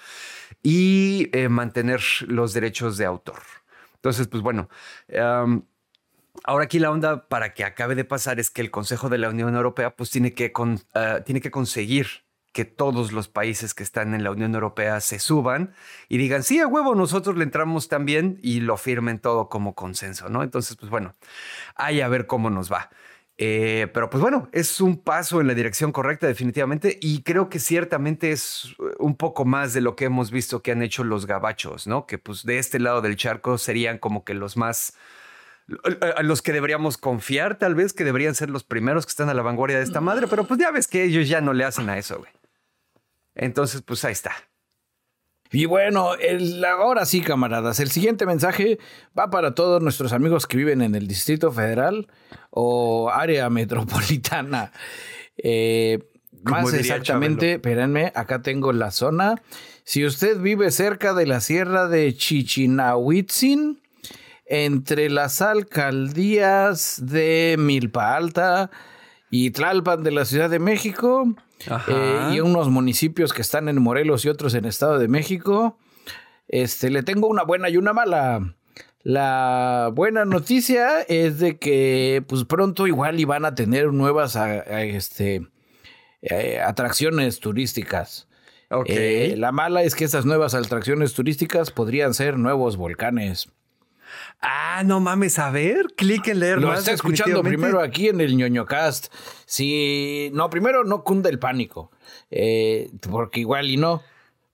y 0.64 1.28
eh, 1.32 1.48
mantener 1.48 2.00
los 2.26 2.54
derechos 2.54 2.96
de 2.96 3.04
autor. 3.04 3.40
Entonces, 3.94 4.26
pues 4.26 4.42
bueno. 4.42 4.68
Ahora 6.42 6.64
aquí 6.64 6.78
la 6.78 6.90
onda 6.90 7.28
para 7.28 7.54
que 7.54 7.64
acabe 7.64 7.94
de 7.94 8.04
pasar 8.04 8.40
es 8.40 8.50
que 8.50 8.60
el 8.60 8.70
Consejo 8.70 9.08
de 9.08 9.18
la 9.18 9.28
Unión 9.28 9.54
Europea 9.54 9.94
pues 9.94 10.10
tiene 10.10 10.34
que, 10.34 10.52
ah, 10.94 11.20
tiene 11.24 11.40
que 11.40 11.50
conseguir 11.50 12.24
que 12.52 12.64
todos 12.64 13.12
los 13.12 13.28
países 13.28 13.74
que 13.74 13.82
están 13.82 14.14
en 14.14 14.22
la 14.22 14.30
Unión 14.30 14.54
Europea 14.54 15.00
se 15.00 15.18
suban 15.18 15.74
y 16.08 16.18
digan, 16.18 16.44
sí, 16.44 16.60
a 16.60 16.68
huevo, 16.68 16.94
nosotros 16.94 17.36
le 17.36 17.42
entramos 17.42 17.88
también 17.88 18.38
y 18.42 18.60
lo 18.60 18.76
firmen 18.76 19.18
todo 19.18 19.48
como 19.48 19.74
consenso, 19.74 20.28
¿no? 20.28 20.42
Entonces, 20.44 20.76
pues 20.76 20.88
bueno, 20.88 21.14
ahí 21.74 22.00
a 22.00 22.08
ver 22.08 22.26
cómo 22.26 22.50
nos 22.50 22.72
va. 22.72 22.90
Eh, 23.36 23.88
pero 23.92 24.08
pues 24.08 24.22
bueno, 24.22 24.48
es 24.52 24.80
un 24.80 25.02
paso 25.02 25.40
en 25.40 25.48
la 25.48 25.54
dirección 25.54 25.90
correcta 25.90 26.28
definitivamente 26.28 26.96
y 27.00 27.22
creo 27.22 27.48
que 27.48 27.58
ciertamente 27.58 28.30
es 28.30 28.76
un 29.00 29.16
poco 29.16 29.44
más 29.44 29.72
de 29.72 29.80
lo 29.80 29.96
que 29.96 30.04
hemos 30.04 30.30
visto 30.30 30.62
que 30.62 30.70
han 30.70 30.82
hecho 30.82 31.02
los 31.02 31.26
gabachos, 31.26 31.88
¿no? 31.88 32.06
Que 32.06 32.18
pues 32.18 32.44
de 32.44 32.58
este 32.58 32.78
lado 32.78 33.02
del 33.02 33.16
charco 33.16 33.58
serían 33.58 33.98
como 33.98 34.24
que 34.24 34.34
los 34.34 34.56
más 34.56 34.94
a 36.16 36.22
los 36.22 36.42
que 36.42 36.52
deberíamos 36.52 36.98
confiar, 36.98 37.58
tal 37.58 37.74
vez, 37.74 37.92
que 37.92 38.04
deberían 38.04 38.34
ser 38.34 38.50
los 38.50 38.64
primeros 38.64 39.06
que 39.06 39.10
están 39.10 39.28
a 39.28 39.34
la 39.34 39.42
vanguardia 39.42 39.78
de 39.78 39.84
esta 39.84 40.00
madre, 40.00 40.26
pero 40.28 40.44
pues 40.44 40.60
ya 40.60 40.70
ves 40.70 40.86
que 40.86 41.04
ellos 41.04 41.28
ya 41.28 41.40
no 41.40 41.52
le 41.52 41.64
hacen 41.64 41.88
a 41.88 41.98
eso, 41.98 42.18
güey. 42.18 42.30
Entonces, 43.34 43.82
pues 43.82 44.04
ahí 44.04 44.12
está. 44.12 44.32
Y 45.50 45.66
bueno, 45.66 46.14
el, 46.16 46.64
ahora 46.64 47.06
sí, 47.06 47.20
camaradas, 47.20 47.78
el 47.78 47.90
siguiente 47.90 48.26
mensaje 48.26 48.78
va 49.16 49.30
para 49.30 49.54
todos 49.54 49.80
nuestros 49.80 50.12
amigos 50.12 50.46
que 50.46 50.56
viven 50.56 50.82
en 50.82 50.94
el 50.94 51.06
Distrito 51.06 51.52
Federal 51.52 52.08
o 52.50 53.10
área 53.10 53.48
metropolitana. 53.50 54.72
Eh, 55.36 56.00
más 56.42 56.74
exactamente, 56.74 57.52
espérenme, 57.52 58.12
acá 58.14 58.42
tengo 58.42 58.72
la 58.72 58.90
zona. 58.90 59.40
Si 59.84 60.04
usted 60.04 60.38
vive 60.40 60.70
cerca 60.70 61.14
de 61.14 61.26
la 61.26 61.40
sierra 61.40 61.88
de 61.88 62.14
Chichinahuitzin, 62.14 63.80
entre 64.46 65.10
las 65.10 65.40
alcaldías 65.42 67.00
de 67.04 67.56
Milpa 67.58 68.16
Alta 68.16 68.70
y 69.30 69.50
Tlalpan 69.50 70.02
de 70.02 70.10
la 70.10 70.24
Ciudad 70.24 70.50
de 70.50 70.58
México 70.58 71.34
eh, 71.88 72.30
y 72.32 72.40
unos 72.40 72.68
municipios 72.68 73.32
que 73.32 73.42
están 73.42 73.68
en 73.68 73.80
Morelos 73.80 74.24
y 74.24 74.28
otros 74.28 74.54
en 74.54 74.64
Estado 74.64 74.98
de 74.98 75.08
México. 75.08 75.78
Este, 76.48 76.90
le 76.90 77.02
tengo 77.02 77.26
una 77.26 77.42
buena 77.42 77.68
y 77.70 77.76
una 77.76 77.92
mala. 77.92 78.54
La 79.02 79.90
buena 79.92 80.24
noticia 80.24 81.02
es 81.02 81.38
de 81.38 81.58
que 81.58 82.24
pues 82.26 82.44
pronto 82.44 82.86
igual 82.86 83.20
iban 83.20 83.44
a 83.44 83.54
tener 83.54 83.92
nuevas 83.92 84.36
este, 84.36 85.46
eh, 86.22 86.60
atracciones 86.60 87.40
turísticas. 87.40 88.28
Eh, 88.86 89.34
la 89.36 89.52
mala 89.52 89.82
es 89.82 89.94
que 89.94 90.04
estas 90.04 90.24
nuevas 90.24 90.54
atracciones 90.54 91.12
turísticas 91.12 91.70
podrían 91.70 92.14
ser 92.14 92.38
nuevos 92.38 92.76
volcanes. 92.76 93.48
Ah, 94.46 94.82
no 94.84 95.00
mames, 95.00 95.38
a 95.38 95.50
ver, 95.50 95.86
clic 95.96 96.28
en 96.28 96.40
leer 96.40 96.60
Lo 96.60 96.74
está 96.74 96.92
escuchando 96.92 97.42
primero 97.42 97.80
aquí 97.80 98.08
en 98.08 98.20
el 98.20 98.36
ñoño 98.36 98.66
cast. 98.66 99.06
Si, 99.46 100.30
no, 100.34 100.50
primero 100.50 100.84
no 100.84 101.02
cunda 101.02 101.30
el 101.30 101.38
pánico, 101.38 101.90
eh, 102.30 102.90
porque 103.10 103.40
igual 103.40 103.70
y 103.70 103.78
no, 103.78 104.02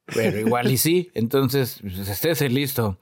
pero 0.06 0.38
igual 0.38 0.70
y 0.70 0.76
sí. 0.76 1.10
Entonces, 1.14 1.80
pues, 1.82 2.08
estés 2.08 2.40
listo. 2.52 2.98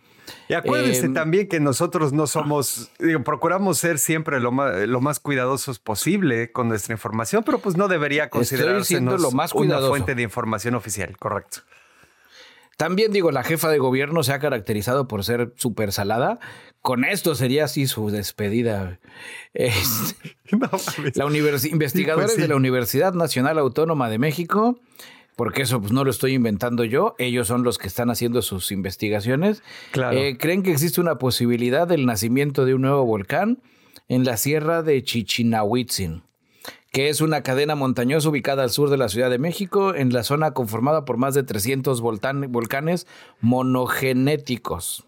Y 0.49 0.55
acuérdense 0.55 1.07
em, 1.07 1.15
también 1.15 1.49
que 1.49 1.61
nosotros 1.61 2.15
no 2.15 2.27
somos, 2.27 2.91
procuramos 3.23 3.79
ser 3.79 3.99
siempre 3.99 4.41
lo 4.41 4.51
más, 4.51 4.89
lo 4.89 5.01
más 5.03 5.21
cuidadosos 5.21 5.79
posible 5.79 6.53
con 6.53 6.69
nuestra 6.69 6.95
información, 6.95 7.43
pero 7.45 7.59
pues 7.59 7.77
no 7.77 7.89
debería 7.89 8.31
considerarse 8.31 9.01
lo 9.01 9.31
más 9.31 9.53
una 9.53 9.81
fuente 9.81 10.15
de 10.15 10.23
información 10.23 10.75
oficial, 10.75 11.17
correcto. 11.19 11.61
También 12.79 13.11
digo, 13.11 13.33
la 13.33 13.43
jefa 13.43 13.69
de 13.71 13.81
gobierno 13.81 14.23
se 14.23 14.33
ha 14.33 14.39
caracterizado 14.39 15.09
por 15.09 15.25
ser 15.25 15.53
súper 15.57 15.91
salada. 15.91 16.39
Con 16.81 17.05
esto 17.05 17.35
sería 17.35 17.65
así 17.65 17.89
su 17.89 18.09
despedida. 18.11 19.01
la 19.53 21.27
investigadores 21.27 22.35
pues 22.35 22.41
de 22.41 22.47
la 22.47 22.55
Universidad 22.55 23.15
Nacional 23.15 23.59
Autónoma 23.59 24.09
de 24.09 24.21
México, 24.21 24.79
porque 25.35 25.63
eso 25.63 25.81
pues, 25.81 25.91
no 25.91 26.05
lo 26.05 26.13
estoy 26.13 26.35
inventando 26.35 26.85
yo, 26.85 27.17
ellos 27.19 27.49
son 27.49 27.65
los 27.65 27.79
que 27.79 27.89
están 27.89 28.11
haciendo 28.11 28.43
sus 28.43 28.71
investigaciones, 28.71 29.65
eh, 30.13 30.37
creen 30.39 30.63
que 30.63 30.71
existe 30.71 31.01
una 31.01 31.19
posibilidad 31.19 31.89
del 31.89 32.07
nacimiento 32.07 32.65
de 32.65 32.75
un 32.75 32.83
nuevo 32.83 33.05
volcán 33.05 33.59
en 34.07 34.25
la 34.25 34.37
sierra 34.37 34.85
de 34.85 35.03
Chichinahuitzin 35.03 36.28
que 36.91 37.09
es 37.09 37.21
una 37.21 37.43
cadena 37.43 37.75
montañosa 37.75 38.29
ubicada 38.29 38.63
al 38.63 38.71
sur 38.71 38.91
de 38.91 38.97
la 38.97 39.09
Ciudad 39.09 39.31
de 39.31 39.39
México, 39.39 39.95
en 39.95 40.13
la 40.13 40.23
zona 40.23 40.53
conformada 40.53 41.05
por 41.05 41.17
más 41.19 41.35
de 41.35 41.43
300 41.43 42.01
volcanes 42.01 43.07
monogenéticos. 43.41 45.05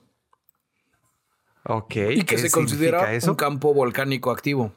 Ok. 1.64 1.96
Y 2.10 2.22
que 2.22 2.38
se 2.38 2.50
considera 2.50 3.08
un 3.26 3.34
campo 3.34 3.74
volcánico 3.74 4.30
activo. 4.30 4.72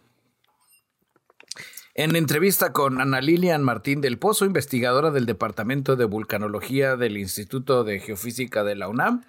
En 1.96 2.16
entrevista 2.16 2.74
con 2.74 3.00
Ana 3.00 3.22
Lilian 3.22 3.62
Martín 3.62 4.02
del 4.02 4.18
Pozo, 4.18 4.46
investigadora 4.46 5.12
del 5.12 5.28
Departamento 5.28 5.96
de 5.96 6.06
Vulcanología 6.06 6.96
del 6.96 7.18
Instituto 7.18 7.84
de 7.84 8.00
Geofísica 8.00 8.64
de 8.64 8.76
la 8.76 8.88
UNAM, 8.88 9.24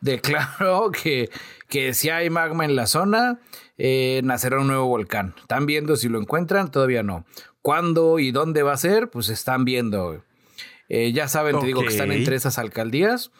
declaró 0.00 0.90
que, 1.02 1.30
que 1.68 1.94
si 1.94 2.10
hay 2.10 2.30
magma 2.30 2.64
en 2.64 2.76
la 2.76 2.86
zona, 2.86 3.40
eh, 3.78 4.20
nacerá 4.24 4.60
un 4.60 4.66
nuevo 4.66 4.86
volcán. 4.86 5.34
Están 5.40 5.66
viendo 5.66 5.96
si 5.96 6.08
lo 6.08 6.18
encuentran, 6.18 6.70
todavía 6.70 7.02
no. 7.02 7.24
¿Cuándo 7.62 8.18
y 8.18 8.30
dónde 8.30 8.62
va 8.62 8.72
a 8.72 8.78
ser? 8.78 9.10
Pues 9.10 9.28
están 9.28 9.64
viendo. 9.64 10.24
Eh, 10.88 11.12
ya 11.12 11.28
saben, 11.28 11.58
te 11.60 11.66
digo 11.66 11.82
que 11.82 11.88
están 11.88 12.10
entre 12.10 12.36
esas 12.36 12.58
alcaldías. 12.58 13.30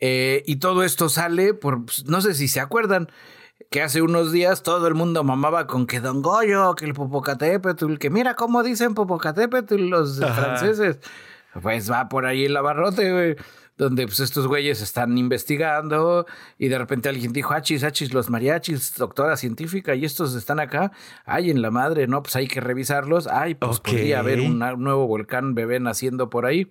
Eh, 0.00 0.42
y 0.46 0.56
todo 0.56 0.82
esto 0.82 1.10
sale 1.10 1.52
por, 1.52 1.84
pues, 1.84 2.06
no 2.06 2.22
sé 2.22 2.34
si 2.34 2.48
se 2.48 2.60
acuerdan, 2.60 3.10
que 3.70 3.82
hace 3.82 4.00
unos 4.00 4.32
días 4.32 4.62
todo 4.62 4.88
el 4.88 4.94
mundo 4.94 5.22
mamaba 5.22 5.66
con 5.66 5.86
que 5.86 6.00
Don 6.00 6.22
Goyo, 6.22 6.74
que 6.74 6.86
el 6.86 6.94
Popocatépetl, 6.94 7.98
que 7.98 8.08
mira 8.08 8.34
cómo 8.34 8.62
dicen 8.62 8.94
Popocatépetl 8.94 9.76
los 9.76 10.18
franceses. 10.18 10.98
Pues 11.62 11.90
va 11.90 12.08
por 12.08 12.24
ahí 12.24 12.46
el 12.46 12.56
abarrote, 12.56 13.12
güey 13.12 13.36
donde 13.80 14.06
pues 14.06 14.20
estos 14.20 14.46
güeyes 14.46 14.82
están 14.82 15.16
investigando 15.16 16.26
y 16.58 16.68
de 16.68 16.76
repente 16.76 17.08
alguien 17.08 17.32
dijo, 17.32 17.54
achis, 17.54 17.82
achis, 17.82 18.12
los 18.12 18.28
mariachis, 18.28 18.94
doctora 18.98 19.38
científica, 19.38 19.94
y 19.94 20.04
estos 20.04 20.34
están 20.34 20.60
acá, 20.60 20.92
ay, 21.24 21.50
en 21.50 21.62
la 21.62 21.70
madre, 21.70 22.06
¿no? 22.06 22.22
Pues 22.22 22.36
hay 22.36 22.46
que 22.46 22.60
revisarlos, 22.60 23.26
ay, 23.26 23.54
pues 23.54 23.80
podría 23.80 24.18
haber 24.18 24.40
un 24.40 24.58
nuevo 24.58 25.06
volcán 25.06 25.54
bebé 25.54 25.80
naciendo 25.80 26.28
por 26.28 26.44
ahí. 26.44 26.70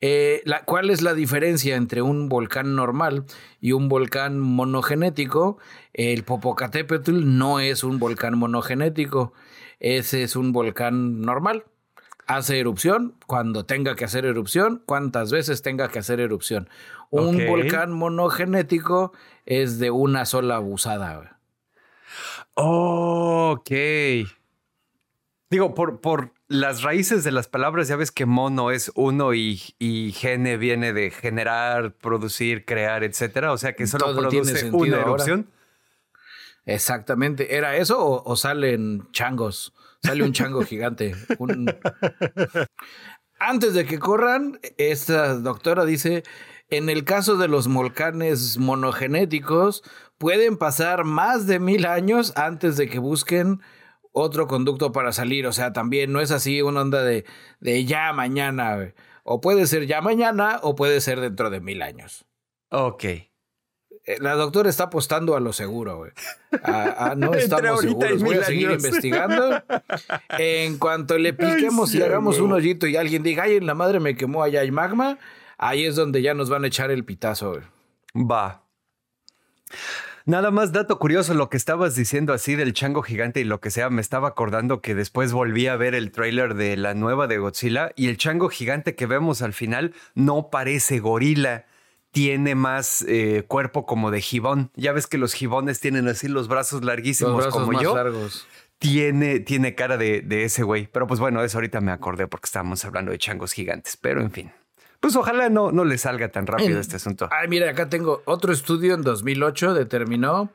Eh, 0.00 0.40
la, 0.46 0.64
¿Cuál 0.64 0.88
es 0.88 1.02
la 1.02 1.12
diferencia 1.12 1.76
entre 1.76 2.00
un 2.00 2.30
volcán 2.30 2.74
normal 2.76 3.26
y 3.60 3.72
un 3.72 3.90
volcán 3.90 4.40
monogenético? 4.40 5.58
El 5.92 6.24
Popocatépetl 6.24 7.36
no 7.36 7.60
es 7.60 7.84
un 7.84 7.98
volcán 7.98 8.38
monogenético, 8.38 9.34
ese 9.80 10.22
es 10.22 10.34
un 10.34 10.52
volcán 10.52 11.20
normal 11.20 11.66
hace 12.26 12.58
erupción 12.58 13.14
cuando 13.26 13.64
tenga 13.64 13.94
que 13.96 14.04
hacer 14.04 14.24
erupción, 14.24 14.82
cuántas 14.86 15.30
veces 15.32 15.62
tenga 15.62 15.88
que 15.88 15.98
hacer 15.98 16.20
erupción. 16.20 16.68
Un 17.10 17.46
volcán 17.46 17.92
monogenético 17.92 19.12
es 19.44 19.78
de 19.78 19.90
una 19.90 20.24
sola 20.24 20.56
abusada. 20.56 21.38
ok. 22.54 23.70
Digo, 25.50 25.74
por, 25.74 26.00
por 26.00 26.32
las 26.48 26.82
raíces 26.82 27.24
de 27.24 27.32
las 27.32 27.48
palabras, 27.48 27.88
ya 27.88 27.96
ves 27.96 28.10
que 28.10 28.24
mono 28.24 28.70
es 28.70 28.90
uno 28.94 29.34
y, 29.34 29.60
y 29.78 30.12
gene 30.12 30.56
viene 30.56 30.94
de 30.94 31.10
generar, 31.10 31.92
producir, 31.92 32.64
crear, 32.64 33.04
etcétera. 33.04 33.52
O 33.52 33.58
sea 33.58 33.74
que 33.74 33.86
solo 33.86 34.16
produce 34.16 34.70
una 34.70 35.00
erupción. 35.00 35.50
Exactamente. 36.64 37.56
¿Era 37.56 37.76
eso 37.76 38.02
o, 38.02 38.22
o 38.24 38.36
salen 38.36 39.06
changos? 39.12 39.74
Sale 40.02 40.24
un 40.24 40.32
chango 40.32 40.62
gigante. 40.64 41.14
Antes 43.38 43.74
de 43.74 43.84
que 43.86 43.98
corran, 43.98 44.60
esta 44.76 45.34
doctora 45.34 45.84
dice, 45.84 46.22
en 46.68 46.88
el 46.88 47.04
caso 47.04 47.36
de 47.36 47.48
los 47.48 47.68
volcanes 47.68 48.58
monogenéticos, 48.58 49.82
pueden 50.18 50.56
pasar 50.56 51.04
más 51.04 51.46
de 51.46 51.58
mil 51.58 51.86
años 51.86 52.32
antes 52.36 52.76
de 52.76 52.88
que 52.88 52.98
busquen 52.98 53.60
otro 54.12 54.46
conducto 54.46 54.92
para 54.92 55.12
salir. 55.12 55.46
O 55.46 55.52
sea, 55.52 55.72
también 55.72 56.12
no 56.12 56.20
es 56.20 56.30
así 56.30 56.62
una 56.62 56.82
onda 56.82 57.02
de, 57.02 57.24
de 57.60 57.84
ya 57.84 58.12
mañana. 58.12 58.94
O 59.24 59.40
puede 59.40 59.66
ser 59.66 59.86
ya 59.86 60.00
mañana 60.00 60.58
o 60.62 60.74
puede 60.74 61.00
ser 61.00 61.20
dentro 61.20 61.50
de 61.50 61.60
mil 61.60 61.82
años. 61.82 62.26
Ok. 62.70 63.04
Eh, 64.04 64.16
la 64.20 64.34
doctora 64.34 64.68
está 64.68 64.84
apostando 64.84 65.36
a 65.36 65.40
lo 65.40 65.52
seguro, 65.52 65.98
güey. 65.98 66.10
no 67.16 67.34
estamos 67.34 67.80
seguros. 67.80 68.22
Voy 68.22 68.36
a 68.36 68.44
seguir 68.44 68.70
investigando. 68.70 69.62
En 70.38 70.78
cuanto 70.78 71.18
le 71.18 71.32
piquemos 71.32 71.94
y 71.94 72.02
hagamos 72.02 72.38
un 72.40 72.52
hoyito 72.52 72.86
y 72.86 72.96
alguien 72.96 73.22
diga, 73.22 73.44
ay, 73.44 73.56
en 73.56 73.66
la 73.66 73.74
madre 73.74 74.00
me 74.00 74.16
quemó, 74.16 74.42
allá 74.42 74.60
hay 74.60 74.70
magma, 74.70 75.18
ahí 75.58 75.84
es 75.84 75.94
donde 75.94 76.22
ya 76.22 76.34
nos 76.34 76.50
van 76.50 76.64
a 76.64 76.66
echar 76.66 76.90
el 76.90 77.04
pitazo, 77.04 77.50
güey. 77.50 77.62
Va. 78.28 78.62
Nada 80.24 80.52
más 80.52 80.70
dato 80.70 81.00
curioso, 81.00 81.34
lo 81.34 81.50
que 81.50 81.56
estabas 81.56 81.96
diciendo 81.96 82.32
así 82.32 82.54
del 82.54 82.74
chango 82.74 83.02
gigante 83.02 83.40
y 83.40 83.44
lo 83.44 83.60
que 83.60 83.72
sea, 83.72 83.90
me 83.90 84.00
estaba 84.00 84.28
acordando 84.28 84.80
que 84.80 84.94
después 84.94 85.32
volví 85.32 85.66
a 85.66 85.74
ver 85.74 85.96
el 85.96 86.12
tráiler 86.12 86.54
de 86.54 86.76
la 86.76 86.94
nueva 86.94 87.26
de 87.26 87.38
Godzilla 87.38 87.90
y 87.96 88.06
el 88.06 88.18
chango 88.18 88.48
gigante 88.48 88.94
que 88.94 89.06
vemos 89.06 89.42
al 89.42 89.52
final 89.52 89.94
no 90.14 90.48
parece 90.48 91.00
gorila 91.00 91.66
tiene 92.12 92.54
más 92.54 93.04
eh, 93.08 93.44
cuerpo 93.48 93.86
como 93.86 94.10
de 94.10 94.20
gibón. 94.20 94.70
Ya 94.76 94.92
ves 94.92 95.06
que 95.06 95.18
los 95.18 95.32
gibones 95.32 95.80
tienen 95.80 96.06
así 96.06 96.28
los 96.28 96.46
brazos 96.46 96.84
larguísimos 96.84 97.32
los 97.32 97.42
brazos 97.42 97.60
como 97.60 97.72
más 97.72 97.82
yo. 97.82 97.96
Largos. 97.96 98.46
Tiene, 98.78 99.40
tiene 99.40 99.74
cara 99.74 99.96
de, 99.96 100.22
ese 100.44 100.62
güey. 100.62 100.88
Pero 100.92 101.06
pues 101.06 101.20
bueno, 101.20 101.42
eso 101.42 101.58
ahorita 101.58 101.80
me 101.80 101.90
acordé 101.90 102.26
porque 102.26 102.46
estábamos 102.46 102.84
hablando 102.84 103.12
de 103.12 103.18
changos 103.18 103.52
gigantes. 103.52 103.96
Pero 103.96 104.20
en 104.20 104.30
fin. 104.30 104.52
Pues 105.00 105.16
ojalá 105.16 105.48
no, 105.48 105.72
no 105.72 105.84
le 105.84 105.98
salga 105.98 106.28
tan 106.28 106.46
rápido 106.46 106.78
este 106.78 106.96
asunto. 106.96 107.28
Ay, 107.32 107.48
mira, 107.48 107.70
acá 107.70 107.88
tengo 107.88 108.22
otro 108.24 108.52
estudio 108.52 108.94
en 108.94 109.02
2008 109.02 109.74
determinó 109.74 110.52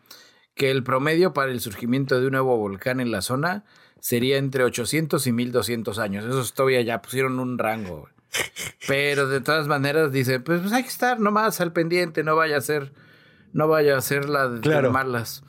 que 0.55 0.71
el 0.71 0.83
promedio 0.83 1.33
para 1.33 1.51
el 1.51 1.59
surgimiento 1.59 2.19
de 2.19 2.27
un 2.27 2.33
nuevo 2.33 2.55
volcán 2.57 2.99
en 2.99 3.11
la 3.11 3.21
zona 3.21 3.65
sería 3.99 4.37
entre 4.37 4.63
800 4.63 5.25
y 5.25 5.31
1200 5.31 5.99
años. 5.99 6.25
Eso 6.25 6.53
todavía 6.53 6.81
ya 6.81 7.01
pusieron 7.01 7.39
un 7.39 7.57
rango. 7.57 8.09
Pero 8.87 9.27
de 9.27 9.41
todas 9.41 9.67
maneras 9.67 10.11
dice, 10.11 10.39
pues, 10.39 10.61
pues, 10.61 10.73
hay 10.73 10.83
que 10.83 10.89
estar 10.89 11.19
nomás 11.19 11.59
al 11.61 11.73
pendiente, 11.73 12.23
no 12.23 12.35
vaya 12.35 12.57
a 12.57 12.61
ser, 12.61 12.93
no 13.53 13.67
vaya 13.67 13.97
a 13.97 14.01
ser 14.01 14.29
la 14.29 14.47
de 14.49 14.89
malas. 14.89 15.43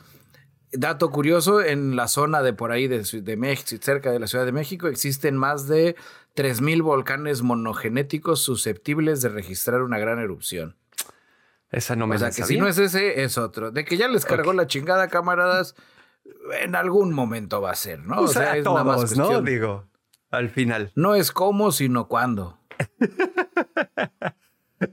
Dato 0.70 1.10
curioso, 1.10 1.62
en 1.62 1.96
la 1.96 2.08
zona 2.08 2.42
de 2.42 2.52
por 2.52 2.72
ahí 2.72 2.88
de, 2.88 3.02
de 3.02 3.36
México, 3.36 3.82
cerca 3.82 4.12
de 4.12 4.18
la 4.18 4.26
Ciudad 4.26 4.44
de 4.44 4.52
México, 4.52 4.88
existen 4.88 5.36
más 5.36 5.66
de 5.66 5.96
3.000 6.36 6.82
volcanes 6.82 7.42
monogenéticos 7.42 8.42
susceptibles 8.42 9.22
de 9.22 9.30
registrar 9.30 9.82
una 9.82 9.98
gran 9.98 10.18
erupción. 10.18 10.76
Esa 11.70 11.96
no 11.96 12.06
me 12.06 12.16
O 12.16 12.18
sea, 12.18 12.30
que 12.30 12.44
si 12.44 12.58
no 12.58 12.66
es 12.66 12.78
ese, 12.78 13.22
es 13.22 13.38
otro. 13.38 13.70
De 13.70 13.84
que 13.84 13.96
ya 13.96 14.08
les 14.08 14.24
cargó 14.24 14.52
la 14.52 14.66
chingada, 14.66 15.08
camaradas, 15.08 15.74
en 16.60 16.74
algún 16.74 17.12
momento 17.12 17.60
va 17.60 17.72
a 17.72 17.74
ser, 17.74 18.00
¿no? 18.00 18.20
o 18.22 18.28
sea, 18.28 18.56
es 18.56 18.64
nada 18.64 18.84
más 18.84 19.16
¿no? 19.16 19.42
Digo, 19.42 19.84
al 20.30 20.50
final. 20.50 20.92
No 20.94 21.14
es 21.14 21.32
cómo, 21.32 21.72
sino 21.72 22.08
cuándo. 22.08 22.58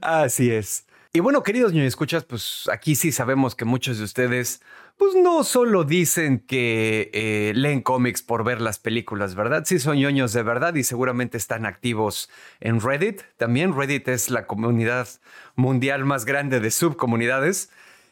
Así 0.00 0.50
es. 0.50 0.86
Y 1.12 1.20
bueno, 1.20 1.42
queridos 1.42 1.72
niños 1.72 1.86
escuchas, 1.86 2.24
pues 2.24 2.68
aquí 2.70 2.94
sí 2.94 3.10
sabemos 3.10 3.54
que 3.54 3.64
muchos 3.64 3.96
de 3.96 4.04
ustedes, 4.04 4.60
pues 4.98 5.14
no 5.14 5.44
solo 5.44 5.84
dicen 5.84 6.40
que 6.40 7.10
eh, 7.14 7.52
leen 7.54 7.80
cómics 7.80 8.22
por 8.22 8.44
ver 8.44 8.60
las 8.60 8.78
películas, 8.78 9.34
¿verdad? 9.34 9.64
Sí 9.64 9.78
son 9.78 9.96
ñoños 9.96 10.34
de 10.34 10.42
verdad 10.42 10.74
y 10.74 10.84
seguramente 10.84 11.38
están 11.38 11.64
activos 11.64 12.28
en 12.60 12.82
Reddit. 12.82 13.22
También 13.38 13.74
Reddit 13.74 14.08
es 14.08 14.28
la 14.28 14.46
comunidad 14.46 15.08
mundial 15.54 16.04
más 16.04 16.26
grande 16.26 16.60
de 16.60 16.70
subcomunidades. 16.70 17.70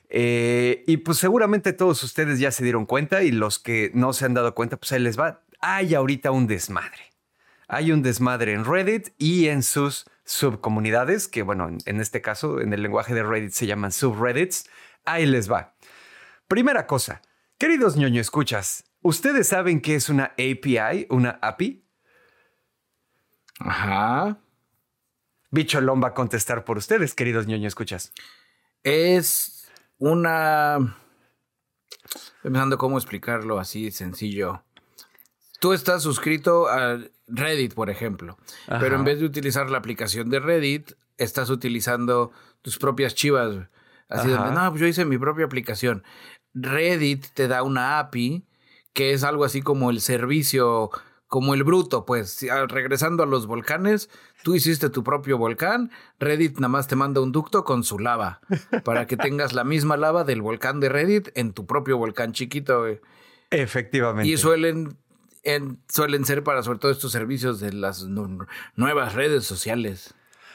Eh, 0.08 0.82
y 0.86 0.98
pues 0.98 1.18
seguramente 1.18 1.74
todos 1.74 2.02
ustedes 2.04 2.38
ya 2.38 2.52
se 2.52 2.64
dieron 2.64 2.86
cuenta 2.86 3.22
y 3.22 3.32
los 3.32 3.58
que 3.58 3.90
no 3.92 4.14
se 4.14 4.24
han 4.24 4.32
dado 4.32 4.54
cuenta, 4.54 4.78
pues 4.78 4.92
ahí 4.92 5.00
les 5.00 5.18
va. 5.18 5.42
Hay 5.60 5.94
ahorita 5.94 6.30
un 6.30 6.46
desmadre 6.46 7.13
hay 7.74 7.90
un 7.90 8.02
desmadre 8.02 8.52
en 8.52 8.64
Reddit 8.64 9.08
y 9.18 9.48
en 9.48 9.62
sus 9.64 10.06
subcomunidades, 10.24 11.26
que 11.26 11.42
bueno, 11.42 11.68
en 11.84 12.00
este 12.00 12.22
caso, 12.22 12.60
en 12.60 12.72
el 12.72 12.82
lenguaje 12.82 13.14
de 13.14 13.24
Reddit 13.24 13.50
se 13.50 13.66
llaman 13.66 13.90
subreddits. 13.90 14.70
Ahí 15.04 15.26
les 15.26 15.50
va. 15.50 15.74
Primera 16.46 16.86
cosa, 16.86 17.20
queridos 17.58 17.96
ñoño 17.96 18.20
escuchas, 18.20 18.84
¿ustedes 19.02 19.48
saben 19.48 19.80
qué 19.80 19.96
es 19.96 20.08
una 20.08 20.34
API, 20.34 21.06
una 21.10 21.38
API? 21.42 21.84
Ajá. 23.58 24.38
Bicholón 25.50 26.02
va 26.02 26.08
a 26.08 26.14
contestar 26.14 26.64
por 26.64 26.78
ustedes, 26.78 27.14
queridos 27.14 27.46
ñoño 27.46 27.66
escuchas. 27.66 28.12
Es 28.82 29.68
una... 29.98 30.96
pensando 32.42 32.78
cómo 32.78 32.98
explicarlo 32.98 33.58
así 33.58 33.90
sencillo. 33.90 34.62
Tú 35.64 35.72
estás 35.72 36.02
suscrito 36.02 36.68
a 36.68 36.98
Reddit, 37.26 37.72
por 37.72 37.88
ejemplo. 37.88 38.36
Pero 38.68 38.96
en 38.96 39.04
vez 39.04 39.18
de 39.18 39.24
utilizar 39.24 39.70
la 39.70 39.78
aplicación 39.78 40.28
de 40.28 40.38
Reddit, 40.38 40.92
estás 41.16 41.48
utilizando 41.48 42.32
tus 42.60 42.76
propias 42.76 43.14
chivas. 43.14 43.70
Así 44.10 44.28
de, 44.28 44.36
no, 44.36 44.68
pues 44.68 44.82
yo 44.82 44.86
hice 44.86 45.06
mi 45.06 45.16
propia 45.16 45.46
aplicación. 45.46 46.04
Reddit 46.52 47.28
te 47.32 47.48
da 47.48 47.62
una 47.62 47.98
API 47.98 48.44
que 48.92 49.14
es 49.14 49.24
algo 49.24 49.42
así 49.42 49.62
como 49.62 49.88
el 49.88 50.02
servicio, 50.02 50.90
como 51.28 51.54
el 51.54 51.64
bruto, 51.64 52.04
pues 52.04 52.44
regresando 52.68 53.22
a 53.22 53.26
los 53.26 53.46
volcanes, 53.46 54.10
tú 54.42 54.54
hiciste 54.54 54.90
tu 54.90 55.02
propio 55.02 55.38
volcán, 55.38 55.90
Reddit 56.18 56.56
nada 56.56 56.68
más 56.68 56.88
te 56.88 56.94
manda 56.94 57.22
un 57.22 57.32
ducto 57.32 57.64
con 57.64 57.84
su 57.84 57.98
lava 57.98 58.42
para 58.84 59.06
que 59.06 59.16
tengas 59.16 59.54
la 59.54 59.64
misma 59.64 59.96
lava 59.96 60.24
del 60.24 60.42
volcán 60.42 60.78
de 60.80 60.90
Reddit 60.90 61.30
en 61.36 61.54
tu 61.54 61.64
propio 61.64 61.96
volcán 61.96 62.34
chiquito. 62.34 62.84
Efectivamente. 63.48 64.28
Y 64.28 64.36
suelen 64.36 64.98
suelen 65.88 66.24
ser 66.24 66.42
para 66.42 66.62
sobre 66.62 66.78
todo 66.78 66.92
estos 66.92 67.12
servicios 67.12 67.60
de 67.60 67.72
las 67.72 68.04
nuevas 68.04 69.14
redes 69.14 69.44
sociales. 69.44 70.14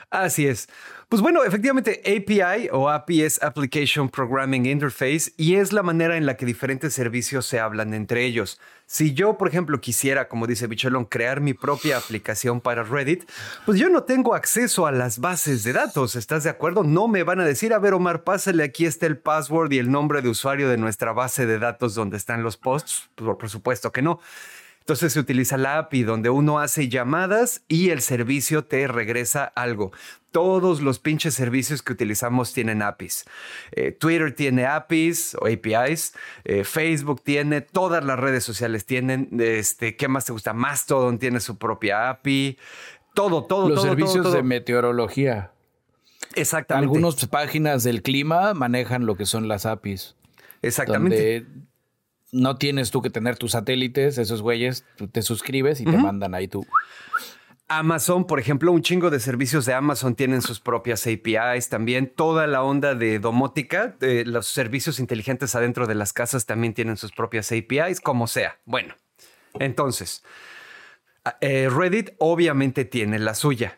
Así 0.10 0.48
es. 0.48 0.68
Pues 1.08 1.22
bueno, 1.22 1.44
efectivamente 1.44 2.02
API 2.06 2.70
o 2.72 2.90
API 2.90 3.24
es 3.24 3.42
Application 3.42 4.10
Programming 4.10 4.66
Interface 4.66 5.32
y 5.38 5.56
es 5.56 5.72
la 5.72 5.84
manera 5.84 6.18
en 6.18 6.26
la 6.26 6.36
que 6.36 6.46
diferentes 6.46 6.94
servicios 6.94 7.46
se 7.46 7.60
hablan 7.60 7.94
entre 7.94 8.26
ellos. 8.26 8.60
Si 8.86 9.14
yo, 9.14 9.38
por 9.38 9.48
ejemplo, 9.48 9.82
quisiera, 9.82 10.28
como 10.28 10.48
dice 10.48 10.66
Bicholón, 10.68 11.06
crear 11.06 11.42
mi 11.42 11.54
propia 11.54 11.98
aplicación 11.98 12.60
para 12.60 12.84
Reddit, 12.84 13.30
pues 13.66 13.80
yo 13.80 13.90
no 13.90 14.04
tengo 14.04 14.34
acceso 14.34 14.88
a 14.88 14.92
las 14.92 15.20
bases 15.20 15.64
de 15.64 15.74
datos, 15.74 16.16
¿estás 16.16 16.44
de 16.44 16.50
acuerdo? 16.50 16.84
No 16.84 17.08
me 17.08 17.24
van 17.24 17.40
a 17.40 17.46
decir, 17.46 17.74
a 17.74 17.80
ver 17.80 17.94
Omar, 17.94 18.24
pásale, 18.24 18.64
aquí 18.64 18.86
está 18.86 19.06
el 19.06 19.18
password 19.18 19.72
y 19.72 19.80
el 19.80 19.92
nombre 19.92 20.24
de 20.24 20.30
usuario 20.30 20.70
de 20.70 20.78
nuestra 20.78 21.12
base 21.12 21.46
de 21.46 21.60
datos 21.60 21.94
donde 21.94 22.18
están 22.18 22.42
los 22.42 22.58
posts. 22.58 23.10
por 23.16 23.50
supuesto 23.50 23.92
que 23.92 24.02
no. 24.02 24.20
Entonces 24.90 25.14
se 25.14 25.20
utiliza 25.20 25.56
la 25.56 25.78
API 25.78 26.02
donde 26.02 26.32
uno 26.32 26.58
hace 26.58 26.90
llamadas 26.90 27.62
y 27.68 27.92
el 27.92 28.02
servicio 28.02 28.66
te 28.66 28.88
regresa 28.88 29.44
algo. 29.44 29.92
Todos 30.32 30.82
los 30.82 30.98
pinches 30.98 31.36
servicios 31.36 31.84
que 31.84 31.94
utilizamos 31.94 32.54
tienen 32.54 32.82
APIs. 32.82 33.26
Eh, 33.72 33.92
Twitter 33.92 34.34
tiene 34.34 34.66
APIs 34.66 35.36
o 35.40 35.46
APIs. 35.46 36.16
Eh, 36.44 36.64
Facebook 36.64 37.22
tiene, 37.24 37.62
todas 37.62 38.04
las 38.04 38.18
redes 38.18 38.44
sociales 38.44 38.88
tienen. 38.88 39.30
Este, 39.40 39.96
¿Qué 39.96 40.08
más 40.08 40.26
te 40.26 40.32
gusta? 40.32 40.54
Mastodon 40.54 41.20
tiene 41.20 41.40
su 41.40 41.60
propia 41.60 42.10
API. 42.10 42.58
Todo, 43.14 43.44
todo, 43.44 43.70
los 43.70 43.82
todo. 43.82 43.90
servicios 43.90 44.34
de 44.34 44.42
meteorología. 44.42 45.52
Exactamente. 46.34 46.86
Algunas 46.98 47.28
páginas 47.28 47.84
del 47.84 48.02
clima 48.02 48.56
manejan 48.56 49.06
lo 49.06 49.14
que 49.14 49.28
son 49.28 49.48
las 49.48 49.68
APIs. 49.68 50.16
Exactamente. 50.64 51.46
No 52.32 52.58
tienes 52.58 52.92
tú 52.92 53.02
que 53.02 53.10
tener 53.10 53.38
tus 53.38 53.52
satélites, 53.52 54.18
esos 54.18 54.42
güeyes, 54.42 54.86
tú 54.96 55.08
te 55.08 55.22
suscribes 55.22 55.82
y 55.82 55.86
te 55.86 55.98
mandan 55.98 56.34
ahí 56.36 56.48
tú. 56.48 56.66
Amazon, 57.68 58.26
por 58.26 58.40
ejemplo, 58.40 58.72
un 58.72 58.82
chingo 58.82 59.12
de 59.12 59.20
servicios 59.20 59.66
de 59.68 59.76
Amazon 59.76 60.16
tienen 60.16 60.42
sus 60.42 60.60
propias 60.60 61.06
APIs 61.06 61.70
también. 61.70 62.12
Toda 62.14 62.48
la 62.48 62.64
onda 62.64 62.96
de 62.96 63.20
domótica, 63.20 63.96
los 64.00 64.48
servicios 64.48 65.00
inteligentes 65.00 65.54
adentro 65.54 65.86
de 65.86 65.94
las 65.94 66.12
casas 66.12 66.48
también 66.48 66.74
tienen 66.74 66.98
sus 66.98 67.12
propias 67.12 67.52
APIs, 67.52 68.02
como 68.02 68.26
sea. 68.26 68.58
Bueno, 68.66 68.96
entonces, 69.60 70.24
eh, 71.42 71.70
Reddit 71.70 72.12
obviamente 72.18 72.86
tiene 72.86 73.20
la 73.20 73.36
suya. 73.36 73.78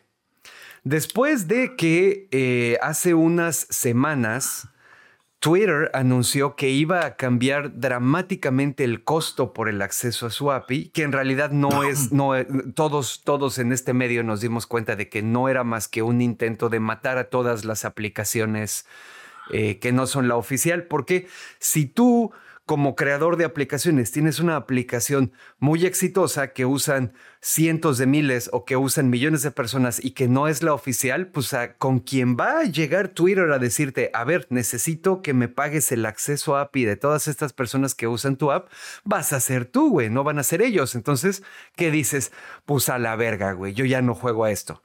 Después 0.84 1.46
de 1.46 1.76
que 1.76 2.28
eh, 2.32 2.78
hace 2.80 3.12
unas 3.12 3.66
semanas 3.68 4.68
Twitter 5.42 5.90
anunció 5.92 6.54
que 6.54 6.70
iba 6.70 7.04
a 7.04 7.16
cambiar 7.16 7.80
dramáticamente 7.80 8.84
el 8.84 9.02
costo 9.02 9.52
por 9.52 9.68
el 9.68 9.82
acceso 9.82 10.26
a 10.26 10.30
su 10.30 10.52
API, 10.52 10.90
que 10.90 11.02
en 11.02 11.10
realidad 11.10 11.50
no. 11.50 11.82
es, 11.82 12.12
no, 12.12 12.36
eh, 12.36 12.46
todos, 12.76 13.22
todos 13.24 13.58
en 13.58 13.72
este 13.72 13.92
medio 13.92 14.22
nos 14.22 14.40
dimos 14.40 14.68
cuenta 14.68 14.94
de 14.94 15.08
que 15.08 15.20
no 15.20 15.48
era 15.48 15.64
más 15.64 15.88
que 15.88 16.02
un 16.02 16.20
intento 16.20 16.68
de 16.68 16.78
matar 16.78 17.18
a 17.18 17.24
todas 17.24 17.64
las 17.64 17.84
aplicaciones 17.84 18.86
eh, 19.50 19.80
que 19.80 19.90
no 19.90 20.06
son 20.06 20.28
la 20.28 20.36
oficial, 20.36 20.84
porque 20.84 21.26
si 21.58 21.86
tú 21.86 22.30
como 22.72 22.96
creador 22.96 23.36
de 23.36 23.44
aplicaciones 23.44 24.12
tienes 24.12 24.40
una 24.40 24.56
aplicación 24.56 25.32
muy 25.58 25.84
exitosa 25.84 26.54
que 26.54 26.64
usan 26.64 27.12
cientos 27.42 27.98
de 27.98 28.06
miles 28.06 28.48
o 28.50 28.64
que 28.64 28.78
usan 28.78 29.10
millones 29.10 29.42
de 29.42 29.50
personas 29.50 30.02
y 30.02 30.12
que 30.12 30.26
no 30.26 30.48
es 30.48 30.62
la 30.62 30.72
oficial, 30.72 31.26
pues 31.26 31.54
con 31.76 31.98
quien 31.98 32.34
va 32.34 32.60
a 32.60 32.64
llegar 32.64 33.08
Twitter 33.08 33.52
a 33.52 33.58
decirte, 33.58 34.10
a 34.14 34.24
ver, 34.24 34.46
necesito 34.48 35.20
que 35.20 35.34
me 35.34 35.48
pagues 35.48 35.92
el 35.92 36.06
acceso 36.06 36.56
a 36.56 36.62
API 36.62 36.86
de 36.86 36.96
todas 36.96 37.28
estas 37.28 37.52
personas 37.52 37.94
que 37.94 38.08
usan 38.08 38.36
tu 38.36 38.50
app, 38.50 38.70
vas 39.04 39.34
a 39.34 39.40
ser 39.40 39.66
tú, 39.66 39.90
güey, 39.90 40.08
no 40.08 40.24
van 40.24 40.38
a 40.38 40.42
ser 40.42 40.62
ellos. 40.62 40.94
Entonces, 40.94 41.42
¿qué 41.76 41.90
dices? 41.90 42.32
Pues 42.64 42.88
a 42.88 42.98
la 42.98 43.16
verga, 43.16 43.52
güey, 43.52 43.74
yo 43.74 43.84
ya 43.84 44.00
no 44.00 44.14
juego 44.14 44.44
a 44.44 44.50
esto. 44.50 44.80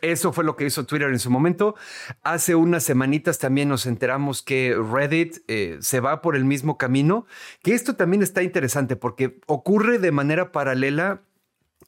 Eso 0.00 0.32
fue 0.32 0.44
lo 0.44 0.56
que 0.56 0.66
hizo 0.66 0.84
Twitter 0.84 1.08
en 1.08 1.18
su 1.18 1.30
momento. 1.30 1.76
Hace 2.22 2.54
unas 2.54 2.84
semanitas 2.84 3.38
también 3.38 3.68
nos 3.68 3.86
enteramos 3.86 4.42
que 4.42 4.76
Reddit 4.76 5.38
eh, 5.48 5.78
se 5.80 6.00
va 6.00 6.20
por 6.20 6.36
el 6.36 6.44
mismo 6.44 6.76
camino, 6.76 7.26
que 7.62 7.74
esto 7.74 7.96
también 7.96 8.22
está 8.22 8.42
interesante 8.42 8.96
porque 8.96 9.38
ocurre 9.46 9.98
de 9.98 10.12
manera 10.12 10.52
paralela 10.52 11.22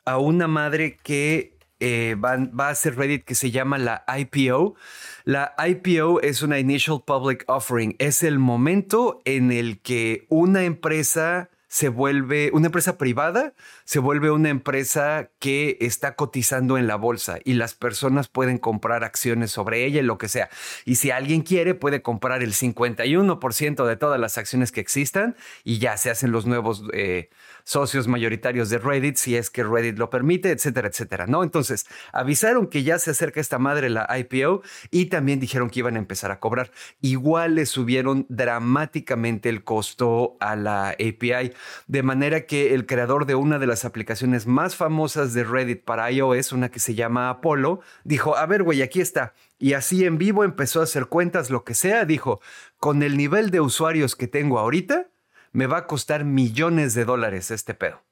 a 0.05 0.19
una 0.19 0.47
madre 0.47 0.99
que 1.03 1.57
eh, 1.79 2.15
va, 2.15 2.37
va, 2.37 2.71
a 2.71 2.75
ser 2.75 2.97
Reddit 2.97 3.25
que 3.25 3.35
se 3.35 3.51
llama 3.51 3.77
la 3.77 4.05
IPO. 4.09 4.77
La 5.25 5.55
IPO 5.59 6.21
es 6.23 6.43
una 6.43 6.59
Initial 6.59 7.03
Public 7.05 7.45
Offering. 7.49 7.97
Es 7.99 8.23
el 8.23 8.39
momento 8.39 9.21
en 9.25 9.53
el 9.53 9.81
que 9.81 10.27
una 10.31 10.65
empresa 10.65 11.51
se 11.69 11.89
vuelve 11.89 12.51
una 12.53 12.67
empresa 12.67 12.97
privada, 12.97 13.55
se 13.85 13.99
vuelve 13.99 14.31
una 14.31 14.49
empresa 14.49 15.31
que 15.39 15.77
está 15.81 16.15
cotizando 16.15 16.79
en 16.79 16.87
la 16.87 16.97
bolsa 16.97 17.39
y 17.45 17.55
las 17.55 17.75
personas 17.75 18.29
pueden 18.29 18.59
comprar 18.59 19.05
acciones 19.05 19.51
sobre 19.51 19.85
ella 19.85 20.01
y 20.01 20.05
lo 20.05 20.19
que 20.19 20.29
sea. 20.29 20.49
Y 20.85 20.97
si 20.97 21.11
alguien 21.11 21.43
quiere, 21.43 21.75
puede 21.75 22.03
comprar 22.03 22.43
el 22.43 22.53
51% 22.53 23.85
de 23.87 23.97
todas 23.97 24.21
las 24.21 24.39
acciones 24.39 24.73
que 24.73 24.81
existan 24.81 25.37
y 25.65 25.79
ya 25.79 25.97
se 25.97 26.11
hacen 26.11 26.33
los 26.33 26.47
nuevos 26.47 26.85
eh, 26.93 27.31
socios 27.67 28.07
mayoritarios 28.07 28.71
de 28.71 28.79
Reddit, 28.79 29.17
si 29.17 29.37
es 29.37 29.51
que 29.51 29.65
Reddit 29.65 29.99
lo 29.99 30.09
permite, 30.09 30.53
etcétera, 30.53 30.87
etcétera, 30.87 31.27
¿no? 31.27 31.43
Entonces, 31.43 31.85
avisaron 32.13 32.69
que 32.69 32.85
ya 32.85 32.99
se 33.01 33.11
acerca 33.11 33.41
esta 33.41 33.59
madre 33.59 33.91
la 33.91 34.07
IPO 34.17 34.63
y 34.93 35.07
también 35.07 35.41
dijeron 35.41 35.69
que 35.69 35.81
iban 35.81 35.97
a 35.97 35.99
empezar 35.99 36.31
a 36.31 36.39
cobrar. 36.39 36.71
Igual 37.01 37.57
le 37.57 37.67
subieron 37.67 38.25
dramáticamente 38.29 39.49
el 39.49 39.65
costo 39.65 40.37
a 40.39 40.55
la 40.55 40.91
API, 40.91 41.53
de 41.89 42.03
manera 42.05 42.47
que 42.47 42.73
el 42.73 42.87
creador 42.87 43.27
de 43.27 43.35
una 43.35 43.59
de 43.59 43.67
las 43.67 43.85
aplicaciones 43.85 44.47
más 44.47 44.77
famosas 44.77 45.35
de 45.35 45.43
Reddit 45.43 45.83
para 45.83 46.11
iOS, 46.13 46.53
una 46.53 46.71
que 46.71 46.79
se 46.79 46.95
llama 46.95 47.31
Apollo, 47.31 47.81
dijo, 48.05 48.37
a 48.37 48.47
ver, 48.47 48.63
güey, 48.63 48.83
aquí 48.83 49.01
está. 49.01 49.35
Y 49.59 49.73
así 49.73 50.05
en 50.05 50.19
vivo 50.19 50.45
empezó 50.45 50.81
a 50.81 50.85
hacer 50.85 51.07
cuentas, 51.07 51.51
lo 51.51 51.65
que 51.65 51.75
sea, 51.75 52.05
dijo, 52.05 52.41
con 52.79 53.03
el 53.03 53.17
nivel 53.17 53.51
de 53.51 53.61
usuarios 53.61 54.15
que 54.15 54.29
tengo 54.29 54.61
ahorita, 54.61 55.09
me 55.57 55.67
va 55.67 55.79
a 55.79 55.87
costar 55.87 56.27
millones 56.27 56.93
de 56.93 57.07
dólares 57.07 57.51
este 57.51 57.73
pedo. 57.73 58.05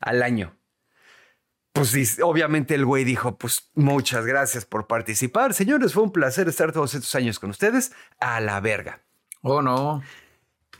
Al 0.00 0.22
año. 0.22 0.56
Pues 1.74 2.18
obviamente 2.22 2.74
el 2.74 2.86
güey 2.86 3.04
dijo, 3.04 3.36
pues 3.36 3.70
muchas 3.74 4.24
gracias 4.24 4.64
por 4.64 4.86
participar. 4.86 5.52
Señores, 5.52 5.92
fue 5.92 6.02
un 6.02 6.10
placer 6.10 6.48
estar 6.48 6.72
todos 6.72 6.94
estos 6.94 7.14
años 7.14 7.38
con 7.38 7.50
ustedes. 7.50 7.92
A 8.18 8.40
la 8.40 8.60
verga. 8.60 9.02
Oh, 9.42 9.60
no. 9.60 10.02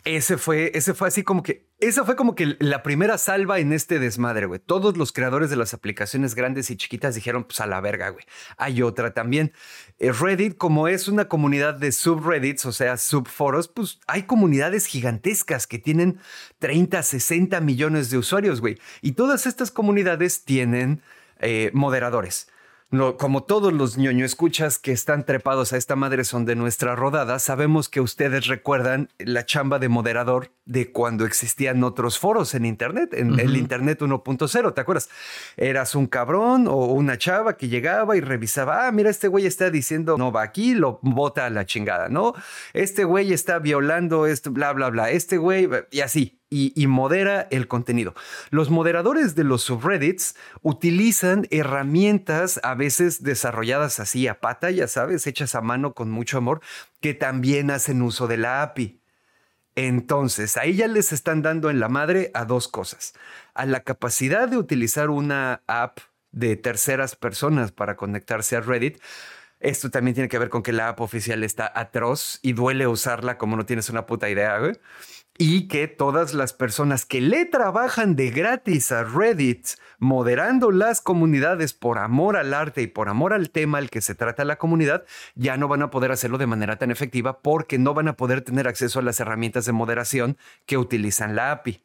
Ese 0.04 0.38
fue, 0.38 0.72
ese 0.74 0.94
fue 0.94 1.08
así 1.08 1.22
como 1.22 1.42
que, 1.42 1.70
esa 1.82 2.04
fue 2.04 2.14
como 2.14 2.36
que 2.36 2.56
la 2.60 2.84
primera 2.84 3.18
salva 3.18 3.58
en 3.58 3.72
este 3.72 3.98
desmadre, 3.98 4.46
güey. 4.46 4.60
Todos 4.60 4.96
los 4.96 5.10
creadores 5.10 5.50
de 5.50 5.56
las 5.56 5.74
aplicaciones 5.74 6.36
grandes 6.36 6.70
y 6.70 6.76
chiquitas 6.76 7.16
dijeron, 7.16 7.42
pues 7.42 7.58
a 7.60 7.66
la 7.66 7.80
verga, 7.80 8.10
güey. 8.10 8.24
Hay 8.56 8.82
otra 8.82 9.14
también. 9.14 9.52
Eh, 9.98 10.12
Reddit, 10.12 10.56
como 10.56 10.86
es 10.86 11.08
una 11.08 11.26
comunidad 11.26 11.74
de 11.74 11.90
subreddits, 11.90 12.66
o 12.66 12.72
sea, 12.72 12.96
subforos, 12.96 13.66
pues 13.66 13.98
hay 14.06 14.22
comunidades 14.22 14.86
gigantescas 14.86 15.66
que 15.66 15.80
tienen 15.80 16.20
30, 16.60 17.02
60 17.02 17.60
millones 17.60 18.10
de 18.10 18.18
usuarios, 18.18 18.60
güey. 18.60 18.78
Y 19.00 19.12
todas 19.12 19.46
estas 19.46 19.72
comunidades 19.72 20.44
tienen 20.44 21.02
eh, 21.40 21.72
moderadores 21.74 22.46
como 23.16 23.42
todos 23.42 23.72
los 23.72 23.96
ñoño 23.96 24.26
escuchas 24.26 24.78
que 24.78 24.92
están 24.92 25.24
trepados 25.24 25.72
a 25.72 25.78
esta 25.78 25.96
madre 25.96 26.24
son 26.24 26.44
de 26.44 26.56
nuestra 26.56 26.94
rodada, 26.94 27.38
sabemos 27.38 27.88
que 27.88 28.02
ustedes 28.02 28.48
recuerdan 28.48 29.08
la 29.18 29.46
chamba 29.46 29.78
de 29.78 29.88
moderador 29.88 30.50
de 30.66 30.92
cuando 30.92 31.24
existían 31.24 31.82
otros 31.84 32.18
foros 32.18 32.54
en 32.54 32.66
Internet, 32.66 33.14
en 33.14 33.40
el 33.40 33.56
Internet 33.56 34.02
1.0, 34.02 34.74
¿te 34.74 34.80
acuerdas? 34.82 35.08
Eras 35.56 35.94
un 35.94 36.06
cabrón 36.06 36.68
o 36.68 36.84
una 36.84 37.16
chava 37.16 37.56
que 37.56 37.68
llegaba 37.68 38.14
y 38.14 38.20
revisaba, 38.20 38.86
ah, 38.86 38.92
mira, 38.92 39.08
este 39.08 39.28
güey 39.28 39.46
está 39.46 39.70
diciendo 39.70 40.18
no 40.18 40.30
va 40.30 40.42
aquí, 40.42 40.74
lo 40.74 40.98
bota 41.00 41.46
a 41.46 41.50
la 41.50 41.64
chingada, 41.64 42.10
¿no? 42.10 42.34
Este 42.74 43.04
güey 43.04 43.32
está 43.32 43.58
violando 43.58 44.26
esto, 44.26 44.50
bla, 44.50 44.72
bla, 44.74 44.90
bla, 44.90 45.10
este 45.10 45.38
güey, 45.38 45.66
y 45.90 46.00
así 46.00 46.41
y, 46.52 46.86
modera 46.86 47.48
el 47.50 47.66
contenido. 47.66 48.14
Los 48.50 48.68
moderadores 48.68 49.34
de 49.34 49.44
los 49.44 49.62
subreddits 49.62 50.36
utilizan 50.60 51.46
herramientas 51.50 52.60
a 52.62 52.74
veces 52.74 53.22
desarrolladas 53.22 53.98
así 54.00 54.28
a 54.28 54.40
pata, 54.40 54.70
ya 54.70 54.86
sabes, 54.86 55.26
hechas 55.26 55.54
a 55.54 55.62
mano 55.62 55.94
con 55.94 56.10
mucho 56.10 56.36
amor, 56.36 56.60
que 57.00 57.14
también 57.14 57.70
hacen 57.70 58.02
uso 58.02 58.26
de 58.26 58.36
la 58.36 58.62
API. 58.62 59.00
Entonces, 59.74 60.58
ahí 60.58 60.74
ya 60.74 60.86
les 60.86 61.12
están 61.12 61.40
dando 61.40 61.70
en 61.70 61.80
la 61.80 61.88
madre 61.88 62.30
a 62.34 62.44
dos 62.44 62.68
cosas. 62.68 63.14
A 63.54 63.64
la 63.64 63.80
capacidad 63.80 64.46
de 64.46 64.58
utilizar 64.58 65.08
una 65.08 65.62
app 65.66 66.00
de 66.30 66.56
terceras 66.56 67.16
personas 67.16 67.72
para 67.72 67.96
conectarse 67.96 68.56
a 68.56 68.60
Reddit. 68.60 69.00
Esto 69.60 69.90
también 69.90 70.14
tiene 70.14 70.28
que 70.28 70.38
ver 70.38 70.50
con 70.50 70.62
que 70.62 70.72
la 70.72 70.88
app 70.88 71.00
oficial 71.00 71.44
está 71.44 71.72
atroz 71.74 72.38
y 72.42 72.52
duele 72.52 72.86
usarla 72.86 73.38
como 73.38 73.56
no 73.56 73.64
tienes 73.64 73.88
una 73.88 74.04
puta 74.04 74.28
idea, 74.28 74.58
güey 74.58 74.74
y 75.38 75.68
que 75.68 75.88
todas 75.88 76.34
las 76.34 76.52
personas 76.52 77.06
que 77.06 77.20
le 77.20 77.44
trabajan 77.44 78.16
de 78.16 78.30
gratis 78.30 78.92
a 78.92 79.04
Reddit, 79.04 79.66
moderando 79.98 80.70
las 80.70 81.00
comunidades 81.00 81.72
por 81.72 81.98
amor 81.98 82.36
al 82.36 82.54
arte 82.54 82.82
y 82.82 82.86
por 82.86 83.08
amor 83.08 83.32
al 83.32 83.50
tema 83.50 83.78
al 83.78 83.90
que 83.90 84.00
se 84.00 84.14
trata 84.14 84.44
la 84.44 84.58
comunidad, 84.58 85.04
ya 85.34 85.56
no 85.56 85.68
van 85.68 85.82
a 85.82 85.90
poder 85.90 86.12
hacerlo 86.12 86.38
de 86.38 86.46
manera 86.46 86.76
tan 86.76 86.90
efectiva 86.90 87.40
porque 87.40 87.78
no 87.78 87.94
van 87.94 88.08
a 88.08 88.16
poder 88.16 88.42
tener 88.42 88.68
acceso 88.68 88.98
a 88.98 89.02
las 89.02 89.20
herramientas 89.20 89.64
de 89.64 89.72
moderación 89.72 90.36
que 90.66 90.78
utilizan 90.78 91.34
la 91.34 91.52
API. 91.52 91.82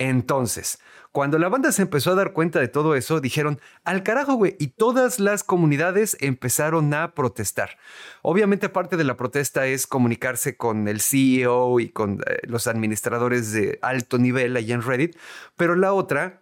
Entonces, 0.00 0.78
cuando 1.12 1.38
la 1.38 1.50
banda 1.50 1.72
se 1.72 1.82
empezó 1.82 2.12
a 2.12 2.14
dar 2.14 2.32
cuenta 2.32 2.58
de 2.58 2.68
todo 2.68 2.94
eso, 2.94 3.20
dijeron, 3.20 3.60
al 3.84 4.02
carajo, 4.02 4.32
güey, 4.32 4.56
y 4.58 4.68
todas 4.68 5.20
las 5.20 5.44
comunidades 5.44 6.16
empezaron 6.20 6.94
a 6.94 7.14
protestar. 7.14 7.76
Obviamente 8.22 8.70
parte 8.70 8.96
de 8.96 9.04
la 9.04 9.18
protesta 9.18 9.66
es 9.66 9.86
comunicarse 9.86 10.56
con 10.56 10.88
el 10.88 11.02
CEO 11.02 11.80
y 11.80 11.90
con 11.90 12.22
eh, 12.26 12.38
los 12.44 12.66
administradores 12.66 13.52
de 13.52 13.78
alto 13.82 14.16
nivel 14.16 14.56
allá 14.56 14.74
en 14.74 14.80
Reddit, 14.80 15.18
pero 15.54 15.76
la 15.76 15.92
otra 15.92 16.40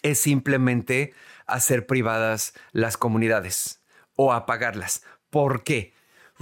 es 0.00 0.18
simplemente 0.18 1.12
hacer 1.46 1.86
privadas 1.86 2.54
las 2.72 2.96
comunidades 2.96 3.82
o 4.16 4.32
apagarlas. 4.32 5.02
¿Por 5.28 5.62
qué? 5.62 5.92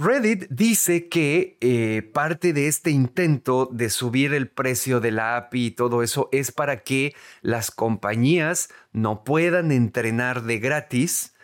Reddit 0.01 0.47
dice 0.49 1.09
que 1.09 1.57
eh, 1.61 2.01
parte 2.01 2.53
de 2.53 2.67
este 2.67 2.89
intento 2.89 3.69
de 3.71 3.91
subir 3.91 4.33
el 4.33 4.47
precio 4.47 4.99
de 4.99 5.11
la 5.11 5.37
API 5.37 5.67
y 5.67 5.71
todo 5.71 6.01
eso 6.01 6.27
es 6.31 6.51
para 6.51 6.81
que 6.81 7.13
las 7.41 7.69
compañías 7.69 8.69
no 8.93 9.23
puedan 9.23 9.71
entrenar 9.71 10.41
de 10.41 10.57
gratis 10.57 11.35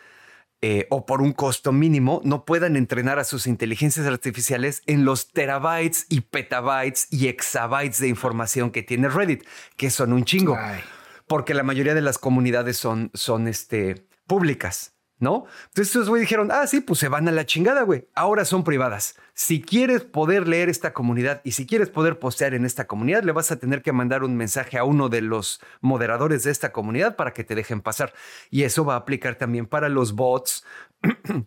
eh, 0.60 0.88
o 0.90 1.06
por 1.06 1.22
un 1.22 1.32
costo 1.32 1.70
mínimo, 1.70 2.20
no 2.24 2.44
puedan 2.44 2.76
entrenar 2.76 3.20
a 3.20 3.24
sus 3.24 3.46
inteligencias 3.46 4.06
artificiales 4.06 4.82
en 4.86 5.04
los 5.04 5.30
terabytes 5.30 6.06
y 6.08 6.22
petabytes 6.22 7.06
y 7.12 7.28
exabytes 7.28 8.00
de 8.00 8.08
información 8.08 8.72
que 8.72 8.82
tiene 8.82 9.08
Reddit, 9.08 9.44
que 9.76 9.88
son 9.90 10.12
un 10.12 10.24
chingo. 10.24 10.58
Porque 11.28 11.54
la 11.54 11.62
mayoría 11.62 11.94
de 11.94 12.02
las 12.02 12.18
comunidades 12.18 12.76
son, 12.76 13.12
son 13.14 13.46
este, 13.46 14.04
públicas. 14.26 14.97
Entonces 15.20 15.86
estos 15.88 16.08
güey 16.08 16.20
dijeron, 16.20 16.50
ah, 16.52 16.66
sí, 16.66 16.80
pues 16.80 17.00
se 17.00 17.08
van 17.08 17.26
a 17.28 17.32
la 17.32 17.44
chingada, 17.44 17.82
güey. 17.82 18.06
Ahora 18.14 18.44
son 18.44 18.62
privadas. 18.62 19.16
Si 19.34 19.60
quieres 19.60 20.02
poder 20.02 20.46
leer 20.46 20.68
esta 20.68 20.92
comunidad 20.92 21.40
y 21.44 21.52
si 21.52 21.66
quieres 21.66 21.88
poder 21.88 22.18
postear 22.18 22.54
en 22.54 22.64
esta 22.64 22.86
comunidad, 22.86 23.24
le 23.24 23.32
vas 23.32 23.50
a 23.50 23.58
tener 23.58 23.82
que 23.82 23.92
mandar 23.92 24.22
un 24.22 24.36
mensaje 24.36 24.78
a 24.78 24.84
uno 24.84 25.08
de 25.08 25.22
los 25.22 25.60
moderadores 25.80 26.44
de 26.44 26.52
esta 26.52 26.72
comunidad 26.72 27.16
para 27.16 27.32
que 27.32 27.44
te 27.44 27.56
dejen 27.56 27.80
pasar. 27.80 28.12
Y 28.50 28.62
eso 28.62 28.84
va 28.84 28.94
a 28.94 28.98
aplicar 28.98 29.34
también 29.34 29.66
para 29.66 29.88
los 29.88 30.12
bots. 30.12 30.64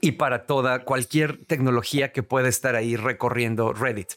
y 0.00 0.12
para 0.12 0.46
toda 0.46 0.84
cualquier 0.84 1.44
tecnología 1.44 2.12
que 2.12 2.22
pueda 2.22 2.48
estar 2.48 2.76
ahí 2.76 2.96
recorriendo 2.96 3.72
Reddit. 3.72 4.12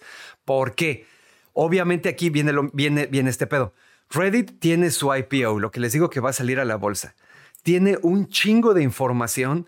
¿Por 0.45 0.75
qué? 0.75 1.05
Obviamente 1.53 2.09
aquí 2.09 2.29
viene, 2.29 2.53
viene, 2.73 3.07
viene 3.07 3.29
este 3.29 3.45
pedo. 3.47 3.73
Reddit 4.09 4.59
tiene 4.59 4.89
su 4.89 5.13
IPO, 5.13 5.59
lo 5.59 5.69
que 5.69 5.79
les 5.79 5.93
digo 5.93 6.09
que 6.09 6.19
va 6.19 6.31
a 6.31 6.33
salir 6.33 6.59
a 6.59 6.65
la 6.65 6.77
bolsa 6.77 7.15
tiene 7.63 7.97
un 8.01 8.27
chingo 8.27 8.73
de 8.73 8.83
información 8.83 9.67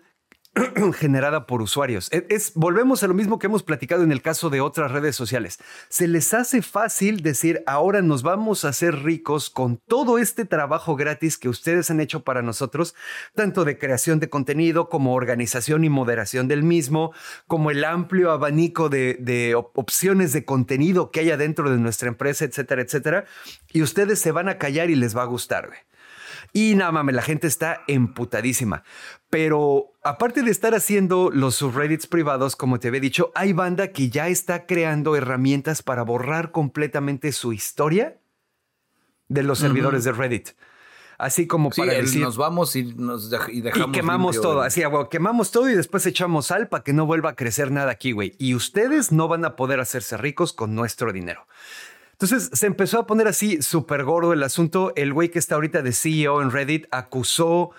generada 0.98 1.46
por 1.46 1.62
usuarios. 1.62 2.12
E, 2.12 2.26
es, 2.28 2.52
volvemos 2.54 3.02
a 3.02 3.06
lo 3.06 3.14
mismo 3.14 3.38
que 3.38 3.46
hemos 3.46 3.62
platicado 3.62 4.02
en 4.02 4.12
el 4.12 4.20
caso 4.20 4.50
de 4.50 4.60
otras 4.60 4.90
redes 4.90 5.16
sociales. 5.16 5.58
Se 5.88 6.06
les 6.08 6.34
hace 6.34 6.60
fácil 6.60 7.22
decir, 7.22 7.62
ahora 7.66 8.02
nos 8.02 8.22
vamos 8.22 8.64
a 8.64 8.68
hacer 8.68 9.02
ricos 9.02 9.48
con 9.48 9.78
todo 9.78 10.18
este 10.18 10.44
trabajo 10.44 10.94
gratis 10.94 11.38
que 11.38 11.48
ustedes 11.48 11.90
han 11.90 12.00
hecho 12.00 12.22
para 12.22 12.42
nosotros, 12.42 12.94
tanto 13.34 13.64
de 13.64 13.78
creación 13.78 14.20
de 14.20 14.28
contenido 14.28 14.90
como 14.90 15.14
organización 15.14 15.84
y 15.84 15.88
moderación 15.88 16.48
del 16.48 16.62
mismo, 16.62 17.12
como 17.46 17.70
el 17.70 17.84
amplio 17.84 18.30
abanico 18.30 18.90
de, 18.90 19.54
opciones 19.74 20.32
de 20.32 20.44
contenido 20.44 21.10
que 21.10 21.20
haya 21.20 21.36
dentro 21.36 21.70
de 21.70 21.78
nuestra 21.78 22.08
empresa, 22.08 22.44
etcétera, 22.44 22.82
etcétera. 22.82 23.24
Y 23.72 23.82
ustedes 23.82 24.18
se 24.18 24.32
van 24.32 24.48
a 24.50 24.58
callar 24.58 24.90
y 24.90 24.96
les 24.96 25.16
va 25.16 25.22
a 25.22 25.26
gustar. 25.26 25.70
Y 26.52 26.74
nada 26.74 26.92
mames, 26.92 27.14
la 27.14 27.22
gente 27.22 27.46
está 27.46 27.82
emputadísima. 27.86 28.84
Pero 29.30 29.92
aparte 30.02 30.42
de 30.42 30.50
estar 30.50 30.74
haciendo 30.74 31.30
los 31.32 31.54
subreddits 31.56 32.06
privados, 32.06 32.56
como 32.56 32.78
te 32.78 32.88
había 32.88 33.00
dicho, 33.00 33.32
hay 33.34 33.54
banda 33.54 33.88
que 33.88 34.10
ya 34.10 34.28
está 34.28 34.66
creando 34.66 35.16
herramientas 35.16 35.82
para 35.82 36.02
borrar 36.02 36.52
completamente 36.52 37.32
su 37.32 37.52
historia 37.52 38.18
de 39.28 39.42
los 39.42 39.58
servidores 39.58 40.04
de 40.04 40.12
Reddit. 40.12 40.50
Así 41.18 41.46
como 41.46 41.70
para 41.70 41.92
decir. 41.92 42.20
Nos 42.20 42.36
vamos 42.36 42.74
y, 42.74 42.94
nos 42.94 43.30
dejamos. 43.30 43.88
Y 43.88 43.92
quemamos 43.92 44.40
todo. 44.40 44.60
Así, 44.60 44.82
güey, 44.82 45.08
quemamos 45.08 45.52
todo 45.52 45.70
y 45.70 45.74
después 45.74 46.04
echamos 46.04 46.46
sal 46.46 46.68
para 46.68 46.82
que 46.82 46.92
no 46.92 47.06
vuelva 47.06 47.30
a 47.30 47.36
crecer 47.36 47.70
nada 47.70 47.92
aquí, 47.92 48.12
güey. 48.12 48.34
Y 48.38 48.54
ustedes 48.54 49.12
no 49.12 49.28
van 49.28 49.44
a 49.44 49.54
poder 49.54 49.78
hacerse 49.78 50.16
ricos 50.16 50.52
con 50.52 50.74
nuestro 50.74 51.12
dinero. 51.12 51.46
Entonces 52.22 52.50
se 52.56 52.66
empezó 52.68 53.00
a 53.00 53.06
poner 53.08 53.26
así 53.26 53.60
súper 53.62 54.04
gordo 54.04 54.32
el 54.32 54.44
asunto. 54.44 54.92
El 54.94 55.12
güey 55.12 55.30
que 55.30 55.40
está 55.40 55.56
ahorita 55.56 55.82
de 55.82 55.92
CEO 55.92 56.40
en 56.40 56.52
Reddit 56.52 56.86
acusó 56.92 57.72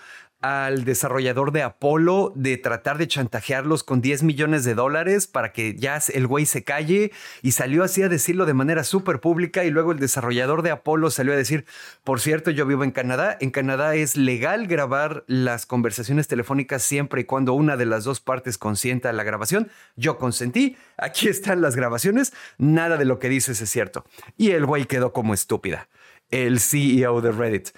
al 0.44 0.84
desarrollador 0.84 1.54
de 1.54 1.64
Apolo 1.64 2.34
de 2.36 2.58
tratar 2.58 2.98
de 2.98 3.08
chantajearlos 3.08 3.82
con 3.86 4.02
10 4.02 4.24
millones 4.24 4.66
de 4.66 4.76
dólares 4.76 5.26
para 5.26 5.54
que 5.54 5.74
ya 5.76 6.00
el 6.14 6.28
güey 6.28 6.46
se 6.46 6.66
calle 6.66 7.14
y 7.42 7.54
salió 7.54 7.82
así 7.82 8.04
a 8.04 8.10
decirlo 8.10 8.46
de 8.46 8.54
manera 8.54 8.84
súper 8.84 9.22
pública 9.22 9.64
y 9.64 9.72
luego 9.72 9.94
el 9.94 10.00
desarrollador 10.00 10.62
de 10.62 10.72
Apolo 10.72 11.10
salió 11.12 11.32
a 11.32 11.38
decir, 11.38 11.66
por 12.04 12.20
cierto, 12.20 12.52
yo 12.52 12.66
vivo 12.66 12.84
en 12.84 12.92
Canadá, 12.92 13.38
en 13.40 13.52
Canadá 13.52 13.96
es 13.96 14.18
legal 14.18 14.68
grabar 14.68 15.24
las 15.28 15.66
conversaciones 15.66 16.28
telefónicas 16.28 16.84
siempre 16.84 17.22
y 17.22 17.24
cuando 17.24 17.54
una 17.54 17.78
de 17.78 17.86
las 17.86 18.04
dos 18.04 18.20
partes 18.20 18.58
consienta 18.58 19.14
la 19.14 19.24
grabación, 19.24 19.72
yo 19.96 20.18
consentí, 20.18 20.76
aquí 20.98 21.30
están 21.30 21.62
las 21.62 21.78
grabaciones, 21.78 22.34
nada 22.58 22.98
de 22.98 23.06
lo 23.06 23.18
que 23.18 23.30
dices 23.30 23.62
es 23.62 23.70
cierto. 23.70 24.04
Y 24.36 24.52
el 24.52 24.66
güey 24.66 24.88
quedó 24.88 25.14
como 25.14 25.34
estúpida, 25.34 25.88
el 26.32 26.60
CEO 26.60 27.22
de 27.22 27.32
Reddit. 27.32 27.70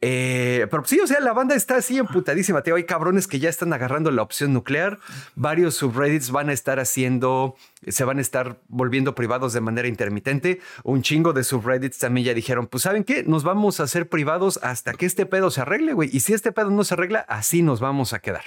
Eh, 0.00 0.68
pero 0.70 0.84
sí, 0.84 1.00
o 1.00 1.06
sea, 1.08 1.18
la 1.18 1.32
banda 1.32 1.56
está 1.56 1.76
así 1.76 1.98
emputadísima. 1.98 2.62
Tío. 2.62 2.76
Hay 2.76 2.84
cabrones 2.84 3.26
que 3.26 3.40
ya 3.40 3.48
están 3.48 3.72
agarrando 3.72 4.10
la 4.10 4.22
opción 4.22 4.52
nuclear. 4.52 4.98
Varios 5.34 5.74
subreddits 5.74 6.30
van 6.30 6.50
a 6.50 6.52
estar 6.52 6.78
haciendo, 6.78 7.56
se 7.86 8.04
van 8.04 8.18
a 8.18 8.20
estar 8.20 8.60
volviendo 8.68 9.14
privados 9.14 9.52
de 9.52 9.60
manera 9.60 9.88
intermitente. 9.88 10.60
Un 10.84 11.02
chingo 11.02 11.32
de 11.32 11.42
subreddits 11.42 11.98
también 11.98 12.26
ya 12.26 12.34
dijeron, 12.34 12.68
pues 12.68 12.84
¿saben 12.84 13.02
qué? 13.02 13.24
Nos 13.24 13.42
vamos 13.42 13.80
a 13.80 13.84
hacer 13.84 14.08
privados 14.08 14.60
hasta 14.62 14.94
que 14.94 15.06
este 15.06 15.26
pedo 15.26 15.50
se 15.50 15.62
arregle, 15.62 15.94
güey. 15.94 16.10
Y 16.12 16.20
si 16.20 16.32
este 16.32 16.52
pedo 16.52 16.70
no 16.70 16.84
se 16.84 16.94
arregla, 16.94 17.20
así 17.28 17.62
nos 17.62 17.80
vamos 17.80 18.12
a 18.12 18.20
quedar. 18.20 18.44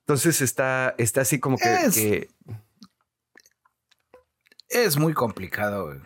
Entonces 0.00 0.40
está, 0.40 0.94
está 0.98 1.22
así 1.22 1.40
como 1.40 1.56
que... 1.56 1.74
Es, 1.74 1.94
que... 1.94 2.28
es 4.68 4.98
muy 4.98 5.14
complicado, 5.14 5.86
güey. 5.86 5.98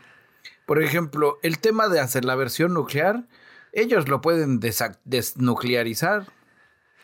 Por 0.67 0.81
ejemplo, 0.81 1.39
el 1.43 1.59
tema 1.59 1.89
de 1.89 1.99
hacer 1.99 2.25
la 2.25 2.37
versión 2.37 2.73
nuclear 2.73 3.25
ellos 3.73 4.09
lo 4.09 4.21
pueden 4.21 4.61
desnuclearizar. 4.61 6.27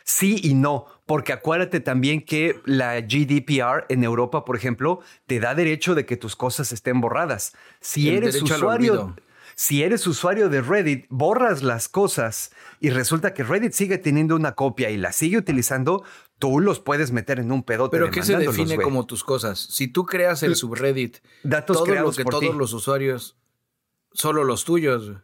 Sí 0.05 0.41
y 0.43 0.55
no, 0.55 0.87
porque 1.05 1.33
acuérdate 1.33 1.81
también 1.81 2.25
que 2.25 2.61
la 2.65 3.01
GDPR 3.01 3.87
en 3.89 4.05
Europa, 4.05 4.45
por 4.45 4.57
ejemplo, 4.57 5.01
te 5.27 5.41
da 5.41 5.57
derecho 5.57 5.97
de 5.97 6.07
que 6.07 6.17
tus 6.17 6.37
cosas 6.37 6.71
estén 6.71 7.01
borradas. 7.01 7.55
Si 7.81 8.11
eres 8.11 8.41
usuario, 8.41 9.17
si 9.57 9.83
eres 9.83 10.07
usuario 10.07 10.49
de 10.49 10.61
Reddit, 10.61 11.07
borras 11.09 11.63
las 11.63 11.89
cosas 11.89 12.53
y 12.79 12.91
resulta 12.91 13.35
que 13.35 13.43
Reddit 13.43 13.73
sigue 13.73 13.99
teniendo 13.99 14.37
una 14.37 14.53
copia 14.53 14.91
y 14.91 14.97
la 14.97 15.13
sigue 15.13 15.39
utilizando, 15.39 16.05
tú 16.39 16.61
los 16.61 16.79
puedes 16.79 17.11
meter 17.11 17.41
en 17.41 17.51
un 17.51 17.63
pedote. 17.63 17.97
Pero 17.97 18.11
¿qué 18.11 18.23
se 18.23 18.37
define 18.37 18.77
como 18.77 19.07
tus 19.07 19.25
cosas? 19.25 19.59
Si 19.59 19.89
tú 19.89 20.05
creas 20.05 20.43
el 20.43 20.57
subreddit, 20.57 21.19
datos 21.43 21.79
todo 21.79 21.95
lo 21.95 22.13
que 22.13 22.25
todos 22.25 22.55
los 22.55 22.75
usuarios, 22.75 23.39
solo 24.13 24.45
los 24.45 24.65
tuyos. 24.65 25.17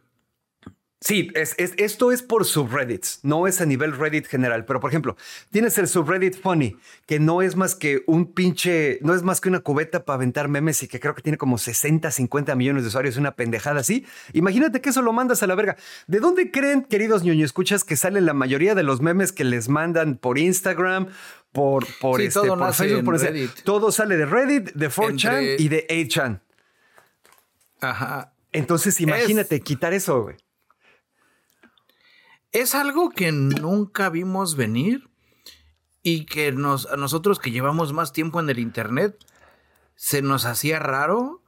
Sí, 1.03 1.29
es, 1.33 1.53
esto 1.57 2.13
es 2.13 2.23
por 2.23 2.45
subreddits, 2.45 3.19
no 3.23 3.45
es 3.45 3.59
a 3.59 3.65
nivel 3.65 3.91
Reddit 3.91 4.25
general. 4.25 4.63
Pero, 4.63 4.79
por 4.79 4.89
ejemplo, 4.89 5.17
tienes 5.51 5.77
el 5.77 5.89
subreddit 5.89 6.41
Funny, 6.41 6.77
que 7.05 7.19
no 7.19 7.41
es 7.41 7.57
más 7.57 7.75
que 7.75 8.03
un 8.07 8.31
pinche, 8.31 8.99
no 9.01 9.13
es 9.13 9.21
más 9.21 9.41
que 9.41 9.49
una 9.49 9.59
cubeta 9.59 10.05
para 10.05 10.15
aventar 10.15 10.47
memes 10.47 10.81
y 10.81 10.87
que 10.87 11.01
creo 11.01 11.13
que 11.13 11.21
tiene 11.21 11.37
como 11.37 11.57
60, 11.57 12.09
50 12.09 12.55
millones 12.55 12.83
de 12.83 12.87
usuarios, 12.87 13.17
una 13.17 13.33
pendejada 13.33 13.81
así. 13.81 14.05
Imagínate 14.31 14.79
que 14.79 14.91
eso 14.91 15.01
lo 15.01 15.11
mandas 15.11 15.43
a 15.43 15.47
la 15.47 15.55
verga. 15.55 15.75
¿De 16.07 16.21
dónde 16.21 16.51
creen, 16.51 16.83
queridos 16.83 17.23
ñoño 17.23 17.43
escuchas, 17.43 17.83
que 17.83 17.97
salen 17.97 18.25
la 18.25 18.33
mayoría 18.33 18.73
de 18.73 18.83
los 18.83 19.01
memes 19.01 19.33
que 19.33 19.43
les 19.43 19.67
mandan 19.67 20.15
por 20.15 20.37
Instagram, 20.37 21.09
por, 21.51 21.85
por, 21.99 22.21
este, 22.21 22.47
por 22.47 22.73
Facebook, 22.73 23.03
por 23.03 23.19
Reddit. 23.19 23.51
Todo 23.65 23.91
sale 23.91 24.15
de 24.15 24.25
Reddit, 24.25 24.71
de 24.71 24.89
4chan 24.89 25.55
y 25.59 25.67
de 25.67 25.85
8chan. 25.85 26.39
Ajá. 27.81 28.31
Entonces, 28.53 29.01
imagínate 29.01 29.59
quitar 29.59 29.93
eso, 29.93 30.21
güey 30.23 30.37
es 32.53 32.75
algo 32.75 33.09
que 33.09 33.31
nunca 33.31 34.09
vimos 34.09 34.55
venir 34.55 35.09
y 36.03 36.25
que 36.25 36.51
nos, 36.51 36.85
a 36.85 36.95
nosotros 36.95 37.39
que 37.39 37.51
llevamos 37.51 37.93
más 37.93 38.13
tiempo 38.13 38.39
en 38.39 38.49
el 38.49 38.59
Internet 38.59 39.17
se 39.95 40.21
nos 40.21 40.45
hacía 40.45 40.79
raro 40.79 41.41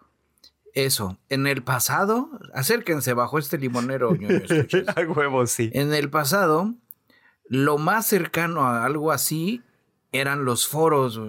eso. 0.74 1.18
En 1.30 1.48
el 1.48 1.64
pasado, 1.64 2.30
acérquense 2.54 3.14
bajo 3.14 3.40
este 3.40 3.58
limonero. 3.58 4.10
a 4.96 5.02
huevo, 5.02 5.48
sí. 5.48 5.72
En 5.74 5.94
el 5.94 6.10
pasado, 6.10 6.74
lo 7.48 7.78
más 7.78 8.08
cercano 8.08 8.66
a 8.66 8.86
algo 8.86 9.12
así 9.12 9.64
eran 10.12 10.44
los 10.44 10.68
foros. 10.68 11.20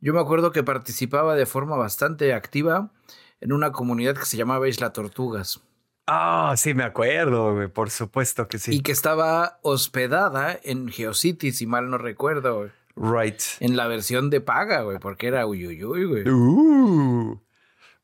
Yo 0.00 0.12
me 0.12 0.20
acuerdo 0.20 0.52
que 0.52 0.62
participaba 0.62 1.34
de 1.34 1.46
forma 1.46 1.76
bastante 1.76 2.34
activa 2.34 2.92
en 3.40 3.52
una 3.52 3.72
comunidad 3.72 4.16
que 4.16 4.26
se 4.26 4.36
llamaba 4.36 4.68
Isla 4.68 4.92
Tortugas. 4.92 5.60
Ah, 6.06 6.54
sí, 6.56 6.72
me 6.72 6.84
acuerdo, 6.84 7.54
güey. 7.54 7.68
Por 7.68 7.90
supuesto 7.90 8.46
que 8.48 8.58
sí. 8.58 8.74
Y 8.74 8.80
que 8.80 8.92
estaba 8.92 9.58
hospedada 9.62 10.58
en 10.62 10.88
GeoCity, 10.88 11.52
si 11.52 11.66
mal 11.66 11.90
no 11.90 11.98
recuerdo. 11.98 12.70
Right. 12.94 13.40
En 13.60 13.76
la 13.76 13.88
versión 13.88 14.30
de 14.30 14.40
paga, 14.40 14.82
güey, 14.82 14.98
porque 14.98 15.26
era 15.26 15.46
uyuyuy, 15.46 16.04
güey. 16.04 16.28
Uh. 16.28 17.40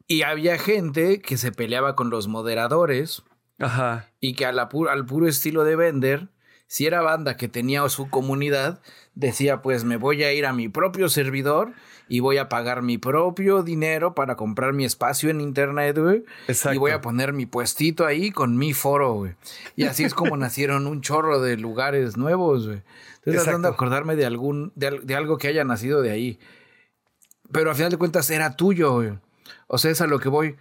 Y 0.09 0.23
había 0.23 0.59
gente 0.59 1.21
que 1.21 1.39
se 1.39 1.53
peleaba 1.53 1.95
con 1.95 2.11
los 2.11 2.27
moderadores. 2.29 3.23
Ajá. 3.59 4.11
Y 4.21 4.35
que 4.35 4.47
al 4.47 4.69
puro 4.69 5.29
estilo 5.29 5.65
de 5.65 5.77
vender 5.77 6.29
Si 6.73 6.87
era 6.87 7.03
banda 7.03 7.37
que 7.37 7.49
tenía 7.49 7.87
su 7.91 8.09
comunidad, 8.09 8.81
decía 9.15 9.61
pues 9.61 9.85
me 9.85 9.99
voy 9.99 10.23
a 10.23 10.33
ir 10.33 10.47
a 10.47 10.55
mi 10.55 10.71
propio 10.71 11.11
servidor 11.11 11.75
y 12.09 12.21
voy 12.21 12.39
a 12.39 12.49
pagar 12.49 12.81
mi 12.81 12.97
propio 12.97 13.63
dinero 13.63 14.15
para 14.15 14.37
comprar 14.37 14.73
mi 14.73 14.87
espacio 14.87 15.29
en 15.29 15.43
internet, 15.43 15.99
güey. 15.99 16.25
Y 16.73 16.79
voy 16.79 16.93
a 16.93 17.03
poner 17.03 17.35
mi 17.35 17.45
puestito 17.45 18.07
ahí 18.07 18.31
con 18.31 18.57
mi 18.57 18.73
foro, 18.73 19.13
güey. 19.13 19.35
Y 19.77 19.85
así 19.85 20.05
es 20.05 20.15
como 20.15 20.35
nacieron 20.39 20.87
un 20.87 21.03
chorro 21.03 21.43
de 21.43 21.59
lugares 21.59 22.17
nuevos, 22.17 22.67
güey. 22.67 22.81
Estoy 23.17 23.35
tratando 23.35 23.69
de 23.69 23.75
acordarme 23.75 24.17
de 24.17 24.25
algún, 24.25 24.73
de, 24.75 25.15
algo 25.15 25.37
que 25.37 25.49
haya 25.49 25.65
nacido 25.65 26.01
de 26.01 26.11
ahí. 26.11 26.39
Pero 27.53 27.69
al 27.69 27.77
final 27.77 27.91
de 27.91 27.99
cuentas 27.99 28.31
era 28.31 28.57
tuyo, 28.57 28.95
güey. 28.95 29.19
O 29.67 29.77
sea, 29.77 29.91
es 29.91 30.01
a 30.01 30.07
lo 30.07 30.21
que 30.21 30.31
voy. 30.31 30.57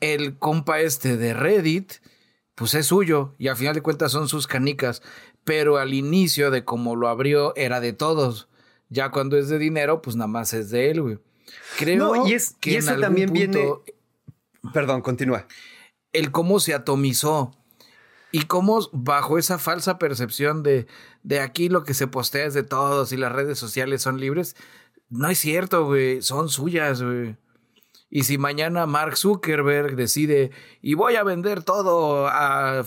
El 0.00 0.38
compa 0.38 0.80
este 0.80 1.16
de 1.16 1.34
Reddit 1.34 1.92
pues 2.60 2.74
es 2.74 2.88
suyo 2.88 3.34
y 3.38 3.48
al 3.48 3.56
final 3.56 3.74
de 3.74 3.80
cuentas 3.80 4.12
son 4.12 4.28
sus 4.28 4.46
canicas, 4.46 5.00
pero 5.44 5.78
al 5.78 5.94
inicio 5.94 6.50
de 6.50 6.62
cómo 6.62 6.94
lo 6.94 7.08
abrió 7.08 7.56
era 7.56 7.80
de 7.80 7.94
todos. 7.94 8.50
Ya 8.90 9.10
cuando 9.10 9.38
es 9.38 9.48
de 9.48 9.58
dinero, 9.58 10.02
pues 10.02 10.14
nada 10.14 10.28
más 10.28 10.52
es 10.52 10.68
de 10.68 10.90
él, 10.90 11.00
güey. 11.00 11.18
Creo 11.78 12.26
y 12.26 12.34
es, 12.34 12.54
que 12.60 12.76
eso 12.76 12.94
también 12.98 13.32
viene. 13.32 13.66
Perdón, 14.74 15.00
continúa. 15.00 15.46
El 16.12 16.32
cómo 16.32 16.60
se 16.60 16.74
atomizó 16.74 17.56
y 18.30 18.42
cómo 18.42 18.86
bajo 18.92 19.38
esa 19.38 19.58
falsa 19.58 19.98
percepción 19.98 20.62
de, 20.62 20.86
de 21.22 21.40
aquí 21.40 21.70
lo 21.70 21.82
que 21.82 21.94
se 21.94 22.08
postea 22.08 22.44
es 22.44 22.52
de 22.52 22.62
todos 22.62 23.10
y 23.12 23.16
las 23.16 23.32
redes 23.32 23.58
sociales 23.58 24.02
son 24.02 24.20
libres, 24.20 24.54
no 25.08 25.30
es 25.30 25.38
cierto, 25.38 25.86
güey, 25.86 26.20
son 26.20 26.50
suyas, 26.50 27.00
güey. 27.02 27.38
Y 28.10 28.24
si 28.24 28.38
mañana 28.38 28.86
Mark 28.86 29.16
Zuckerberg 29.16 29.94
decide 29.94 30.50
y 30.82 30.94
voy 30.94 31.14
a 31.14 31.22
vender 31.22 31.62
todo 31.62 32.26
a 32.26 32.84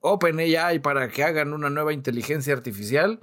OpenAI 0.00 0.80
para 0.80 1.08
que 1.08 1.24
hagan 1.24 1.54
una 1.54 1.70
nueva 1.70 1.94
inteligencia 1.94 2.52
artificial, 2.52 3.20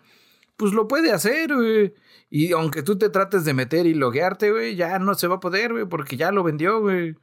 pues 0.58 0.74
lo 0.74 0.88
puede 0.88 1.12
hacer, 1.12 1.54
güey. 1.54 1.94
Y 2.32 2.52
aunque 2.54 2.82
tú 2.82 2.98
te 2.98 3.10
trates 3.10 3.46
de 3.46 3.54
meter 3.54 3.86
y 3.86 3.94
loguearte, 3.94 4.52
güey, 4.52 4.76
ya 4.76 4.98
no 4.98 5.14
se 5.14 5.28
va 5.28 5.36
a 5.36 5.40
poder, 5.40 5.74
güey, 5.74 5.86
porque 5.86 6.18
ya 6.18 6.32
lo 6.32 6.44
vendió, 6.44 6.82
güey. 6.82 7.16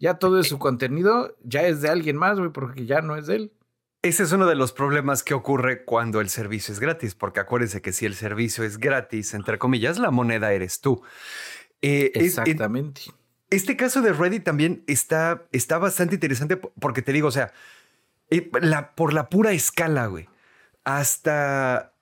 Ya 0.00 0.14
todo 0.14 0.42
su 0.42 0.58
contenido 0.58 1.36
ya 1.44 1.62
es 1.62 1.80
de 1.80 1.88
alguien 1.88 2.16
más, 2.16 2.38
güey, 2.38 2.50
porque 2.50 2.84
ya 2.84 3.00
no 3.00 3.16
es 3.16 3.28
de 3.28 3.36
él. 3.36 3.52
Ese 4.02 4.24
es 4.24 4.32
uno 4.32 4.46
de 4.46 4.56
los 4.56 4.72
problemas 4.72 5.22
que 5.22 5.34
ocurre 5.34 5.84
cuando 5.84 6.20
el 6.20 6.28
servicio 6.28 6.74
es 6.74 6.80
gratis, 6.80 7.14
porque 7.14 7.38
acuérdense 7.38 7.80
que 7.80 7.92
si 7.92 8.04
el 8.04 8.16
servicio 8.16 8.64
es 8.64 8.78
gratis, 8.78 9.32
entre 9.32 9.58
comillas, 9.58 10.00
la 10.00 10.10
moneda 10.10 10.52
eres 10.52 10.80
tú. 10.80 11.02
Eh, 11.80 12.10
Exactamente 12.14 13.02
este 13.52 13.76
caso 13.76 14.02
de 14.02 14.12
Reddit 14.12 14.44
también 14.44 14.82
está, 14.86 15.44
está 15.52 15.78
bastante 15.78 16.14
interesante 16.14 16.56
porque 16.56 17.02
te 17.02 17.12
digo, 17.12 17.28
o 17.28 17.32
sea, 17.32 17.52
eh, 18.30 18.50
la, 18.60 18.94
por 18.94 19.12
la 19.12 19.28
pura 19.28 19.52
escala, 19.52 20.06
güey. 20.06 20.28
Hasta, 20.84 21.92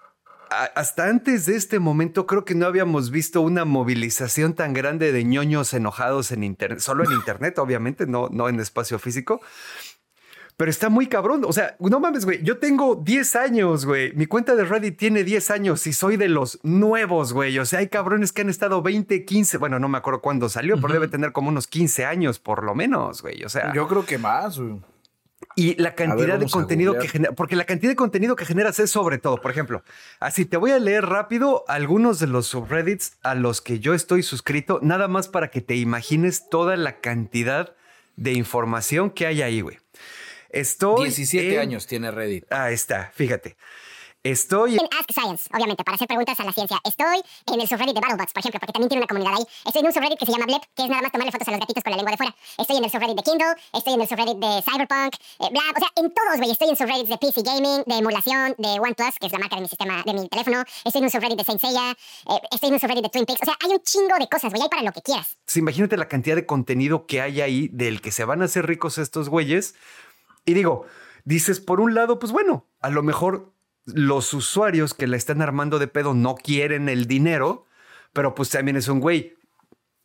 hasta 0.48 1.08
antes 1.08 1.46
de 1.46 1.56
este 1.56 1.78
momento 1.78 2.26
creo 2.26 2.44
que 2.44 2.54
no 2.54 2.66
habíamos 2.66 3.10
visto 3.10 3.40
una 3.40 3.64
movilización 3.64 4.54
tan 4.54 4.72
grande 4.72 5.12
de 5.12 5.24
ñoños 5.24 5.74
enojados 5.74 6.30
en 6.30 6.44
internet, 6.44 6.78
solo 6.78 7.04
en 7.04 7.12
internet, 7.14 7.58
obviamente, 7.58 8.06
no, 8.06 8.28
no 8.30 8.48
en 8.48 8.60
espacio 8.60 8.98
físico. 8.98 9.40
Pero 10.60 10.70
está 10.70 10.90
muy 10.90 11.06
cabrón. 11.06 11.46
O 11.46 11.54
sea, 11.54 11.74
no 11.78 12.00
mames, 12.00 12.26
güey. 12.26 12.42
Yo 12.42 12.58
tengo 12.58 12.94
10 12.94 13.34
años, 13.36 13.86
güey. 13.86 14.12
Mi 14.12 14.26
cuenta 14.26 14.54
de 14.54 14.64
Reddit 14.64 14.98
tiene 14.98 15.24
10 15.24 15.50
años 15.52 15.86
y 15.86 15.94
soy 15.94 16.18
de 16.18 16.28
los 16.28 16.60
nuevos, 16.62 17.32
güey. 17.32 17.58
O 17.58 17.64
sea, 17.64 17.78
hay 17.78 17.88
cabrones 17.88 18.30
que 18.30 18.42
han 18.42 18.50
estado 18.50 18.82
20, 18.82 19.24
15. 19.24 19.56
Bueno, 19.56 19.78
no 19.78 19.88
me 19.88 19.96
acuerdo 19.96 20.20
cuándo 20.20 20.50
salió, 20.50 20.78
pero 20.78 20.92
debe 20.92 21.08
tener 21.08 21.32
como 21.32 21.48
unos 21.48 21.66
15 21.66 22.04
años 22.04 22.38
por 22.40 22.62
lo 22.62 22.74
menos, 22.74 23.22
güey. 23.22 23.42
O 23.42 23.48
sea. 23.48 23.72
Yo 23.72 23.88
creo 23.88 24.04
que 24.04 24.18
más, 24.18 24.58
güey. 24.58 24.82
Y 25.56 25.80
la 25.80 25.94
cantidad 25.94 26.38
de 26.38 26.50
contenido 26.50 26.98
que 26.98 27.08
genera, 27.08 27.32
porque 27.32 27.56
la 27.56 27.64
cantidad 27.64 27.92
de 27.92 27.96
contenido 27.96 28.36
que 28.36 28.44
generas 28.44 28.78
es 28.80 28.90
sobre 28.90 29.16
todo, 29.16 29.40
por 29.40 29.50
ejemplo, 29.50 29.82
así 30.20 30.44
te 30.44 30.58
voy 30.58 30.72
a 30.72 30.78
leer 30.78 31.06
rápido 31.06 31.64
algunos 31.68 32.18
de 32.18 32.26
los 32.26 32.48
subreddits 32.48 33.16
a 33.22 33.34
los 33.34 33.62
que 33.62 33.80
yo 33.80 33.94
estoy 33.94 34.22
suscrito, 34.22 34.78
nada 34.82 35.08
más 35.08 35.26
para 35.26 35.48
que 35.48 35.62
te 35.62 35.76
imagines 35.76 36.50
toda 36.50 36.76
la 36.76 37.00
cantidad 37.00 37.74
de 38.16 38.34
información 38.34 39.08
que 39.08 39.26
hay 39.26 39.40
ahí, 39.40 39.62
güey. 39.62 39.78
Estoy 40.52 41.04
17 41.04 41.58
años 41.58 41.86
tiene 41.86 42.10
Reddit. 42.10 42.50
Ahí 42.52 42.74
está, 42.74 43.10
fíjate. 43.14 43.56
Estoy 44.22 44.74
en 44.74 44.84
Ask 45.00 45.12
Science, 45.12 45.48
obviamente, 45.50 45.82
para 45.82 45.94
hacer 45.94 46.06
preguntas 46.06 46.38
a 46.38 46.44
la 46.44 46.52
ciencia. 46.52 46.78
Estoy 46.84 47.22
en 47.54 47.58
el 47.58 47.66
subreddit 47.66 47.94
de 47.94 48.00
BattleBots, 48.02 48.34
por 48.34 48.40
ejemplo, 48.40 48.60
porque 48.60 48.72
también 48.74 48.90
tiene 48.90 49.00
una 49.00 49.08
comunidad 49.08 49.32
ahí. 49.32 49.46
Estoy 49.64 49.80
en 49.80 49.86
un 49.86 49.92
subreddit 49.94 50.18
que 50.18 50.26
se 50.26 50.32
llama 50.32 50.44
Blep, 50.44 50.60
que 50.76 50.82
es 50.82 50.88
nada 50.90 51.00
más 51.00 51.10
tomarle 51.10 51.32
fotos 51.32 51.48
a 51.48 51.52
los 51.52 51.60
gatitos 51.60 51.82
con 51.82 51.90
la 51.92 51.96
lengua 51.96 52.10
de 52.10 52.16
fuera. 52.18 52.36
Estoy 52.58 52.76
en 52.76 52.84
el 52.84 52.90
subreddit 52.90 53.16
de 53.16 53.22
Kindle, 53.22 53.54
estoy 53.72 53.94
en 53.94 54.00
el 54.02 54.08
subreddit 54.08 54.36
de 54.36 54.52
Cyberpunk, 54.60 55.12
eh, 55.16 55.48
bla, 55.48 55.64
o 55.72 55.80
sea, 55.80 55.88
en 55.96 56.12
todos, 56.12 56.36
güey. 56.36 56.50
Estoy 56.52 56.68
en 56.68 56.76
subreddits 56.76 57.08
de 57.08 57.16
PC 57.16 57.40
Gaming, 57.40 57.80
de 57.88 57.96
emulación, 57.96 58.54
de 58.60 58.68
OnePlus, 58.76 59.14
que 59.16 59.26
es 59.26 59.32
la 59.32 59.38
marca 59.40 59.56
de 59.56 59.62
mi 59.62 59.68
sistema, 59.72 60.02
de 60.04 60.12
mi 60.12 60.28
teléfono. 60.28 60.64
Estoy 60.84 61.00
en 61.00 61.04
un 61.08 61.10
subreddit 61.10 61.38
de 61.40 61.44
Saint 61.48 61.60
Seiya, 61.64 61.96
eh, 62.28 62.40
estoy 62.52 62.68
en 62.68 62.74
un 62.76 62.80
subreddit 62.80 63.04
de 63.04 63.08
Twin 63.08 63.24
Peaks. 63.24 63.40
O 63.40 63.44
sea, 63.48 63.56
hay 63.56 63.72
un 63.72 63.80
chingo 63.80 64.20
de 64.20 64.28
cosas, 64.28 64.52
güey, 64.52 64.60
hay 64.60 64.68
para 64.68 64.82
lo 64.84 64.92
que 64.92 65.00
quieras. 65.00 65.32
Sí, 65.48 65.64
imagínate 65.64 65.96
la 65.96 66.12
cantidad 66.12 66.36
de 66.36 66.44
contenido 66.44 67.06
que 67.08 67.24
hay 67.24 67.40
ahí 67.40 67.72
del 67.72 68.04
que 68.04 68.12
se 68.12 68.28
van 68.28 68.42
a 68.42 68.52
hacer 68.52 68.68
ricos 68.68 68.98
estos 68.98 69.30
güeyes. 69.30 69.72
Y 70.44 70.54
digo, 70.54 70.86
dices, 71.24 71.60
por 71.60 71.80
un 71.80 71.94
lado, 71.94 72.18
pues 72.18 72.32
bueno, 72.32 72.66
a 72.80 72.90
lo 72.90 73.02
mejor 73.02 73.52
los 73.86 74.32
usuarios 74.34 74.94
que 74.94 75.06
la 75.06 75.16
están 75.16 75.42
armando 75.42 75.78
de 75.78 75.88
pedo 75.88 76.14
no 76.14 76.34
quieren 76.34 76.88
el 76.88 77.06
dinero, 77.06 77.66
pero 78.12 78.34
pues 78.34 78.50
también 78.50 78.76
es 78.76 78.88
un 78.88 79.00
güey. 79.00 79.36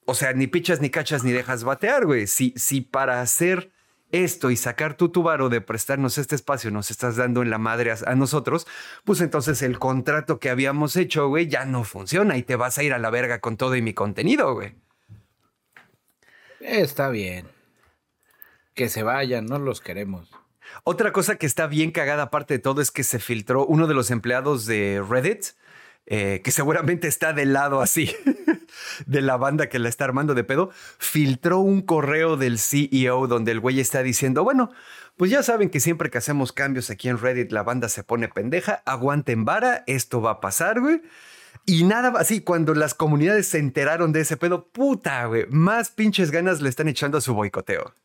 O 0.06 0.14
sea, 0.14 0.34
ni 0.34 0.48
pichas, 0.48 0.82
ni 0.82 0.90
cachas, 0.90 1.24
ni 1.24 1.32
dejas 1.32 1.64
batear, 1.64 2.06
güey. 2.06 2.28
Si, 2.28 2.54
si 2.56 2.82
para 2.82 3.22
hacer 3.22 3.72
esto 4.12 4.52
y 4.52 4.56
sacar 4.56 4.96
tu 4.96 5.10
tubaro 5.10 5.50
de 5.50 5.62
prestarnos 5.62 6.18
este 6.18 6.36
espacio 6.36 6.72
nos 6.72 6.92
estás 6.92 7.16
dando 7.16 7.42
en 7.42 7.50
la 7.50 7.58
madre 7.58 7.94
a, 8.06 8.16
nosotros, 8.16 8.68
pues 9.04 9.20
entonces 9.22 9.62
el 9.62 9.80
contrato 9.80 10.40
que 10.40 10.50
habíamos 10.50 10.96
hecho, 10.96 11.28
güey, 11.28 11.48
ya 11.48 11.66
no 11.66 11.84
funciona 11.84 12.38
y 12.38 12.44
te 12.44 12.56
vas 12.56 12.78
a 12.78 12.84
ir 12.84 12.94
a 12.94 13.00
la 13.00 13.10
verga 13.10 13.40
con 13.40 13.58
todo 13.58 13.76
y 13.76 13.82
mi 13.82 13.94
contenido, 13.94 14.54
güey. 14.54 14.76
Está 16.60 17.10
bien. 17.10 17.55
Que 18.76 18.90
se 18.90 19.04
vayan, 19.04 19.46
no 19.46 19.58
los 19.58 19.82
queremos. 19.82 20.30
Otra 20.84 21.12
cosa 21.12 21.38
que 21.38 21.46
está 21.46 21.68
bien 21.68 21.92
cagada 21.92 22.24
aparte 22.24 22.56
de 22.56 22.60
todo 22.60 22.82
es 22.82 22.92
que 22.92 23.04
se 23.04 23.20
filtró 23.20 23.66
uno 23.66 23.88
de 23.88 23.94
los 23.94 24.12
empleados 24.12 24.66
de 24.66 25.04
Reddit, 25.08 25.46
eh, 26.08 26.42
que 26.44 26.52
seguramente 26.52 27.08
está 27.08 27.34
del 27.34 27.54
lado 27.54 27.82
así 27.82 28.16
de 29.08 29.22
la 29.22 29.38
banda 29.38 29.70
que 29.70 29.80
la 29.80 29.90
está 29.90 30.06
armando 30.06 30.36
de 30.36 30.44
pedo, 30.44 30.70
filtró 30.98 31.60
un 31.60 31.82
correo 31.82 32.38
del 32.38 32.60
CEO 32.60 33.28
donde 33.28 33.52
el 33.52 33.60
güey 33.60 33.80
está 33.80 34.04
diciendo, 34.04 34.44
bueno, 34.44 34.72
pues 35.18 35.32
ya 35.32 35.42
saben 35.42 35.70
que 35.70 35.80
siempre 35.80 36.10
que 36.10 36.18
hacemos 36.18 36.52
cambios 36.52 36.90
aquí 36.90 37.10
en 37.10 37.18
Reddit 37.18 37.52
la 37.52 37.64
banda 37.64 37.90
se 37.90 38.04
pone 38.04 38.28
pendeja, 38.28 38.84
aguanten 38.86 39.46
vara, 39.46 39.84
esto 39.88 40.22
va 40.22 40.32
a 40.32 40.42
pasar, 40.42 40.80
güey. 40.82 41.02
Y 41.66 41.84
nada 41.86 42.14
así, 42.20 42.42
cuando 42.42 42.76
las 42.76 42.94
comunidades 42.94 43.48
se 43.48 43.58
enteraron 43.58 44.12
de 44.12 44.22
ese 44.22 44.38
pedo, 44.38 44.68
puta, 44.68 45.26
güey, 45.26 45.48
más 45.50 45.90
pinches 45.90 46.30
ganas 46.30 46.62
le 46.62 46.70
están 46.70 46.88
echando 46.88 47.18
a 47.18 47.22
su 47.22 47.34
boicoteo. 47.34 47.96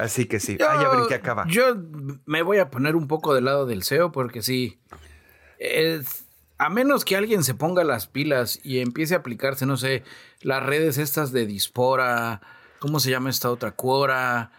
Así 0.00 0.26
que 0.26 0.40
sí, 0.40 0.56
yo, 0.58 0.68
a 0.68 0.96
ver 0.96 1.06
qué 1.08 1.14
acaba. 1.14 1.44
Yo 1.48 1.76
me 2.26 2.42
voy 2.42 2.58
a 2.58 2.70
poner 2.70 2.96
un 2.96 3.08
poco 3.08 3.34
del 3.34 3.44
lado 3.44 3.66
del 3.66 3.82
SEO 3.82 4.12
porque 4.12 4.42
sí. 4.42 4.78
a 6.58 6.70
menos 6.70 7.04
que 7.04 7.16
alguien 7.16 7.44
se 7.44 7.54
ponga 7.54 7.84
las 7.84 8.06
pilas 8.06 8.60
y 8.62 8.80
empiece 8.80 9.14
a 9.14 9.18
aplicarse, 9.18 9.66
no 9.66 9.76
sé, 9.76 10.04
las 10.40 10.62
redes 10.62 10.98
estas 10.98 11.32
de 11.32 11.46
Dispora, 11.46 12.40
¿cómo 12.78 13.00
se 13.00 13.10
llama 13.10 13.30
esta 13.30 13.50
otra? 13.50 13.72
Quora. 13.72 14.52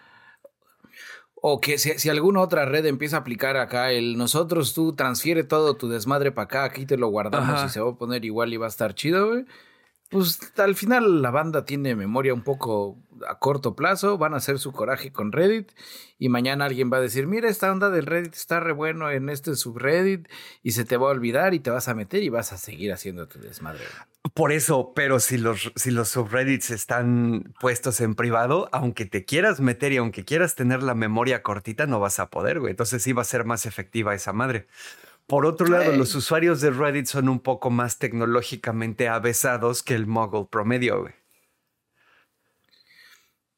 O 1.41 1.61
que 1.61 1.77
si, 1.77 2.09
alguna 2.09 2.41
otra 2.41 2.65
red 2.65 2.85
empieza 2.85 3.15
a 3.15 3.19
aplicar 3.21 3.55
acá 3.55 3.91
el 3.91 4.17
nosotros 4.17 4.73
tú 4.73 4.93
transfiere 4.93 5.45
todo 5.45 5.77
tu 5.77 5.87
desmadre 5.87 6.33
para 6.33 6.45
acá, 6.45 6.63
aquí 6.65 6.85
te 6.85 6.97
lo 6.97 7.07
guardamos 7.07 7.63
y 7.65 7.69
se 7.69 7.79
va 7.79 7.91
a 7.91 7.95
poner 7.95 8.25
igual 8.25 8.53
y 8.53 8.57
va 8.57 8.65
a 8.65 8.69
estar 8.69 8.93
chido, 8.93 9.29
güey. 9.29 9.45
Pues 10.09 10.39
al 10.57 10.75
final 10.75 11.21
la 11.21 11.29
banda 11.29 11.65
tiene 11.65 11.95
memoria 11.95 12.33
un 12.33 12.41
poco 12.41 12.97
a 13.27 13.37
corto 13.37 13.75
plazo, 13.75 14.17
van 14.17 14.33
a 14.33 14.37
hacer 14.37 14.57
su 14.57 14.71
coraje 14.71 15.11
con 15.11 15.31
Reddit 15.31 15.71
y 16.17 16.29
mañana 16.29 16.65
alguien 16.65 16.91
va 16.91 16.97
a 16.97 17.01
decir, 17.01 17.27
mira, 17.27 17.47
esta 17.47 17.71
onda 17.71 17.91
del 17.91 18.07
Reddit 18.07 18.33
está 18.33 18.59
re 18.59 18.73
bueno 18.73 19.11
en 19.11 19.29
este 19.29 19.55
subreddit 19.55 20.27
y 20.63 20.71
se 20.71 20.83
te 20.83 20.97
va 20.97 21.07
a 21.07 21.11
olvidar 21.11 21.53
y 21.53 21.59
te 21.59 21.69
vas 21.69 21.87
a 21.87 21.93
meter 21.93 22.23
y 22.23 22.29
vas 22.29 22.51
a 22.53 22.57
seguir 22.57 22.91
haciendo 22.91 23.27
tu 23.27 23.39
desmadre. 23.39 23.83
Por 24.33 24.51
eso, 24.51 24.93
pero 24.95 25.19
si 25.19 25.37
los, 25.37 25.71
si 25.75 25.91
los 25.91 26.09
subreddits 26.09 26.71
están 26.71 27.53
puestos 27.59 28.01
en 28.01 28.15
privado, 28.15 28.67
aunque 28.71 29.05
te 29.05 29.25
quieras 29.25 29.59
meter 29.59 29.91
y 29.91 29.97
aunque 29.97 30.25
quieras 30.25 30.55
tener 30.55 30.81
la 30.81 30.95
memoria 30.95 31.43
cortita, 31.43 31.85
no 31.85 31.99
vas 31.99 32.19
a 32.19 32.29
poder, 32.29 32.59
güey. 32.59 32.71
Entonces 32.71 33.03
sí 33.03 33.13
va 33.13 33.21
a 33.21 33.25
ser 33.25 33.45
más 33.45 33.65
efectiva 33.65 34.13
esa 34.15 34.33
madre. 34.33 34.67
Por 35.29 35.45
otro 35.45 35.67
lado, 35.67 35.91
los 35.91 36.15
usuarios 36.15 36.59
de 36.59 36.71
Reddit 36.71 37.05
son 37.05 37.29
un 37.29 37.39
poco 37.39 37.69
más 37.69 37.99
tecnológicamente 37.99 39.07
avesados 39.07 39.83
que 39.83 39.93
el 39.93 40.07
muggle 40.07 40.47
promedio, 40.49 41.01
güey. 41.01 41.13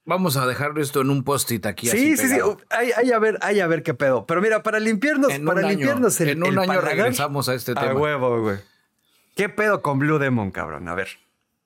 Vamos 0.04 0.36
a 0.36 0.46
dejarlo 0.46 0.82
esto 0.82 1.00
en 1.00 1.10
un 1.10 1.24
post-it 1.24 1.66
aquí. 1.66 1.88
Sí, 1.88 2.18
sí, 2.18 2.28
sí. 2.28 2.40
Hay, 2.72 3.12
a 3.14 3.20
ver, 3.20 3.40
hay 3.42 3.62
a 3.62 3.68
ver 3.68 3.84
qué 3.84 3.94
pedo. 3.94 4.26
Pero 4.26 4.42
mira, 4.42 4.64
para 4.64 4.82
limpiarnos, 4.82 5.32
para 5.40 5.62
limpiarnos 5.62 6.20
el, 6.20 6.30
En 6.30 6.44
un 6.44 6.60
año 6.60 6.82
regresamos 6.82 7.48
a 7.48 7.54
este 7.54 7.74
tema. 7.74 7.92
A 7.92 7.96
huevo, 7.96 8.42
güey. 8.42 8.58
¿Qué 9.38 9.48
pedo 9.48 9.82
con 9.82 9.98
Blue 9.98 10.20
Demon, 10.20 10.52
cabrón? 10.52 10.90
A 10.90 10.94
ver. 10.94 11.08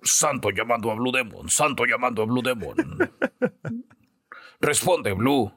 Santo 0.04 0.52
llamando 0.52 0.92
a 0.92 0.94
Blue 0.94 1.12
Demon, 1.12 1.50
Santo 1.50 1.84
llamando 1.84 2.22
a 2.22 2.26
Blue 2.28 2.44
Demon. 2.44 2.76
Responde, 4.62 5.14
Blue. 5.14 5.52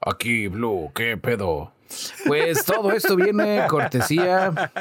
Aquí, 0.00 0.48
Blue, 0.48 0.90
¿qué 0.94 1.18
pedo? 1.18 1.74
Pues 2.26 2.64
todo 2.64 2.92
esto 2.92 3.16
viene 3.16 3.66
cortesía. 3.68 4.72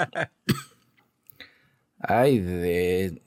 Ay, 2.00 2.40
de. 2.40 3.22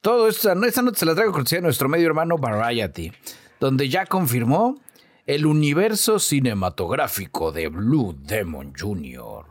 Todo 0.00 0.28
esto, 0.28 0.52
esta 0.64 0.82
noche 0.82 0.98
se 0.98 1.06
la 1.06 1.14
traigo 1.14 1.32
cortesía 1.32 1.58
de 1.58 1.62
nuestro 1.62 1.88
medio 1.88 2.06
hermano 2.06 2.38
Variety, 2.38 3.12
donde 3.58 3.88
ya 3.88 4.06
confirmó 4.06 4.80
el 5.26 5.46
universo 5.46 6.18
cinematográfico 6.18 7.50
de 7.50 7.68
Blue 7.68 8.16
Demon 8.16 8.72
Jr. 8.78 9.44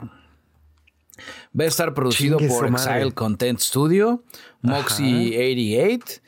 Va 1.58 1.64
a 1.64 1.68
estar 1.68 1.94
producido 1.94 2.38
por 2.38 2.68
Exile 2.68 3.12
Content 3.14 3.60
Studio, 3.60 4.24
Moxie 4.62 5.38
88 5.38 6.22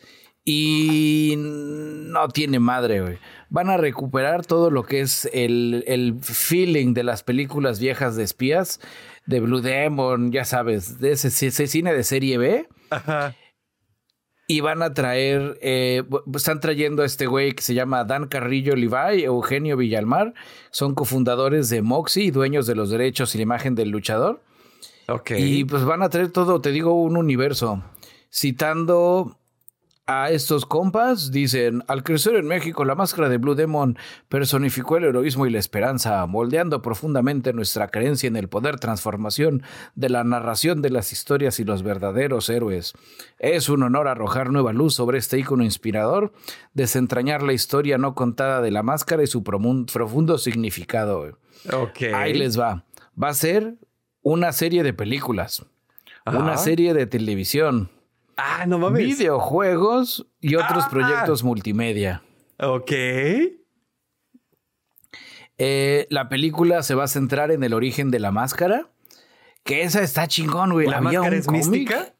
y 0.43 1.35
no 1.37 2.27
tiene 2.29 2.59
madre, 2.59 3.01
güey. 3.01 3.19
Van 3.49 3.69
a 3.69 3.77
recuperar 3.77 4.45
todo 4.45 4.71
lo 4.71 4.83
que 4.83 5.01
es 5.01 5.29
el, 5.33 5.83
el, 5.87 6.19
feeling 6.21 6.93
de 6.93 7.03
las 7.03 7.23
películas 7.23 7.79
viejas 7.79 8.15
de 8.15 8.23
espías, 8.23 8.79
de 9.25 9.39
Blue 9.39 9.61
Demon, 9.61 10.31
ya 10.31 10.43
sabes, 10.43 10.99
de 10.99 11.11
ese, 11.11 11.51
cine 11.67 11.93
de 11.93 12.03
serie 12.03 12.37
B. 12.37 12.67
Ajá. 12.89 13.35
Y 14.49 14.61
van 14.61 14.81
a 14.81 14.93
traer, 14.93 15.59
eh, 15.61 16.03
están 16.33 16.61
trayendo 16.61 17.03
a 17.03 17.05
este 17.05 17.27
güey 17.27 17.51
que 17.51 17.61
se 17.61 17.73
llama 17.73 18.05
Dan 18.05 18.27
Carrillo 18.27 18.77
Levi, 18.77 19.23
Eugenio 19.23 19.75
Villalmar. 19.75 20.33
Son 20.71 20.95
cofundadores 20.95 21.69
de 21.69 21.81
Moxie 21.81 22.23
y 22.23 22.31
dueños 22.31 22.65
de 22.65 22.75
los 22.75 22.89
derechos 22.89 23.35
y 23.35 23.39
la 23.39 23.43
imagen 23.43 23.75
del 23.75 23.89
luchador. 23.89 24.41
Ok. 25.09 25.31
Y 25.37 25.65
pues 25.65 25.83
van 25.83 26.01
a 26.01 26.09
traer 26.09 26.31
todo, 26.31 26.61
te 26.61 26.71
digo, 26.71 26.93
un 26.93 27.17
universo. 27.17 27.83
Citando 28.31 29.37
a 30.07 30.31
estos 30.31 30.65
compas 30.65 31.31
dicen, 31.31 31.83
al 31.87 32.01
crecer 32.01 32.35
en 32.35 32.47
México, 32.47 32.85
la 32.85 32.95
máscara 32.95 33.27
de 33.27 33.37
Blue 33.37 33.55
Demon 33.55 33.97
personificó 34.29 34.95
el 34.95 35.03
heroísmo 35.03 35.45
y 35.45 35.49
la 35.49 35.59
esperanza, 35.59 36.25
moldeando 36.25 36.81
profundamente 36.81 37.51
nuestra 37.51 37.89
creencia 37.89 38.27
en 38.27 38.37
el 38.37 38.47
poder 38.47 38.79
transformación 38.79 39.63
de 39.95 40.09
la 40.09 40.23
narración 40.23 40.81
de 40.81 40.91
las 40.91 41.11
historias 41.11 41.59
y 41.59 41.65
los 41.65 41.83
verdaderos 41.83 42.49
héroes. 42.49 42.93
Es 43.37 43.67
un 43.67 43.83
honor 43.83 44.07
arrojar 44.07 44.49
nueva 44.49 44.71
luz 44.71 44.95
sobre 44.95 45.17
este 45.17 45.39
ícono 45.39 45.65
inspirador, 45.65 46.31
desentrañar 46.73 47.43
la 47.43 47.51
historia 47.51 47.97
no 47.97 48.15
contada 48.15 48.61
de 48.61 48.71
la 48.71 48.83
máscara 48.83 49.23
y 49.23 49.27
su 49.27 49.43
profundo 49.43 50.37
significado. 50.37 51.37
Ahí 52.13 52.33
les 52.33 52.57
va. 52.57 52.85
Va 53.21 53.29
a 53.29 53.33
ser 53.33 53.75
una 54.21 54.53
serie 54.53 54.83
de 54.83 54.93
películas, 54.93 55.65
una 56.25 56.55
serie 56.55 56.93
de 56.93 57.07
televisión 57.07 57.89
Ah, 58.37 58.65
no 58.67 58.77
mames. 58.77 59.03
Videojuegos 59.03 60.27
y 60.39 60.55
otros 60.55 60.85
ah. 60.85 60.89
proyectos 60.89 61.43
multimedia. 61.43 62.21
Ok. 62.59 62.91
Eh, 65.57 66.07
la 66.09 66.29
película 66.29 66.83
se 66.83 66.93
va 66.95 67.05
a 67.05 67.07
centrar 67.07 67.51
en 67.51 67.63
el 67.63 67.73
origen 67.73 68.11
de 68.11 68.19
la 68.19 68.31
máscara. 68.31 68.89
Que 69.63 69.81
esa 69.81 70.01
está 70.01 70.27
chingón, 70.27 70.71
güey. 70.71 70.87
¿La 70.87 71.01
máscara 71.01 71.35
es 71.35 71.49
mística? 71.49 72.13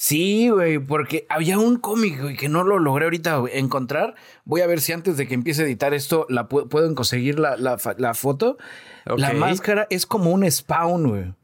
Sí, 0.00 0.48
güey, 0.48 0.78
porque 0.78 1.26
había 1.28 1.58
un 1.58 1.76
cómic, 1.76 2.20
güey, 2.20 2.36
que 2.36 2.48
no 2.48 2.62
lo 2.62 2.78
logré 2.78 3.06
ahorita 3.06 3.42
encontrar. 3.52 4.14
Voy 4.44 4.60
a 4.60 4.68
ver 4.68 4.80
si 4.80 4.92
antes 4.92 5.16
de 5.16 5.26
que 5.26 5.34
empiece 5.34 5.62
a 5.62 5.64
editar 5.64 5.92
esto 5.92 6.24
la 6.28 6.46
puedo 6.46 6.94
conseguir 6.94 7.40
la, 7.40 7.78
foto. 8.14 8.58
La 9.16 9.32
máscara 9.32 9.88
es 9.90 10.06
como 10.06 10.30
un 10.30 10.48
spawn, 10.48 11.08
güey. 11.08 11.34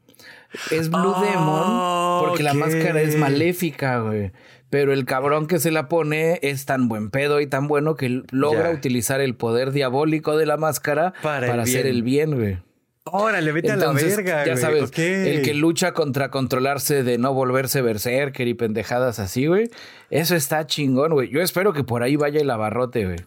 Es 0.71 0.89
Blue 0.89 1.15
Demon 1.21 2.05
porque 2.19 2.43
la 2.43 2.53
máscara 2.53 3.01
es 3.01 3.17
maléfica, 3.17 3.99
güey. 3.99 4.31
Pero 4.69 4.93
el 4.93 5.05
cabrón 5.05 5.47
que 5.47 5.59
se 5.59 5.71
la 5.71 5.87
pone 5.87 6.39
es 6.41 6.65
tan 6.65 6.87
buen 6.87 7.09
pedo 7.09 7.39
y 7.39 7.47
tan 7.47 7.67
bueno 7.67 7.95
que 7.95 8.23
logra 8.31 8.71
utilizar 8.71 9.21
el 9.21 9.35
poder 9.35 9.71
diabólico 9.71 10.37
de 10.37 10.45
la 10.45 10.57
máscara 10.57 11.13
para, 11.21 11.61
hacer 11.61 11.85
el 11.85 12.03
bien, 12.03 12.35
güey. 12.35 12.57
Órale, 13.05 13.51
vete 13.51 13.71
a 13.71 13.75
la 13.75 13.91
verga, 13.91 14.45
Ya 14.45 14.57
sabes, 14.57 14.91
el 14.97 15.43
que 15.43 15.53
lucha 15.53 15.93
contra 15.93 16.31
controlarse 16.31 17.03
de 17.03 17.19
no 17.19 17.33
volverse 17.33 17.83
berserker 17.83 18.47
y 18.47 18.55
pendejadas 18.55 19.19
así, 19.19 19.45
güey. 19.45 19.69
Eso 20.09 20.35
está 20.35 20.65
chingón, 20.65 21.13
güey. 21.13 21.29
Yo 21.29 21.41
espero 21.41 21.71
que 21.71 21.83
por 21.83 22.01
ahí 22.01 22.15
vaya 22.15 22.41
el 22.41 22.49
abarrote, 22.49 23.05
güey. 23.05 23.19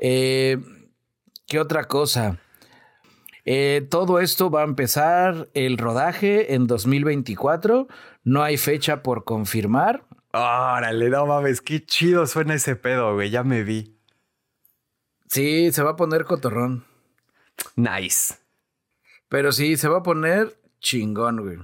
Eh, 0.00 0.58
¿Qué 1.48 1.58
otra 1.58 1.84
cosa? 1.84 2.38
Eh, 3.48 3.86
todo 3.88 4.18
esto 4.18 4.50
va 4.50 4.62
a 4.62 4.64
empezar 4.64 5.48
el 5.54 5.78
rodaje 5.78 6.54
en 6.54 6.66
2024. 6.66 7.86
No 8.24 8.42
hay 8.42 8.56
fecha 8.56 9.04
por 9.04 9.22
confirmar. 9.22 10.04
Órale, 10.32 11.08
no 11.08 11.26
mames, 11.26 11.60
qué 11.60 11.84
chido 11.84 12.26
suena 12.26 12.54
ese 12.54 12.74
pedo, 12.74 13.14
güey. 13.14 13.30
Ya 13.30 13.44
me 13.44 13.62
vi. 13.62 13.96
Sí, 15.28 15.70
se 15.72 15.82
va 15.84 15.92
a 15.92 15.96
poner 15.96 16.24
cotorrón. 16.24 16.84
Nice. 17.76 18.34
Pero 19.28 19.52
sí, 19.52 19.76
se 19.76 19.88
va 19.88 19.98
a 19.98 20.02
poner 20.02 20.58
chingón, 20.80 21.40
güey. 21.40 21.58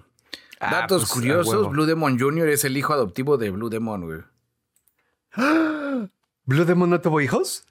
Ah, 0.61 0.71
Datos 0.83 1.03
pues, 1.03 1.13
curiosos: 1.13 1.69
Blue 1.69 1.87
Demon 1.87 2.19
Jr. 2.19 2.49
es 2.49 2.65
el 2.65 2.77
hijo 2.77 2.93
adoptivo 2.93 3.39
de 3.39 3.51
Blue 3.51 3.69
Demon, 3.69 4.05
güey. 4.07 4.21
¿Blue 6.45 6.65
Demon 6.65 6.91
no 6.91 7.01
tuvo 7.01 7.21
hijos? 7.21 7.67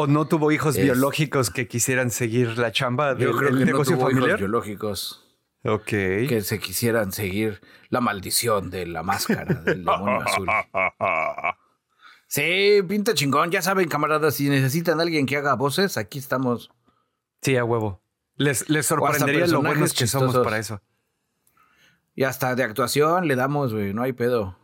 ¿O 0.00 0.06
no 0.06 0.26
tuvo 0.26 0.50
hijos 0.50 0.76
biológicos 0.76 1.50
que 1.50 1.68
quisieran 1.68 2.10
seguir 2.10 2.56
la 2.56 2.72
chamba 2.72 3.14
del 3.14 3.32
negocio 3.66 3.96
no 3.96 3.98
tuvo 3.98 4.08
familiar? 4.08 4.28
Hijos 4.28 4.38
biológicos. 4.38 5.26
Ok. 5.62 5.84
Que 5.84 6.40
se 6.42 6.58
quisieran 6.58 7.12
seguir 7.12 7.60
la 7.90 8.00
maldición 8.00 8.70
de 8.70 8.86
la 8.86 9.02
máscara 9.02 9.44
del 9.56 9.84
demonio 9.84 10.22
azul. 10.22 10.48
Sí, 12.26 12.80
pinta 12.88 13.12
chingón. 13.12 13.50
Ya 13.50 13.60
saben, 13.60 13.90
camaradas, 13.90 14.36
si 14.36 14.48
necesitan 14.48 15.00
a 15.00 15.02
alguien 15.02 15.26
que 15.26 15.36
haga 15.36 15.54
voces, 15.54 15.98
aquí 15.98 16.18
estamos. 16.18 16.70
Sí, 17.42 17.58
a 17.58 17.64
huevo. 17.64 18.02
Les, 18.36 18.70
les 18.70 18.86
sorprendería 18.86 19.46
lo 19.48 19.60
buenos 19.60 19.92
que 19.92 20.06
somos 20.06 20.34
para 20.38 20.56
eso. 20.56 20.80
Y 22.14 22.24
hasta 22.24 22.54
de 22.54 22.62
actuación 22.62 23.28
le 23.28 23.36
damos, 23.36 23.74
güey, 23.74 23.92
no 23.92 24.02
hay 24.02 24.14
pedo. 24.14 24.56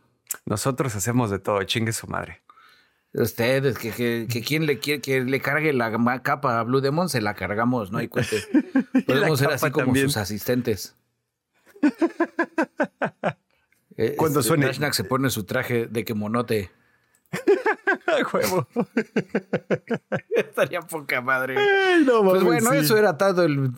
Nosotros 0.45 0.95
hacemos 0.95 1.29
de 1.29 1.37
todo, 1.37 1.61
chingue 1.63 1.93
su 1.93 2.07
madre. 2.07 2.41
Ustedes, 3.17 3.79
que, 3.79 4.27
que, 4.29 4.43
quien 4.43 4.67
le 4.67 4.77
quiere 4.77 5.01
que 5.01 5.21
le 5.21 5.41
cargue 5.41 5.73
la 5.73 6.21
capa 6.21 6.59
a 6.59 6.63
Blue 6.63 6.81
Demon, 6.81 7.09
se 7.09 7.19
la 7.19 7.33
cargamos, 7.33 7.91
no 7.91 7.97
hay 7.97 8.07
cuente. 8.07 8.43
Podemos 9.07 9.39
ser 9.39 9.49
así 9.49 9.71
como 9.71 9.95
sus 9.95 10.17
asistentes. 10.17 10.95
Cuando 14.17 14.41
este, 14.41 14.49
suene. 14.49 14.93
se 14.93 15.03
pone 15.03 15.31
su 15.31 15.45
traje 15.45 15.87
de 15.87 16.05
que 16.05 16.13
monote. 16.13 16.69
juego. 18.25 18.67
Estaría 20.35 20.81
poca 20.81 21.19
madre. 21.21 21.55
pues 22.05 22.43
bueno, 22.43 22.73
eso 22.73 22.97
era 22.97 23.17
todo 23.17 23.43
el, 23.43 23.71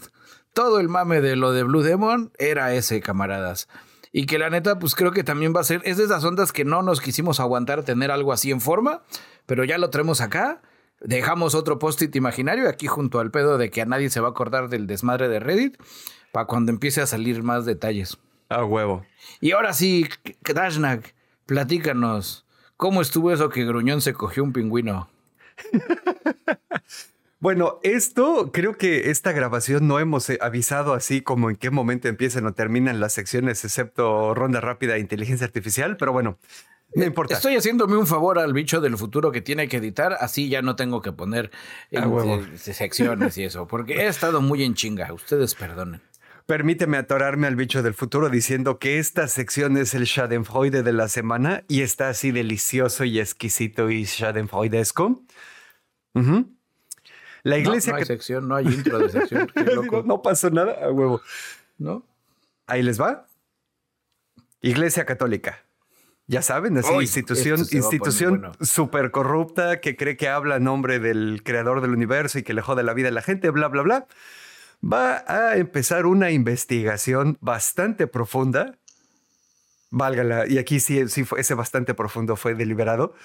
todo 0.53 0.81
el 0.81 0.89
mame 0.89 1.21
de 1.21 1.37
lo 1.37 1.53
de 1.53 1.63
Blue 1.63 1.81
Demon. 1.81 2.33
Era 2.37 2.73
ese, 2.73 2.99
camaradas. 2.99 3.69
Y 4.11 4.25
que 4.25 4.39
la 4.39 4.49
neta, 4.49 4.79
pues 4.79 4.95
creo 4.95 5.11
que 5.11 5.23
también 5.23 5.53
va 5.55 5.61
a 5.61 5.63
ser, 5.63 5.81
es 5.85 5.97
de 5.97 6.05
esas 6.05 6.23
ondas 6.23 6.51
que 6.51 6.65
no 6.65 6.81
nos 6.81 7.01
quisimos 7.01 7.39
aguantar 7.39 7.83
tener 7.83 8.11
algo 8.11 8.33
así 8.33 8.51
en 8.51 8.61
forma, 8.61 9.03
pero 9.45 9.63
ya 9.63 9.77
lo 9.77 9.89
traemos 9.89 10.21
acá. 10.21 10.61
Dejamos 10.99 11.55
otro 11.55 11.79
post-it 11.79 12.15
imaginario 12.15 12.67
aquí 12.67 12.87
junto 12.87 13.19
al 13.19 13.31
pedo 13.31 13.57
de 13.57 13.69
que 13.69 13.81
a 13.81 13.85
nadie 13.85 14.09
se 14.09 14.19
va 14.19 14.29
a 14.29 14.31
acordar 14.31 14.69
del 14.69 14.87
desmadre 14.87 15.29
de 15.29 15.39
Reddit 15.39 15.77
para 16.31 16.47
cuando 16.47 16.71
empiece 16.71 17.01
a 17.01 17.07
salir 17.07 17.43
más 17.43 17.65
detalles. 17.65 18.17
A 18.49 18.65
huevo. 18.65 19.05
Y 19.39 19.51
ahora 19.51 19.73
sí, 19.73 20.09
Dashnak, 20.41 21.13
platícanos, 21.45 22.45
¿cómo 22.77 23.01
estuvo 23.01 23.31
eso 23.31 23.49
que 23.49 23.63
Gruñón 23.63 24.01
se 24.01 24.13
cogió 24.13 24.43
un 24.43 24.53
pingüino? 24.53 25.09
Bueno, 27.41 27.79
esto 27.83 28.51
creo 28.51 28.77
que 28.77 29.11
esta 29.11 29.31
grabación 29.31 29.87
no 29.87 29.99
hemos 29.99 30.29
eh, 30.29 30.37
avisado 30.41 30.93
así 30.93 31.21
como 31.21 31.49
en 31.49 31.55
qué 31.55 31.69
momento 31.69 32.09
empiezan 32.09 32.45
o 32.45 32.53
terminan 32.53 32.99
las 32.99 33.13
secciones, 33.13 33.63
excepto 33.63 34.33
ronda 34.33 34.59
rápida 34.59 34.95
de 34.95 34.99
inteligencia 34.99 35.45
artificial, 35.47 35.95
pero 35.95 36.11
bueno, 36.11 36.37
no 36.95 37.05
importa. 37.05 37.35
Estoy 37.35 37.55
haciéndome 37.55 37.95
un 37.95 38.07
favor 38.07 38.39
al 38.39 38.51
bicho 38.51 38.81
del 38.81 38.97
futuro 38.97 39.31
que 39.31 39.41
tiene 39.41 39.69
que 39.69 39.77
editar, 39.77 40.17
así 40.19 40.49
ya 40.49 40.61
no 40.61 40.75
tengo 40.75 41.01
que 41.01 41.13
poner 41.13 41.49
secciones 42.57 43.37
y 43.37 43.43
eso, 43.45 43.67
porque 43.67 43.93
he 44.01 44.07
estado 44.07 44.41
muy 44.41 44.63
en 44.63 44.73
chinga, 44.73 45.13
ustedes 45.13 45.55
perdonen. 45.55 46.01
Permíteme 46.45 46.97
atorarme 46.97 47.45
al 47.47 47.55
bicho 47.55 47.83
del 47.83 47.93
futuro 47.93 48.29
diciendo 48.29 48.79
que 48.79 48.97
esta 48.97 49.27
sección 49.27 49.77
es 49.77 49.93
el 49.93 50.07
Schadenfreude 50.07 50.81
de 50.81 50.93
la 50.93 51.07
semana 51.07 51.63
y 51.67 51.81
está 51.81 52.09
así 52.09 52.31
delicioso 52.31 53.05
y 53.05 53.19
exquisito 53.19 53.91
y 53.91 54.05
Schadenfreudesco. 54.05 55.21
La 57.43 57.57
iglesia. 57.57 57.93
No, 57.93 57.99
hay 57.99 58.05
sección, 58.05 58.47
no 58.47 58.55
hay 58.55 58.65
intro 58.67 58.99
de 58.99 59.09
sección. 59.09 59.51
no, 60.05 60.21
pasó 60.21 60.49
nada, 60.49 60.77
a 60.83 60.91
huevo. 60.91 61.21
¿No? 61.77 62.03
Ahí 62.67 62.83
les 62.83 62.99
va. 62.99 63.25
Iglesia 64.61 65.05
Católica. 65.05 65.63
Ya 66.27 66.43
saben, 66.43 66.77
así 66.77 66.93
institución, 66.93 67.59
institución 67.71 68.51
súper 68.61 69.09
corrupta 69.09 69.81
que 69.81 69.95
cree 69.95 70.15
que 70.15 70.29
habla 70.29 70.57
en 70.57 70.63
nombre 70.63 70.99
del 70.99 71.41
creador 71.43 71.81
del 71.81 71.89
universo 71.89 72.37
y 72.37 72.43
que 72.43 72.53
le 72.53 72.61
jode 72.61 72.83
la 72.83 72.93
vida 72.93 73.07
a 73.07 73.11
la 73.11 73.23
gente, 73.23 73.49
bla, 73.49 73.67
bla, 73.67 73.81
bla. 73.81 74.07
Va 74.83 75.23
a 75.27 75.57
empezar 75.57 76.05
una 76.05 76.29
investigación 76.29 77.39
bastante 77.41 78.05
profunda. 78.05 78.77
Válgala, 79.89 80.45
y 80.47 80.59
aquí 80.59 80.79
sí, 80.79 81.07
sí 81.07 81.23
fue, 81.23 81.41
ese 81.41 81.55
bastante 81.55 81.95
profundo 81.95 82.35
fue 82.35 82.53
deliberado 82.53 83.15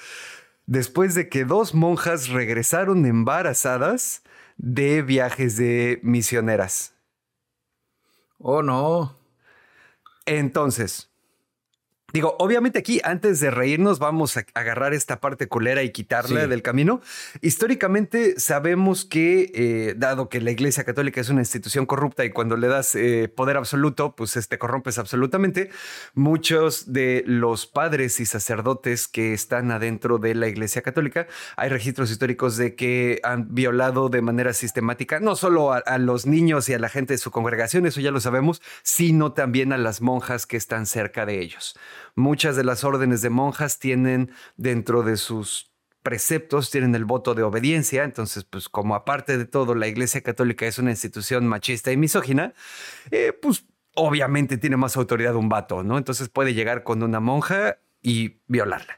después 0.67 1.15
de 1.15 1.29
que 1.29 1.45
dos 1.45 1.75
monjas 1.75 2.29
regresaron 2.29 3.07
embarazadas 3.07 4.23
de 4.57 5.03
viajes 5.03 5.57
de 5.57 6.01
misioneras. 6.03 6.95
Oh, 8.39 8.63
no. 8.63 9.17
Entonces, 10.27 11.11
Digo, 12.15 12.37
obviamente 12.39 12.79
aquí, 12.79 13.01
antes 13.03 13.41
de 13.41 13.51
reírnos, 13.51 13.99
vamos 13.99 14.37
a 14.37 14.47
agarrar 14.55 14.95
esta 14.95 15.19
parte 15.19 15.49
culera 15.49 15.83
y 15.83 15.91
quitarla 15.91 16.47
del 16.47 16.63
camino. 16.63 17.01
Históricamente 17.41 18.39
sabemos 18.39 19.05
que, 19.05 19.51
eh, 19.53 19.95
dado 19.97 20.29
que 20.29 20.41
la 20.41 20.53
Iglesia 20.53 20.85
Católica 20.85 21.21
es 21.21 21.29
una 21.29 21.41
institución 21.41 21.87
corrupta 21.87 22.25
y 22.25 22.31
cuando 22.31 22.57
le 22.57 22.69
das 22.69 22.95
eh, 22.95 23.29
poder 23.35 23.57
absoluto, 23.57 24.15
pues 24.15 24.35
te 24.35 24.39
este, 24.39 24.59
corrompes 24.61 24.99
absolutamente, 24.99 25.71
muchos 26.15 26.93
de 26.93 27.25
los 27.27 27.67
padres 27.67 28.21
y 28.21 28.27
sacerdotes 28.27 29.09
que 29.09 29.33
están 29.33 29.73
adentro 29.73 30.19
de 30.19 30.37
la 30.37 30.47
Iglesia 30.47 30.83
Católica, 30.83 31.27
hay 31.57 31.69
registros 31.69 32.13
históricos 32.13 32.57
de 32.57 32.77
que 32.77 33.19
han 33.25 33.57
violado 33.57 34.09
de 34.09 34.23
manera 34.23 34.53
sistemática 34.53 35.19
no 35.19 35.35
solo 35.35 35.73
a, 35.73 35.79
a 35.79 35.99
los 35.99 36.27
niños 36.27 36.69
y 36.69 36.75
a 36.75 36.79
la 36.79 36.89
gente 36.89 37.15
de 37.15 37.19
su 37.19 37.33
congregación, 37.33 37.87
eso 37.87 38.01
ya 38.01 38.13
lo 38.13 38.21
sabemos, 38.21 38.63
sino 38.85 39.33
también 39.33 39.73
a 39.73 39.79
las 39.79 40.01
monjas 40.01 40.47
que 40.47 40.57
están 40.57 40.87
cerca 40.87 41.27
de 41.27 41.41
ellos. 41.41 41.75
Muchas 42.15 42.57
de 42.57 42.65
las 42.65 42.85
órdenes 42.85 43.23
de 43.23 43.31
monjas 43.31 43.79
tienen 43.79 44.31
dentro 44.57 45.03
de 45.03 45.17
sus 45.17 45.75
preceptos 46.05 46.71
tienen 46.71 46.95
el 46.95 47.07
voto 47.07 47.35
de 47.35 47.43
obediencia, 47.43 48.05
entonces 48.05 48.45
pues 48.45 48.69
como 48.69 48.95
aparte 48.95 49.39
de 49.39 49.47
todo 49.47 49.75
la 49.75 49.89
Iglesia 49.89 50.21
Católica 50.21 50.67
es 50.67 50.79
una 50.79 50.91
institución 50.91 51.47
machista 51.47 51.93
y 51.93 51.97
misógina, 51.97 52.53
eh, 53.11 53.33
pues 53.33 53.65
obviamente 53.95 54.59
tiene 54.59 54.77
más 54.77 54.99
autoridad 54.99 55.35
un 55.35 55.49
vato, 55.49 55.83
¿no? 55.83 55.97
Entonces 55.97 56.29
puede 56.29 56.53
llegar 56.53 56.85
con 56.85 57.03
una 57.03 57.21
monja 57.21 57.79
y 58.03 58.37
violarla. 58.49 58.97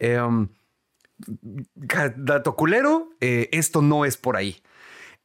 Em, 0.00 0.48
dato 2.16 2.56
culero, 2.56 3.10
eh, 3.20 3.48
esto 3.52 3.80
no 3.80 4.04
es 4.04 4.16
por 4.16 4.36
ahí. 4.36 4.60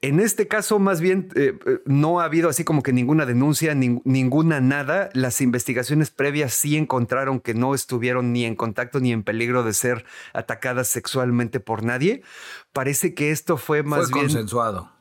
En 0.02 0.20
este 0.20 0.48
caso, 0.48 0.78
más 0.78 1.02
bien, 1.02 1.30
eh, 1.36 1.58
eh, 1.66 1.80
no 1.86 2.20
ha 2.20 2.26
habido 2.26 2.50
así 2.50 2.64
como 2.64 2.84
que 2.84 2.94
ninguna 2.94 3.26
denuncia, 3.26 3.74
ninguna 3.74 4.62
nada. 4.62 5.10
Las 5.14 5.42
investigaciones 5.42 6.12
previas 6.12 6.54
sí 6.54 6.78
encontraron 6.78 7.40
que 7.40 7.56
no 7.56 7.74
estuvieron 7.74 8.32
ni 8.32 8.46
en 8.46 8.56
contacto 8.56 9.00
ni 9.00 9.12
en 9.12 9.24
peligro 9.24 9.64
de 9.64 9.74
ser 9.74 10.06
atacadas 10.34 10.88
sexualmente 10.88 11.60
por 11.60 11.84
nadie. 11.84 12.22
Parece 12.74 13.16
que 13.16 13.32
esto 13.32 13.58
fue 13.58 13.82
más 13.82 14.12
bien... 14.12 14.26
consensuado. 14.26 14.92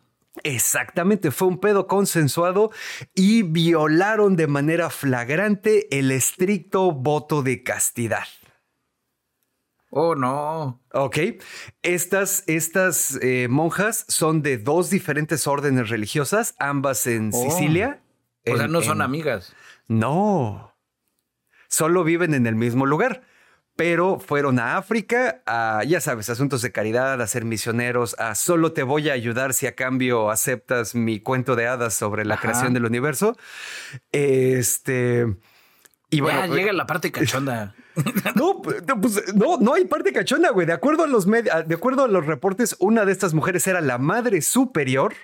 Exactamente, 0.42 1.30
fue 1.30 1.48
un 1.48 1.58
pedo 1.58 1.86
consensuado 1.86 2.70
y 3.14 3.42
violaron 3.42 4.36
de 4.36 4.46
manera 4.46 4.90
flagrante 4.90 5.98
el 5.98 6.10
estricto 6.10 6.92
voto 6.92 7.42
de 7.42 7.62
castidad. 7.62 8.24
Oh, 9.98 10.14
no. 10.14 10.78
Ok. 10.92 11.16
Estas, 11.80 12.44
estas 12.46 13.18
eh, 13.22 13.48
monjas 13.48 14.04
son 14.08 14.42
de 14.42 14.58
dos 14.58 14.90
diferentes 14.90 15.46
órdenes 15.46 15.88
religiosas, 15.88 16.54
ambas 16.58 17.06
en 17.06 17.30
oh. 17.32 17.42
Sicilia. 17.42 18.02
O 18.46 18.58
sea, 18.58 18.68
no 18.68 18.82
son 18.82 19.00
amigas. 19.00 19.54
No. 19.88 20.76
Solo 21.68 22.04
viven 22.04 22.34
en 22.34 22.46
el 22.46 22.56
mismo 22.56 22.84
lugar. 22.84 23.22
Pero 23.74 24.20
fueron 24.20 24.58
a 24.58 24.76
África 24.76 25.42
a, 25.46 25.82
ya 25.86 26.02
sabes, 26.02 26.28
asuntos 26.28 26.60
de 26.60 26.72
caridad, 26.72 27.20
a 27.22 27.26
ser 27.26 27.46
misioneros, 27.46 28.16
a 28.18 28.34
solo 28.34 28.72
te 28.72 28.82
voy 28.82 29.08
a 29.08 29.14
ayudar 29.14 29.54
si 29.54 29.66
a 29.66 29.74
cambio 29.74 30.30
aceptas 30.30 30.94
mi 30.94 31.20
cuento 31.20 31.56
de 31.56 31.68
hadas 31.68 31.94
sobre 31.94 32.26
la 32.26 32.36
creación 32.36 32.74
del 32.74 32.84
universo. 32.84 33.34
Este. 34.12 35.26
Y 36.10 36.20
bueno, 36.20 36.40
ya 36.40 36.54
llega 36.54 36.72
la 36.74 36.86
parte 36.86 37.10
cachonda. 37.10 37.74
No, 38.36 38.62
pues, 38.62 39.34
no, 39.34 39.58
no 39.58 39.74
hay 39.74 39.86
parte 39.86 40.12
cachona, 40.12 40.50
güey. 40.50 40.66
De 40.66 40.72
acuerdo 40.72 41.04
a 41.04 41.06
los 41.06 41.26
de 41.26 41.74
acuerdo 41.74 42.04
a 42.04 42.08
los 42.08 42.26
reportes, 42.26 42.76
una 42.78 43.04
de 43.04 43.12
estas 43.12 43.34
mujeres 43.34 43.66
era 43.66 43.80
la 43.80 43.98
madre 43.98 44.42
superior. 44.42 45.14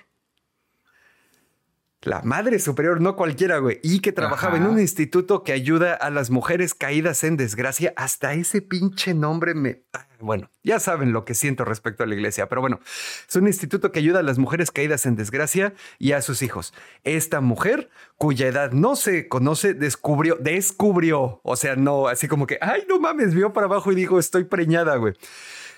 La 2.03 2.21
madre 2.21 2.59
superior, 2.59 2.99
no 2.99 3.15
cualquiera, 3.15 3.59
güey. 3.59 3.79
Y 3.81 3.99
que 4.01 4.11
trabajaba 4.11 4.57
en 4.57 4.65
un 4.65 4.79
instituto 4.79 5.43
que 5.43 5.53
ayuda 5.53 5.93
a 5.93 6.09
las 6.09 6.29
mujeres 6.29 6.73
caídas 6.73 7.23
en 7.23 7.37
desgracia. 7.37 7.93
Hasta 7.95 8.33
ese 8.33 8.61
pinche 8.61 9.13
nombre 9.13 9.53
me. 9.53 9.83
Bueno, 10.19 10.49
ya 10.63 10.79
saben 10.79 11.11
lo 11.11 11.25
que 11.25 11.33
siento 11.33 11.65
respecto 11.65 12.03
a 12.03 12.05
la 12.05 12.15
iglesia, 12.15 12.47
pero 12.47 12.61
bueno, 12.61 12.79
es 13.27 13.35
un 13.35 13.45
instituto 13.45 13.91
que 13.91 13.99
ayuda 13.99 14.19
a 14.19 14.23
las 14.23 14.37
mujeres 14.37 14.71
caídas 14.71 15.05
en 15.05 15.17
desgracia 15.17 15.73
y 15.99 16.13
a 16.13 16.21
sus 16.21 16.41
hijos. 16.41 16.73
Esta 17.03 17.41
mujer, 17.41 17.89
cuya 18.17 18.47
edad 18.47 18.71
no 18.71 18.95
se 18.95 19.27
conoce, 19.27 19.73
descubrió, 19.73 20.37
descubrió, 20.39 21.41
o 21.43 21.55
sea, 21.57 21.75
no, 21.75 22.07
así 22.07 22.29
como 22.29 22.47
que, 22.47 22.57
ay, 22.61 22.85
no 22.87 22.99
mames, 22.99 23.33
vio 23.33 23.51
para 23.51 23.65
abajo 23.65 23.91
y 23.91 23.95
dijo, 23.95 24.17
estoy 24.17 24.45
preñada, 24.45 24.95
güey. 24.95 25.13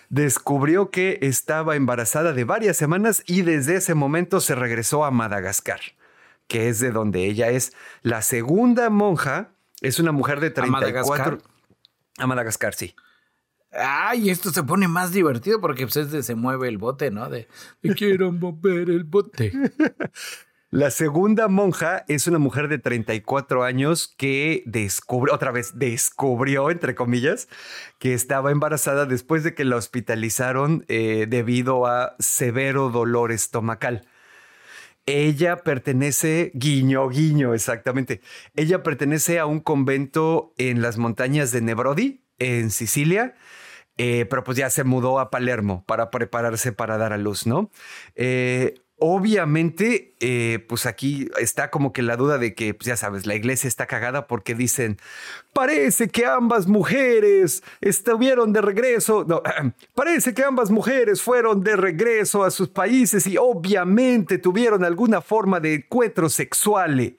Descubrió 0.10 0.92
que 0.92 1.18
estaba 1.22 1.76
embarazada 1.76 2.34
de 2.34 2.44
varias 2.44 2.78
semanas 2.78 3.24
y 3.26 3.42
desde 3.42 3.78
ese 3.78 3.96
momento 3.96 4.42
se 4.42 4.54
regresó 4.54 5.06
a 5.06 5.10
Madagascar, 5.10 5.82
que 6.48 6.70
es 6.70 6.80
de 6.80 6.92
donde 6.92 7.26
ella 7.26 7.50
es. 7.50 7.74
La 8.02 8.22
segunda 8.22 8.90
monja 8.90 9.52
es 9.82 10.00
una 10.00 10.12
mujer 10.12 10.40
de 10.40 10.52
34. 10.52 10.76
¿A 10.76 10.80
Madagascar? 10.80 11.38
A 12.18 12.28
Madagascar, 12.28 12.74
sí. 12.74 12.96
Ay, 13.72 14.30
esto 14.30 14.52
se 14.52 14.64
pone 14.64 14.88
más 14.88 15.12
divertido 15.12 15.60
porque 15.60 15.86
pues, 15.88 16.26
se 16.26 16.36
mueve 16.36 16.70
el 16.70 16.78
bote, 16.78 17.12
¿no? 17.12 17.30
De, 17.30 17.48
quiero 17.98 18.32
mover 18.32 18.90
el 18.90 19.04
bote. 19.04 19.52
La 20.72 20.92
segunda 20.92 21.48
monja 21.48 22.04
es 22.10 22.28
una 22.28 22.38
mujer 22.38 22.68
de 22.68 22.80
34 22.80 23.64
años 23.64 24.14
que 24.18 24.62
descubrió, 24.66 25.34
otra 25.34 25.52
vez 25.52 25.80
descubrió, 25.80 26.70
entre 26.70 26.96
comillas, 26.96 27.48
que 27.98 28.14
estaba 28.14 28.52
embarazada 28.52 29.06
después 29.06 29.46
de 29.46 29.54
que 29.54 29.64
la 29.64 29.78
hospitalizaron 29.78 30.84
eh, 30.90 31.28
debido 31.30 31.86
a 31.86 32.18
severo 32.20 32.90
dolor 32.90 33.32
estomacal. 33.32 34.06
Ella 35.06 35.58
pertenece, 35.58 36.52
guiño, 36.56 37.08
guiño, 37.10 37.54
exactamente. 37.54 38.22
Ella 38.56 38.82
pertenece 38.82 39.38
a 39.38 39.46
un 39.46 39.60
convento 39.60 40.54
en 40.58 40.82
las 40.82 40.98
montañas 40.98 41.52
de 41.52 41.62
Nebrodi, 41.62 42.24
en 42.40 42.72
Sicilia, 42.72 43.36
eh, 43.98 44.26
pero 44.30 44.44
pues 44.44 44.58
ya 44.58 44.70
se 44.70 44.84
mudó 44.84 45.20
a 45.20 45.30
Palermo 45.30 45.84
para 45.86 46.10
prepararse 46.10 46.72
para 46.72 46.98
dar 46.98 47.14
a 47.14 47.18
luz, 47.18 47.46
¿no? 47.46 47.70
Eh, 48.16 48.74
obviamente, 48.98 50.16
eh, 50.20 50.66
pues 50.68 50.86
aquí 50.86 51.30
está 51.38 51.70
como 51.70 51.92
que 51.92 52.02
la 52.02 52.16
duda 52.16 52.38
de 52.38 52.56
que, 52.56 52.74
pues 52.74 52.88
ya 52.88 52.98
sabes, 52.98 53.26
la 53.26 53.36
iglesia 53.36 53.68
está 53.68 53.88
cagada 53.88 54.28
porque 54.28 54.56
dicen, 54.56 54.98
parece 55.54 56.08
que 56.08 56.26
ambas 56.26 56.68
mujeres 56.68 57.64
estuvieron 57.82 58.54
de 58.54 58.62
regreso, 58.62 59.26
no, 59.28 59.44
parece 59.96 60.34
que 60.34 60.44
ambas 60.44 60.72
mujeres 60.72 61.22
fueron 61.22 61.62
de 61.62 61.76
regreso 61.76 62.44
a 62.44 62.52
sus 62.52 62.70
países 62.70 63.28
y 63.28 63.38
obviamente 63.38 64.38
tuvieron 64.38 64.84
alguna 64.84 65.22
forma 65.22 65.60
de 65.60 65.76
encuentro 65.76 66.30
sexual. 66.30 67.18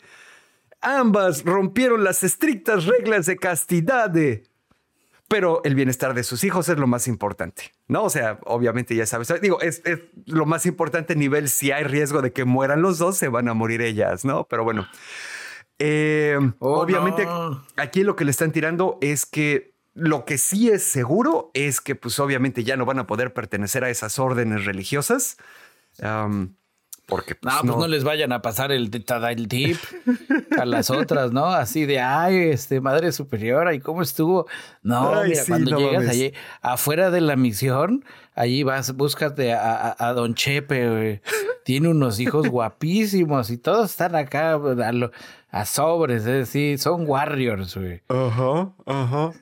Ambas 0.80 1.44
rompieron 1.44 2.04
las 2.04 2.22
estrictas 2.22 2.86
reglas 2.86 3.26
de 3.26 3.36
castidad 3.36 4.10
pero 5.28 5.60
el 5.64 5.74
bienestar 5.74 6.14
de 6.14 6.22
sus 6.22 6.44
hijos 6.44 6.68
es 6.68 6.78
lo 6.78 6.86
más 6.86 7.08
importante, 7.08 7.72
¿no? 7.88 8.04
O 8.04 8.10
sea, 8.10 8.38
obviamente 8.44 8.94
ya 8.94 9.06
sabes, 9.06 9.32
digo, 9.40 9.60
es, 9.60 9.82
lo 10.26 10.46
más 10.46 10.66
importante 10.66 11.14
a 11.14 11.16
nivel 11.16 11.48
si 11.48 11.72
hay 11.72 11.84
riesgo 11.84 12.22
de 12.22 12.32
que 12.32 12.44
mueran 12.44 12.82
los 12.82 12.98
dos, 12.98 13.16
se 13.16 13.28
van 13.28 13.48
a 13.48 13.54
morir 13.54 13.82
ellas, 13.82 14.24
¿no? 14.24 14.46
Pero 14.48 14.64
bueno, 14.64 14.86
eh, 15.78 16.38
oh, 16.60 16.80
obviamente 16.80 17.26
aquí 17.76 18.02
lo 18.02 18.16
que 18.16 18.24
le 18.24 18.30
están 18.30 18.52
tirando 18.52 18.98
es 19.00 19.26
que 19.26 19.74
lo 19.94 20.24
que 20.24 20.38
sí 20.38 20.70
es 20.70 20.82
seguro 20.82 21.50
es 21.54 21.80
que 21.80 21.94
pues 21.94 22.18
obviamente 22.18 22.64
ya 22.64 22.76
no 22.76 22.84
van 22.84 22.98
a 22.98 23.06
poder 23.06 23.32
pertenecer 23.32 23.82
a 23.82 23.90
esas 23.90 24.18
órdenes 24.18 24.64
religiosas. 24.64 25.38
Porque 27.06 27.36
pues, 27.36 27.54
no, 27.54 27.60
pues 27.62 27.76
no 27.76 27.86
les 27.86 28.02
vayan 28.02 28.32
a 28.32 28.42
pasar 28.42 28.72
el, 28.72 28.90
el 28.92 29.48
tip 29.48 29.76
a 30.58 30.64
las 30.64 30.90
otras, 30.90 31.30
¿no? 31.30 31.46
Así 31.46 31.86
de, 31.86 32.00
ay, 32.00 32.36
este, 32.50 32.80
madre 32.80 33.12
superiora, 33.12 33.74
¿y 33.74 33.80
cómo 33.80 34.02
estuvo? 34.02 34.48
No, 34.82 35.22
mira, 35.22 35.42
cuando 35.46 35.78
llegas 35.78 36.08
allí, 36.08 36.32
afuera 36.62 37.10
de 37.10 37.20
la 37.20 37.36
misión, 37.36 38.04
allí 38.34 38.64
vas, 38.64 38.96
búscate 38.96 39.52
a, 39.52 39.94
a, 39.96 40.12
Don 40.14 40.34
Chepe, 40.34 41.22
tiene 41.64 41.88
unos 41.88 42.18
hijos 42.18 42.48
guapísimos 42.48 43.50
y 43.50 43.58
todos 43.58 43.92
están 43.92 44.16
acá 44.16 44.54
a, 44.54 45.10
a 45.50 45.64
sobres, 45.64 46.22
es 46.22 46.24
decir, 46.24 46.78
son 46.80 47.08
warriors, 47.08 47.76
güey. 47.76 48.02
Ajá, 48.08 48.72
ajá. 48.84 49.32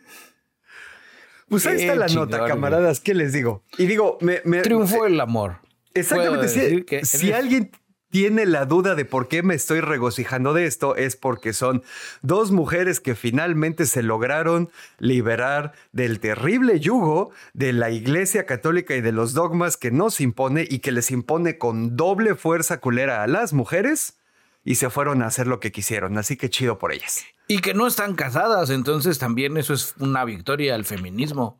Pues 1.48 1.66
ahí 1.66 1.80
está 1.80 1.94
la 1.94 2.08
nota, 2.08 2.44
camaradas, 2.44 3.00
¿qué 3.00 3.14
les 3.14 3.32
digo? 3.32 3.62
Y 3.78 3.86
digo, 3.86 4.18
me... 4.20 4.42
me 4.44 4.60
Triunfó 4.60 5.06
el 5.06 5.18
amor. 5.20 5.63
Exactamente. 5.94 6.48
Si, 6.48 7.06
si 7.06 7.32
alguien 7.32 7.70
tiene 8.14 8.46
la 8.46 8.64
duda 8.64 8.94
de 8.94 9.04
por 9.04 9.26
qué 9.26 9.42
me 9.42 9.56
estoy 9.56 9.80
regocijando 9.80 10.54
de 10.54 10.66
esto, 10.66 10.94
es 10.94 11.16
porque 11.16 11.52
son 11.52 11.82
dos 12.22 12.52
mujeres 12.52 13.00
que 13.00 13.16
finalmente 13.16 13.86
se 13.86 14.04
lograron 14.04 14.70
liberar 15.00 15.72
del 15.90 16.20
terrible 16.20 16.78
yugo 16.78 17.32
de 17.54 17.72
la 17.72 17.90
Iglesia 17.90 18.46
Católica 18.46 18.94
y 18.94 19.00
de 19.00 19.10
los 19.10 19.34
dogmas 19.34 19.76
que 19.76 19.90
nos 19.90 20.20
impone 20.20 20.64
y 20.70 20.78
que 20.78 20.92
les 20.92 21.10
impone 21.10 21.58
con 21.58 21.96
doble 21.96 22.36
fuerza 22.36 22.78
culera 22.78 23.24
a 23.24 23.26
las 23.26 23.52
mujeres 23.52 24.16
y 24.64 24.76
se 24.76 24.90
fueron 24.90 25.20
a 25.20 25.26
hacer 25.26 25.48
lo 25.48 25.58
que 25.58 25.72
quisieron. 25.72 26.16
Así 26.16 26.36
que 26.36 26.48
chido 26.48 26.78
por 26.78 26.92
ellas. 26.92 27.24
Y 27.48 27.58
que 27.58 27.74
no 27.74 27.88
están 27.88 28.14
casadas, 28.14 28.70
entonces 28.70 29.18
también 29.18 29.56
eso 29.56 29.74
es 29.74 29.94
una 29.98 30.24
victoria 30.24 30.76
al 30.76 30.84
feminismo. 30.84 31.58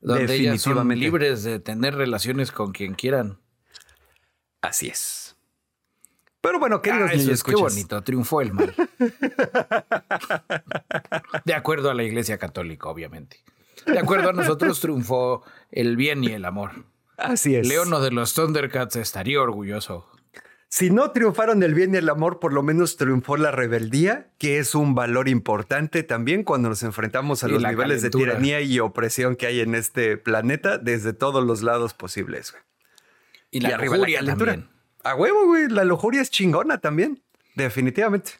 Donde 0.00 0.34
ellas 0.34 0.62
son 0.62 0.88
libres 0.88 1.42
de 1.42 1.58
tener 1.58 1.94
relaciones 1.94 2.52
con 2.52 2.72
quien 2.72 2.94
quieran. 2.94 3.38
Así 4.60 4.88
es. 4.88 5.36
Pero 6.40 6.60
bueno, 6.60 6.80
queridos 6.80 7.10
ah, 7.12 7.16
niños, 7.16 7.42
qué 7.42 7.56
bonito, 7.56 8.02
triunfó 8.02 8.40
el 8.40 8.52
mal. 8.52 8.74
de 11.44 11.54
acuerdo 11.54 11.90
a 11.90 11.94
la 11.94 12.04
Iglesia 12.04 12.38
Católica, 12.38 12.88
obviamente. 12.88 13.42
De 13.86 13.98
acuerdo 13.98 14.30
a 14.30 14.32
nosotros, 14.32 14.80
triunfó 14.80 15.42
el 15.70 15.96
bien 15.96 16.22
y 16.22 16.28
el 16.28 16.44
amor. 16.44 16.84
Así 17.16 17.56
es. 17.56 17.66
Leono 17.66 18.00
de 18.00 18.12
los 18.12 18.34
Thundercats 18.34 18.96
estaría 18.96 19.40
orgulloso. 19.40 20.06
Si 20.70 20.90
no 20.90 21.12
triunfaron 21.12 21.62
el 21.62 21.72
bien 21.72 21.94
y 21.94 21.96
el 21.96 22.10
amor, 22.10 22.40
por 22.40 22.52
lo 22.52 22.62
menos 22.62 22.98
triunfó 22.98 23.38
la 23.38 23.50
rebeldía, 23.50 24.30
que 24.36 24.58
es 24.58 24.74
un 24.74 24.94
valor 24.94 25.26
importante 25.28 26.02
también 26.02 26.44
cuando 26.44 26.68
nos 26.68 26.82
enfrentamos 26.82 27.42
a 27.42 27.48
los 27.48 27.62
niveles 27.62 28.02
de 28.02 28.10
tiranía 28.10 28.60
y 28.60 28.78
opresión 28.78 29.34
que 29.34 29.46
hay 29.46 29.60
en 29.60 29.74
este 29.74 30.18
planeta 30.18 30.76
desde 30.76 31.14
todos 31.14 31.42
los 31.42 31.62
lados 31.62 31.94
posibles. 31.94 32.54
Y 33.50 33.60
la 33.60 33.78
lujuria 33.78 34.22
también. 34.22 34.68
A 35.04 35.14
huevo, 35.14 35.46
güey. 35.46 35.68
La 35.68 35.84
lujuria 35.84 36.20
es 36.20 36.30
chingona 36.30 36.78
también. 36.78 37.22
Definitivamente. 37.54 38.32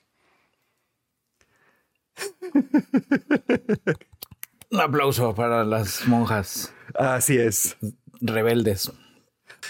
Un 4.71 4.81
aplauso 4.81 5.35
para 5.35 5.65
las 5.65 6.07
monjas. 6.07 6.75
Así 6.95 7.39
es. 7.39 7.79
Rebeldes. 8.21 8.93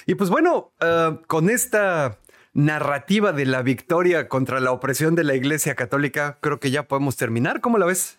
Y 0.07 0.17
pues 0.17 0.29
bueno, 0.29 0.73
eh, 0.81 1.19
con 1.29 1.51
esta 1.51 2.19
narrativa 2.59 3.33
de 3.33 3.47
la 3.47 3.63
victoria 3.63 4.29
contra 4.29 4.59
la 4.59 4.73
opresión 4.73 5.15
de 5.15 5.23
la 5.23 5.37
Iglesia 5.37 5.77
Católica, 5.77 6.39
creo 6.41 6.59
que 6.59 6.73
ya 6.73 6.89
podemos 6.89 7.17
terminar. 7.17 7.61
¿Cómo 7.61 7.79
la 7.79 7.87
ves? 7.87 8.19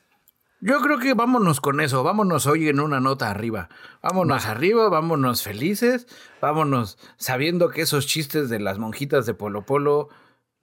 Yo 0.61 0.79
creo 0.79 0.97
que 0.97 1.13
vámonos 1.13 1.59
con 1.59 1.81
eso, 1.81 2.03
vámonos 2.03 2.47
hoy 2.47 2.69
en 2.69 2.79
una 2.79 3.01
nota 3.01 3.29
arriba. 3.29 3.67
Vámonos 4.01 4.45
arriba, 4.45 4.87
vámonos 4.87 5.43
felices, 5.43 6.07
vámonos 6.39 6.97
sabiendo 7.17 7.69
que 7.69 7.81
esos 7.81 8.07
chistes 8.07 8.49
de 8.49 8.59
las 8.59 8.77
monjitas 8.77 9.25
de 9.25 9.33
Polo 9.33 9.65
Polo 9.65 10.07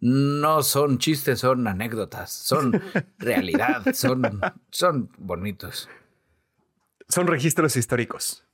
no 0.01 0.63
son 0.63 0.97
chistes, 0.97 1.41
son 1.41 1.69
anécdotas, 1.69 2.33
son 2.33 2.81
realidad, 3.19 3.85
son, 3.93 4.41
son 4.71 5.11
bonitos. 5.19 5.91
Son 7.09 7.27
registros 7.27 7.77
históricos. 7.77 8.46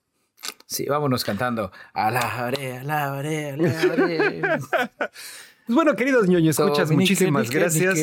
Sí, 0.72 0.86
vámonos 0.86 1.22
cantando. 1.22 1.70
Alabaré, 1.92 2.78
alabaré, 2.78 3.50
alabaré. 3.50 4.40
pues 5.66 5.74
bueno, 5.74 5.94
queridos 5.94 6.28
ñoños, 6.28 6.58
escuchas, 6.58 6.90
muchísimas 6.90 7.50
gracias 7.50 7.98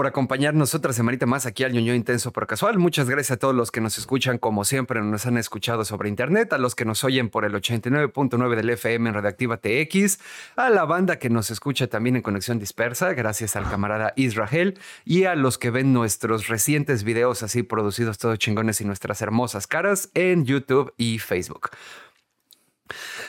por 0.00 0.06
acompañarnos 0.06 0.74
otra 0.74 0.94
semanita 0.94 1.26
más 1.26 1.44
aquí 1.44 1.62
al 1.62 1.74
ñoño 1.74 1.94
intenso 1.94 2.32
pero 2.32 2.46
casual. 2.46 2.78
Muchas 2.78 3.10
gracias 3.10 3.32
a 3.32 3.36
todos 3.36 3.54
los 3.54 3.70
que 3.70 3.82
nos 3.82 3.98
escuchan 3.98 4.38
como 4.38 4.64
siempre 4.64 5.02
nos 5.02 5.26
han 5.26 5.36
escuchado 5.36 5.84
sobre 5.84 6.08
internet, 6.08 6.54
a 6.54 6.56
los 6.56 6.74
que 6.74 6.86
nos 6.86 7.04
oyen 7.04 7.28
por 7.28 7.44
el 7.44 7.52
89.9 7.52 8.56
del 8.56 8.70
FM 8.70 9.10
en 9.10 9.14
Redactiva 9.14 9.58
TX, 9.58 10.18
a 10.56 10.70
la 10.70 10.86
banda 10.86 11.18
que 11.18 11.28
nos 11.28 11.50
escucha 11.50 11.86
también 11.88 12.16
en 12.16 12.22
Conexión 12.22 12.58
Dispersa, 12.58 13.12
gracias 13.12 13.56
al 13.56 13.68
camarada 13.68 14.14
Israel 14.16 14.78
y 15.04 15.24
a 15.24 15.34
los 15.34 15.58
que 15.58 15.68
ven 15.68 15.92
nuestros 15.92 16.48
recientes 16.48 17.04
videos 17.04 17.42
así 17.42 17.62
producidos 17.62 18.16
todos 18.16 18.38
chingones 18.38 18.80
y 18.80 18.86
nuestras 18.86 19.20
hermosas 19.20 19.66
caras 19.66 20.08
en 20.14 20.46
YouTube 20.46 20.94
y 20.96 21.18
Facebook. 21.18 21.72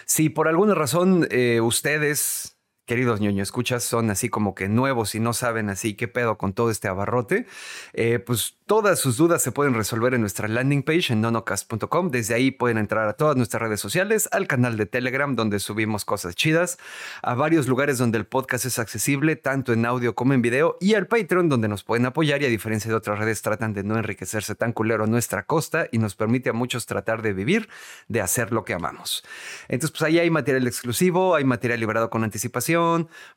Si 0.05 0.29
por 0.29 0.47
alguna 0.47 0.73
razón 0.73 1.27
eh, 1.31 1.59
ustedes 1.59 2.50
queridos 2.91 3.21
ñoño 3.21 3.41
escuchas, 3.41 3.85
son 3.85 4.09
así 4.09 4.27
como 4.27 4.53
que 4.53 4.67
nuevos 4.67 5.15
y 5.15 5.21
no 5.21 5.31
saben 5.31 5.69
así 5.69 5.93
qué 5.93 6.09
pedo 6.09 6.37
con 6.37 6.51
todo 6.51 6.69
este 6.69 6.89
abarrote, 6.89 7.45
eh, 7.93 8.19
pues 8.19 8.57
todas 8.65 8.99
sus 8.99 9.15
dudas 9.15 9.41
se 9.41 9.53
pueden 9.53 9.75
resolver 9.75 10.13
en 10.13 10.19
nuestra 10.19 10.49
landing 10.49 10.83
page 10.83 11.13
en 11.13 11.21
nonocast.com. 11.21 12.11
Desde 12.11 12.33
ahí 12.33 12.51
pueden 12.51 12.77
entrar 12.77 13.07
a 13.07 13.13
todas 13.13 13.37
nuestras 13.37 13.61
redes 13.61 13.79
sociales, 13.79 14.27
al 14.33 14.45
canal 14.45 14.75
de 14.75 14.87
Telegram 14.87 15.37
donde 15.37 15.59
subimos 15.59 16.03
cosas 16.03 16.35
chidas, 16.35 16.79
a 17.21 17.33
varios 17.33 17.69
lugares 17.69 17.97
donde 17.97 18.17
el 18.17 18.25
podcast 18.25 18.65
es 18.65 18.77
accesible, 18.77 19.37
tanto 19.37 19.71
en 19.71 19.85
audio 19.85 20.13
como 20.13 20.33
en 20.33 20.41
video, 20.41 20.77
y 20.81 20.95
al 20.95 21.07
Patreon 21.07 21.47
donde 21.47 21.69
nos 21.69 21.85
pueden 21.85 22.05
apoyar 22.05 22.41
y 22.41 22.45
a 22.45 22.49
diferencia 22.49 22.89
de 22.89 22.95
otras 22.95 23.19
redes 23.19 23.41
tratan 23.41 23.73
de 23.73 23.83
no 23.83 23.97
enriquecerse 23.97 24.53
tan 24.53 24.73
culero 24.73 25.05
a 25.05 25.07
nuestra 25.07 25.43
costa 25.45 25.87
y 25.93 25.97
nos 25.97 26.15
permite 26.15 26.49
a 26.49 26.53
muchos 26.53 26.87
tratar 26.87 27.21
de 27.21 27.31
vivir, 27.31 27.69
de 28.09 28.19
hacer 28.19 28.51
lo 28.51 28.65
que 28.65 28.73
amamos. 28.73 29.23
Entonces, 29.69 29.91
pues 29.97 30.01
ahí 30.01 30.19
hay 30.19 30.29
material 30.29 30.67
exclusivo, 30.67 31.35
hay 31.35 31.45
material 31.45 31.79
liberado 31.79 32.09
con 32.09 32.25
anticipación 32.25 32.80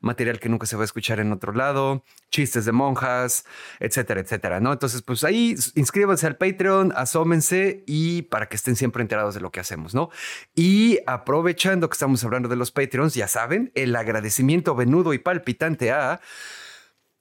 material 0.01 0.39
que 0.39 0.49
nunca 0.49 0.65
se 0.65 0.75
va 0.75 0.83
a 0.83 0.85
escuchar 0.85 1.19
en 1.19 1.31
otro 1.31 1.53
lado, 1.53 2.03
chistes 2.29 2.65
de 2.65 2.71
monjas, 2.71 3.45
etcétera, 3.79 4.21
etcétera, 4.21 4.59
¿no? 4.59 4.73
Entonces, 4.73 5.01
pues 5.01 5.23
ahí 5.23 5.55
inscríbanse 5.75 6.27
al 6.27 6.37
Patreon, 6.37 6.93
asómense 6.95 7.83
y 7.85 8.23
para 8.23 8.47
que 8.47 8.55
estén 8.55 8.75
siempre 8.75 9.01
enterados 9.01 9.35
de 9.35 9.41
lo 9.41 9.51
que 9.51 9.59
hacemos, 9.59 9.93
¿no? 9.93 10.09
Y 10.55 10.99
aprovechando 11.07 11.89
que 11.89 11.93
estamos 11.93 12.23
hablando 12.23 12.49
de 12.49 12.55
los 12.55 12.71
Patreons, 12.71 13.13
ya 13.13 13.27
saben, 13.27 13.71
el 13.75 13.95
agradecimiento 13.95 14.75
venudo 14.75 15.13
y 15.13 15.19
palpitante 15.19 15.91
a... 15.91 16.19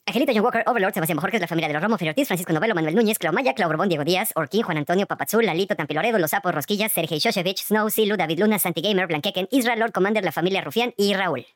Angelito 0.07 0.33
John 0.35 0.45
Walker, 0.45 0.65
Overlord, 0.67 0.93
Sebastián 0.93 1.19
Jorge, 1.19 1.39
la 1.39 1.47
familia 1.47 1.69
de 1.69 1.75
los 1.75 1.83
Romo, 1.83 1.97
Ferrotis, 1.97 2.27
Francisco 2.27 2.53
Novelo, 2.53 2.75
Manuel 2.75 2.95
Núñez, 2.95 3.19
Clau 3.19 3.33
Maya, 3.33 3.55
Clau 3.55 3.73
Diego 3.89 4.05
Díaz, 4.05 4.33
Orquín, 4.35 4.63
Juan 4.63 4.77
Antonio, 4.77 5.07
Papazul, 5.07 5.47
Lalito, 5.47 5.77
Tampiloredo, 5.77 6.19
Los 6.19 6.33
Sapos, 6.33 6.55
Rosquillas, 6.55 6.93
Sergei 6.93 7.19
Shoshevich, 7.19 7.63
Snow, 7.65 7.89
Silu, 7.89 8.19
David 8.19 8.41
Luna, 8.41 8.59
Santi 8.59 8.83
Gamer, 8.83 9.07
Blanqueken, 9.07 9.49
Israel 9.51 9.81
Lord 9.81 9.93
Commander, 9.93 10.23
la 10.23 10.33
familia 10.33 10.61
Rufián 10.61 10.93
y 10.99 11.15
Raúl. 11.15 11.47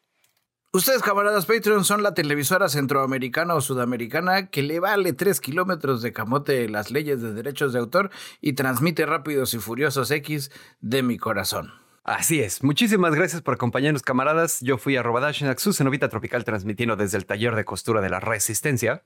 Ustedes, 0.71 1.01
camaradas 1.01 1.47
Patreon, 1.47 1.83
son 1.83 2.03
la 2.03 2.13
televisora 2.13 2.69
centroamericana 2.69 3.55
o 3.55 3.63
sudamericana 3.63 4.49
que 4.49 4.63
le 4.63 4.81
vale 4.81 5.15
tres 5.15 5.41
kilómetros 5.41 6.03
de 6.03 6.13
camote 6.13 6.69
las 6.69 6.91
leyes 6.91 7.23
de 7.23 7.33
derechos 7.33 7.73
de 7.73 7.79
autor 7.79 8.11
y 8.43 8.53
transmite 8.53 9.07
rápidos 9.07 9.55
y 9.55 9.61
furiosos 9.61 10.11
X 10.11 10.51
de 10.83 11.03
mi 11.03 11.17
corazón. 11.17 11.73
Así 12.05 12.41
es. 12.41 12.63
Muchísimas 12.63 13.15
gracias 13.15 13.41
por 13.41 13.55
acompañarnos, 13.55 14.03
camaradas. 14.03 14.61
Yo 14.61 14.77
fui 14.77 14.97
a 14.97 15.03
Robadashnak, 15.03 15.59
su 15.59 15.73
cenovita 15.73 16.11
tropical, 16.11 16.45
transmitiendo 16.45 16.97
desde 16.97 17.17
el 17.17 17.25
taller 17.25 17.55
de 17.55 17.65
costura 17.65 18.03
de 18.03 18.11
la 18.11 18.21
Resistencia. 18.21 19.05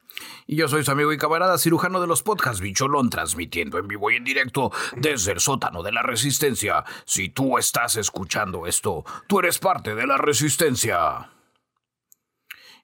Y 0.48 0.56
yo 0.56 0.66
soy 0.66 0.84
su 0.84 0.90
amigo 0.90 1.12
y 1.12 1.18
camarada 1.18 1.58
cirujano 1.58 2.00
de 2.00 2.08
los 2.08 2.24
podcasts, 2.24 2.60
Bicholón, 2.60 3.08
transmitiendo 3.08 3.78
en 3.78 3.86
vivo 3.86 4.10
y 4.10 4.16
en 4.16 4.24
directo 4.24 4.72
desde 4.96 5.30
el 5.30 5.38
sótano 5.38 5.84
de 5.84 5.92
la 5.92 6.02
Resistencia. 6.02 6.84
Si 7.04 7.28
tú 7.28 7.56
estás 7.56 7.96
escuchando 7.96 8.66
esto, 8.66 9.04
tú 9.28 9.38
eres 9.38 9.60
parte 9.60 9.94
de 9.94 10.08
la 10.08 10.16
Resistencia. 10.16 11.28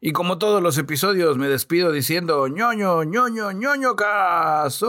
Y 0.01 0.13
como 0.13 0.39
todos 0.39 0.63
los 0.63 0.79
episodios, 0.79 1.39
me 1.39 1.49
despido 1.49 1.91
diciendo 1.91 2.47
ñoño, 2.47 3.03
ñoño, 3.03 3.51
ñoño 3.51 3.97
caso. 3.97 4.87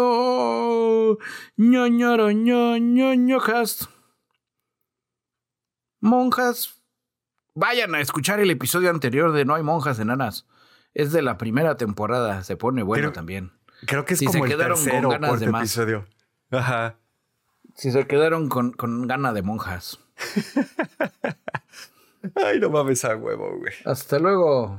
ñoñoro, 1.57 2.29
ñoño, 2.31 3.39
cast. 3.39 3.85
Monjas. 5.99 6.75
Vayan 7.55 7.95
a 7.95 8.01
escuchar 8.01 8.39
el 8.39 8.51
episodio 8.51 8.91
anterior 8.91 9.31
de 9.31 9.45
No 9.45 9.55
hay 9.55 9.63
monjas 9.63 9.97
enanas. 9.99 10.45
Es 10.93 11.11
de 11.11 11.23
la 11.23 11.39
primera 11.39 11.75
temporada, 11.75 12.43
se 12.43 12.55
pone 12.55 12.83
bueno 12.83 13.11
también. 13.11 13.51
Creo 13.87 14.05
que 14.05 14.13
es 14.13 14.19
como 14.19 14.31
se 14.31 14.39
el 14.39 14.45
quedaron 14.45 14.77
con 14.85 15.09
ganas 15.09 15.39
de 15.39 15.47
más. 15.47 15.61
episodio. 15.61 16.05
Ajá. 16.51 16.97
Si 17.75 17.91
se 17.91 18.05
quedaron 18.05 18.47
con, 18.47 18.73
con 18.73 19.07
gana 19.07 19.33
de 19.33 19.41
monjas. 19.41 19.99
Ay, 22.35 22.59
no 22.59 22.69
mames 22.69 23.05
a 23.05 23.15
huevo, 23.15 23.57
güey. 23.57 23.73
Hasta 23.85 24.19
luego. 24.19 24.67